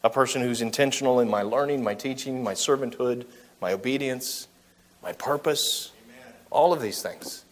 a 0.04 0.10
person 0.10 0.42
who's 0.42 0.62
intentional 0.62 1.20
in 1.20 1.30
my 1.30 1.42
learning, 1.42 1.84
my 1.84 1.94
teaching, 1.94 2.42
my 2.42 2.54
servanthood, 2.54 3.26
my 3.62 3.74
obedience, 3.74 4.48
my 5.04 5.12
purpose, 5.12 5.92
Amen. 6.06 6.34
all 6.50 6.72
of 6.72 6.82
these 6.82 7.02
things. 7.02 7.44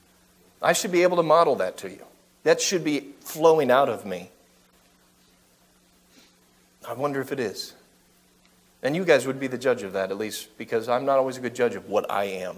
I 0.62 0.73
should 0.73 0.91
be 0.91 1.04
able 1.04 1.17
to 1.17 1.23
model 1.23 1.56
that 1.56 1.78
to 1.80 1.89
you. 1.89 2.04
That 2.43 2.62
should 2.62 2.84
be 2.84 3.10
flowing 3.19 3.69
out 3.69 3.89
of 3.89 4.06
me. 4.06 4.30
I 6.88 6.93
wonder 6.93 7.19
if 7.19 7.34
it 7.34 7.39
is. 7.39 7.73
And 8.82 8.95
you 8.95 9.04
guys 9.04 9.28
would 9.28 9.39
be 9.39 9.47
the 9.47 9.58
judge 9.58 9.84
of 9.84 9.93
that, 9.93 10.12
at 10.12 10.17
least, 10.17 10.58
because 10.58 10.88
I'm 10.88 11.06
not 11.06 11.17
always 11.17 11.38
a 11.38 11.41
good 11.41 11.56
judge 11.56 11.76
of 11.76 11.89
what 11.89 12.10
I 12.10 12.26
am. 12.26 12.56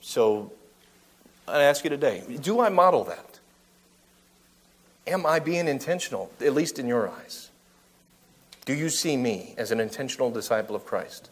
So 0.00 0.52
I 1.48 1.62
ask 1.62 1.82
you 1.82 1.90
today 1.90 2.22
do 2.40 2.60
I 2.60 2.68
model 2.68 3.04
that? 3.04 3.40
Am 5.06 5.26
I 5.26 5.38
being 5.38 5.68
intentional, 5.68 6.30
at 6.40 6.54
least 6.54 6.78
in 6.78 6.86
your 6.86 7.08
eyes? 7.08 7.50
Do 8.64 8.72
you 8.72 8.88
see 8.88 9.16
me 9.16 9.54
as 9.58 9.70
an 9.70 9.80
intentional 9.80 10.30
disciple 10.30 10.74
of 10.74 10.86
Christ? 10.86 11.30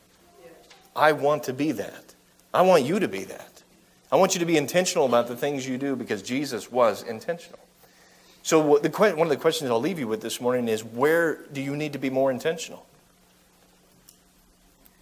I 0.95 1.13
want 1.13 1.45
to 1.45 1.55
be 1.55 1.73
that. 1.73 2.15
I 2.53 2.63
want 2.63 2.85
you 2.85 2.99
to 3.01 3.09
be 3.09 3.25
that. 3.25 3.63
I 4.11 4.17
want 4.17 4.35
you 4.35 4.41
to 4.41 4.47
be 4.47 4.59
intentional 4.59 5.07
about 5.07 5.27
the 5.27 5.37
things 5.37 5.67
you 5.67 5.79
do 5.79 5.97
because 5.97 6.23
Jesus 6.23 6.71
was 6.71 7.03
intentional. 7.03 7.59
So, 8.43 8.79
the, 8.79 8.91
one 8.91 9.23
of 9.23 9.29
the 9.31 9.37
questions 9.37 9.71
I'll 9.71 9.81
leave 9.81 9.99
you 9.99 10.09
with 10.09 10.21
this 10.21 10.41
morning 10.41 10.69
is 10.69 10.85
where 10.85 11.39
do 11.53 11.63
you 11.63 11.77
need 11.77 11.95
to 11.95 11.99
be 11.99 12.11
more 12.11 12.31
intentional? 12.31 12.85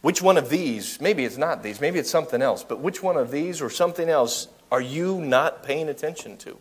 Which 0.03 0.23
one 0.23 0.37
of 0.37 0.49
these, 0.49 1.01
maybe 1.01 1.25
it's 1.25 1.37
not 1.37 1.63
these, 1.63 1.81
maybe 1.81 1.99
it's 1.99 2.11
something 2.11 2.41
else, 2.41 2.63
but 2.63 2.81
which 2.81 3.03
one 3.03 3.17
of 3.17 3.31
these 3.31 3.61
or 3.61 3.69
something 3.69 4.09
else 4.09 4.49
are 4.71 4.81
you 4.81 5.21
not 5.21 5.65
paying 5.65 5.89
attention 5.89 6.37
to? 6.39 6.57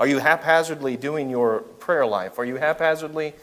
Are 0.00 0.06
you 0.06 0.18
haphazardly 0.18 0.96
doing 0.96 1.28
your 1.28 1.60
prayer 1.60 2.06
life? 2.06 2.38
Are 2.38 2.44
you 2.44 2.56
haphazardly 2.56 3.34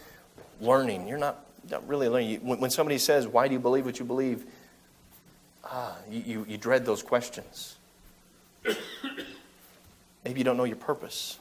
learning? 0.62 1.08
You're 1.08 1.18
not, 1.18 1.44
not 1.70 1.86
really 1.88 2.08
learning. 2.08 2.40
When 2.42 2.70
somebody 2.70 2.98
says, 2.98 3.28
Why 3.28 3.48
do 3.48 3.54
you 3.54 3.60
believe 3.60 3.86
what 3.86 4.00
you 4.00 4.06
believe? 4.06 4.46
Ah, 5.64 5.98
you, 6.10 6.24
you, 6.26 6.46
you 6.48 6.58
dread 6.58 6.86
those 6.86 7.04
questions. 7.04 7.76
Maybe 10.24 10.40
you 10.40 10.44
don't 10.44 10.58
know 10.58 10.64
your 10.64 10.76
purpose. 10.76 11.40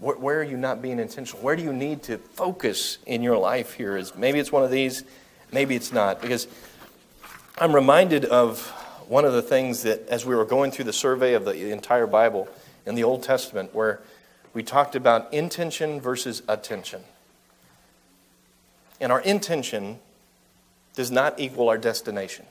Where, 0.00 0.16
where, 0.16 0.40
are 0.40 0.44
you 0.44 0.56
not 0.56 0.80
being 0.80 0.98
intentional? 0.98 1.42
Where 1.42 1.56
do 1.56 1.62
you 1.62 1.72
need 1.72 2.02
to 2.04 2.18
focus 2.18 2.98
in 3.06 3.22
your 3.22 3.36
life 3.36 3.74
here? 3.74 3.96
Is 3.96 4.14
maybe 4.14 4.38
it's 4.38 4.50
one 4.50 4.64
of 4.64 4.70
these, 4.70 5.04
maybe 5.52 5.76
it's 5.76 5.92
not. 5.92 6.20
Because 6.20 6.48
I'm 7.58 7.74
reminded 7.74 8.24
of 8.24 8.66
one 9.08 9.24
of 9.24 9.32
the 9.32 9.42
things 9.42 9.82
that, 9.82 10.08
as 10.08 10.24
we 10.24 10.34
were 10.34 10.44
going 10.44 10.70
through 10.70 10.86
the 10.86 10.92
survey 10.92 11.34
of 11.34 11.44
the 11.44 11.70
entire 11.70 12.06
Bible 12.06 12.48
in 12.86 12.94
the 12.94 13.04
Old 13.04 13.22
Testament, 13.22 13.74
where 13.74 14.00
we 14.52 14.62
talked 14.62 14.94
about 14.94 15.32
intention 15.32 16.00
versus 16.00 16.42
attention. 16.48 17.02
And 19.00 19.10
our 19.10 19.20
intention 19.20 19.98
does 20.94 21.10
not 21.10 21.38
equal 21.38 21.68
our 21.68 21.78
destination, 21.78 22.46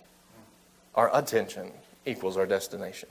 our 0.95 1.09
attention 1.17 1.71
equals 2.05 2.37
our 2.37 2.45
destination. 2.45 3.09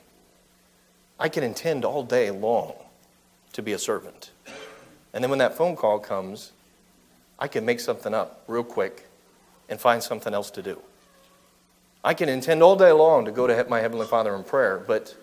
I 1.18 1.28
can 1.28 1.42
intend 1.42 1.84
all 1.84 2.02
day 2.02 2.30
long 2.30 2.74
to 3.52 3.62
be 3.62 3.72
a 3.72 3.78
servant. 3.78 4.30
And 5.14 5.22
then 5.22 5.30
when 5.30 5.38
that 5.38 5.56
phone 5.56 5.76
call 5.76 5.98
comes, 5.98 6.52
I 7.38 7.48
can 7.48 7.64
make 7.64 7.80
something 7.80 8.14
up 8.14 8.42
real 8.46 8.64
quick 8.64 9.06
and 9.68 9.80
find 9.80 10.02
something 10.02 10.34
else 10.34 10.50
to 10.52 10.62
do. 10.62 10.80
I 12.04 12.14
can 12.14 12.28
intend 12.28 12.62
all 12.62 12.76
day 12.76 12.92
long 12.92 13.24
to 13.24 13.30
go 13.30 13.46
to 13.46 13.66
my 13.68 13.80
Heavenly 13.80 14.06
Father 14.06 14.34
in 14.34 14.42
prayer, 14.42 14.82
but 14.84 15.14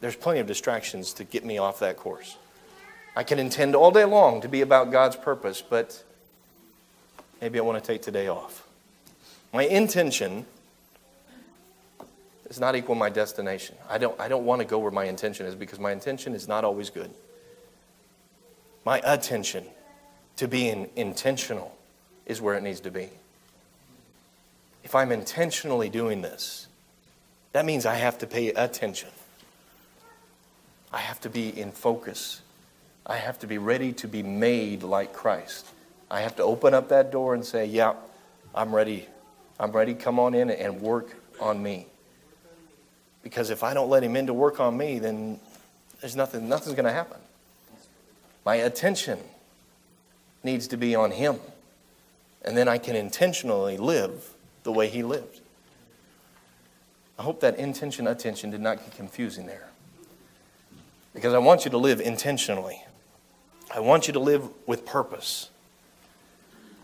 there's 0.00 0.16
plenty 0.16 0.40
of 0.40 0.46
distractions 0.46 1.12
to 1.14 1.24
get 1.24 1.44
me 1.44 1.58
off 1.58 1.78
that 1.80 1.96
course. 1.96 2.36
I 3.14 3.24
can 3.24 3.38
intend 3.38 3.74
all 3.74 3.90
day 3.90 4.04
long 4.04 4.42
to 4.42 4.48
be 4.48 4.60
about 4.60 4.92
God's 4.92 5.16
purpose, 5.16 5.62
but 5.62 6.02
maybe 7.40 7.58
I 7.58 7.62
want 7.62 7.82
to 7.82 7.86
take 7.86 8.02
today 8.02 8.28
off. 8.28 8.66
My 9.52 9.62
intention 9.62 10.44
does 12.46 12.60
not 12.60 12.76
equal 12.76 12.94
my 12.94 13.08
destination. 13.08 13.76
I 13.88 13.98
don't, 13.98 14.18
I 14.20 14.28
don't 14.28 14.44
want 14.44 14.60
to 14.60 14.66
go 14.66 14.78
where 14.78 14.90
my 14.90 15.04
intention 15.04 15.46
is 15.46 15.54
because 15.54 15.80
my 15.80 15.92
intention 15.92 16.34
is 16.34 16.46
not 16.46 16.64
always 16.64 16.90
good. 16.90 17.10
My 18.84 19.00
attention 19.02 19.64
to 20.36 20.46
being 20.46 20.90
intentional 20.94 21.76
is 22.26 22.40
where 22.40 22.54
it 22.54 22.62
needs 22.62 22.80
to 22.80 22.90
be. 22.90 23.08
If 24.84 24.94
I'm 24.94 25.10
intentionally 25.10 25.88
doing 25.88 26.22
this, 26.22 26.66
that 27.52 27.64
means 27.64 27.86
I 27.86 27.94
have 27.94 28.18
to 28.18 28.26
pay 28.26 28.48
attention. 28.50 29.08
I 30.92 30.98
have 30.98 31.20
to 31.20 31.30
be 31.30 31.48
in 31.58 31.72
focus. 31.72 32.40
I 33.04 33.16
have 33.16 33.38
to 33.40 33.46
be 33.46 33.58
ready 33.58 33.92
to 33.94 34.08
be 34.08 34.22
made 34.22 34.82
like 34.82 35.12
Christ. 35.12 35.66
I 36.10 36.20
have 36.20 36.36
to 36.36 36.42
open 36.42 36.74
up 36.74 36.88
that 36.88 37.10
door 37.10 37.34
and 37.34 37.44
say, 37.44 37.66
Yeah, 37.66 37.94
I'm 38.54 38.74
ready. 38.74 39.06
I'm 39.58 39.72
ready. 39.72 39.94
Come 39.94 40.18
on 40.18 40.34
in 40.34 40.50
and 40.50 40.80
work 40.80 41.16
on 41.40 41.62
me. 41.62 41.86
Because 43.22 43.50
if 43.50 43.64
I 43.64 43.74
don't 43.74 43.90
let 43.90 44.02
him 44.02 44.14
in 44.16 44.26
to 44.26 44.34
work 44.34 44.60
on 44.60 44.76
me, 44.76 44.98
then 44.98 45.40
there's 46.00 46.14
nothing, 46.14 46.48
nothing's 46.48 46.76
going 46.76 46.86
to 46.86 46.92
happen. 46.92 47.18
My 48.44 48.56
attention 48.56 49.18
needs 50.44 50.68
to 50.68 50.76
be 50.76 50.94
on 50.94 51.10
him. 51.10 51.40
And 52.44 52.56
then 52.56 52.68
I 52.68 52.78
can 52.78 52.94
intentionally 52.94 53.76
live 53.76 54.30
the 54.62 54.70
way 54.70 54.88
he 54.88 55.02
lived. 55.02 55.40
I 57.18 57.22
hope 57.22 57.40
that 57.40 57.56
intention, 57.56 58.06
attention 58.06 58.50
did 58.50 58.60
not 58.60 58.76
get 58.78 58.94
confusing 58.94 59.46
there. 59.46 59.68
Because 61.16 61.32
I 61.32 61.38
want 61.38 61.64
you 61.64 61.70
to 61.70 61.78
live 61.78 62.02
intentionally. 62.02 62.84
I 63.74 63.80
want 63.80 64.06
you 64.06 64.12
to 64.12 64.20
live 64.20 64.50
with 64.66 64.84
purpose. 64.84 65.48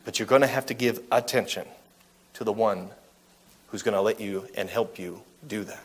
But 0.06 0.18
you're 0.18 0.26
going 0.26 0.40
to 0.40 0.46
have 0.46 0.64
to 0.66 0.74
give 0.74 1.00
attention 1.12 1.66
to 2.32 2.42
the 2.42 2.50
one 2.50 2.88
who's 3.66 3.82
going 3.82 3.94
to 3.94 4.00
let 4.00 4.22
you 4.22 4.48
and 4.56 4.70
help 4.70 4.98
you 4.98 5.20
do 5.46 5.64
that. 5.64 5.84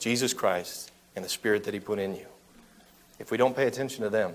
Jesus 0.00 0.34
Christ 0.34 0.90
and 1.14 1.24
the 1.24 1.28
Spirit 1.28 1.62
that 1.62 1.72
He 1.72 1.78
put 1.78 2.00
in 2.00 2.16
you. 2.16 2.26
If 3.20 3.30
we 3.30 3.36
don't 3.36 3.54
pay 3.54 3.68
attention 3.68 4.02
to 4.02 4.10
them, 4.10 4.34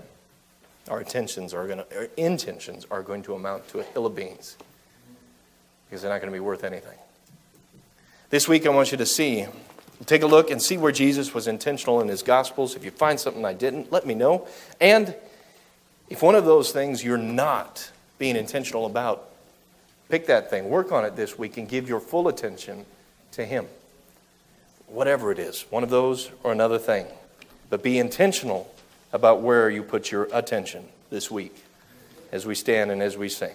our 0.88 1.00
intentions 1.00 1.52
are 1.52 1.66
going 1.66 1.80
to, 1.80 1.96
our 1.96 2.08
intentions 2.16 2.86
are 2.90 3.02
going 3.02 3.22
to 3.24 3.34
amount 3.34 3.68
to 3.68 3.80
a 3.80 3.82
hill 3.82 4.06
of 4.06 4.16
beans 4.16 4.56
because 5.86 6.00
they're 6.00 6.10
not 6.10 6.22
going 6.22 6.32
to 6.32 6.36
be 6.36 6.40
worth 6.40 6.64
anything. 6.64 6.98
This 8.30 8.48
week, 8.48 8.64
I 8.64 8.70
want 8.70 8.92
you 8.92 8.96
to 8.96 9.04
see, 9.04 9.44
take 10.04 10.22
a 10.22 10.26
look 10.26 10.50
and 10.50 10.60
see 10.60 10.76
where 10.76 10.92
Jesus 10.92 11.32
was 11.32 11.46
intentional 11.46 12.00
in 12.00 12.08
his 12.08 12.22
Gospels. 12.22 12.76
If 12.76 12.84
you 12.84 12.90
find 12.90 13.18
something 13.18 13.44
I 13.44 13.54
didn't, 13.54 13.90
let 13.90 14.06
me 14.06 14.14
know. 14.14 14.46
And 14.80 15.14
if 16.08 16.22
one 16.22 16.34
of 16.34 16.44
those 16.44 16.72
things 16.72 17.02
you're 17.02 17.16
not 17.16 17.90
being 18.18 18.36
intentional 18.36 18.86
about, 18.86 19.28
pick 20.08 20.26
that 20.26 20.50
thing, 20.50 20.68
work 20.68 20.92
on 20.92 21.04
it 21.04 21.16
this 21.16 21.38
week, 21.38 21.56
and 21.56 21.68
give 21.68 21.88
your 21.88 22.00
full 22.00 22.28
attention 22.28 22.84
to 23.32 23.44
Him 23.44 23.66
whatever 24.86 25.32
it 25.32 25.38
is, 25.38 25.62
one 25.70 25.82
of 25.82 25.90
those 25.90 26.30
or 26.42 26.52
another 26.52 26.78
thing. 26.78 27.06
But 27.70 27.82
be 27.82 27.98
intentional 27.98 28.72
about 29.12 29.40
where 29.40 29.68
you 29.68 29.82
put 29.82 30.10
your 30.10 30.28
attention 30.32 30.88
this 31.10 31.30
week 31.30 31.54
as 32.32 32.46
we 32.46 32.54
stand 32.54 32.90
and 32.90 33.02
as 33.02 33.16
we 33.16 33.28
sing. 33.28 33.54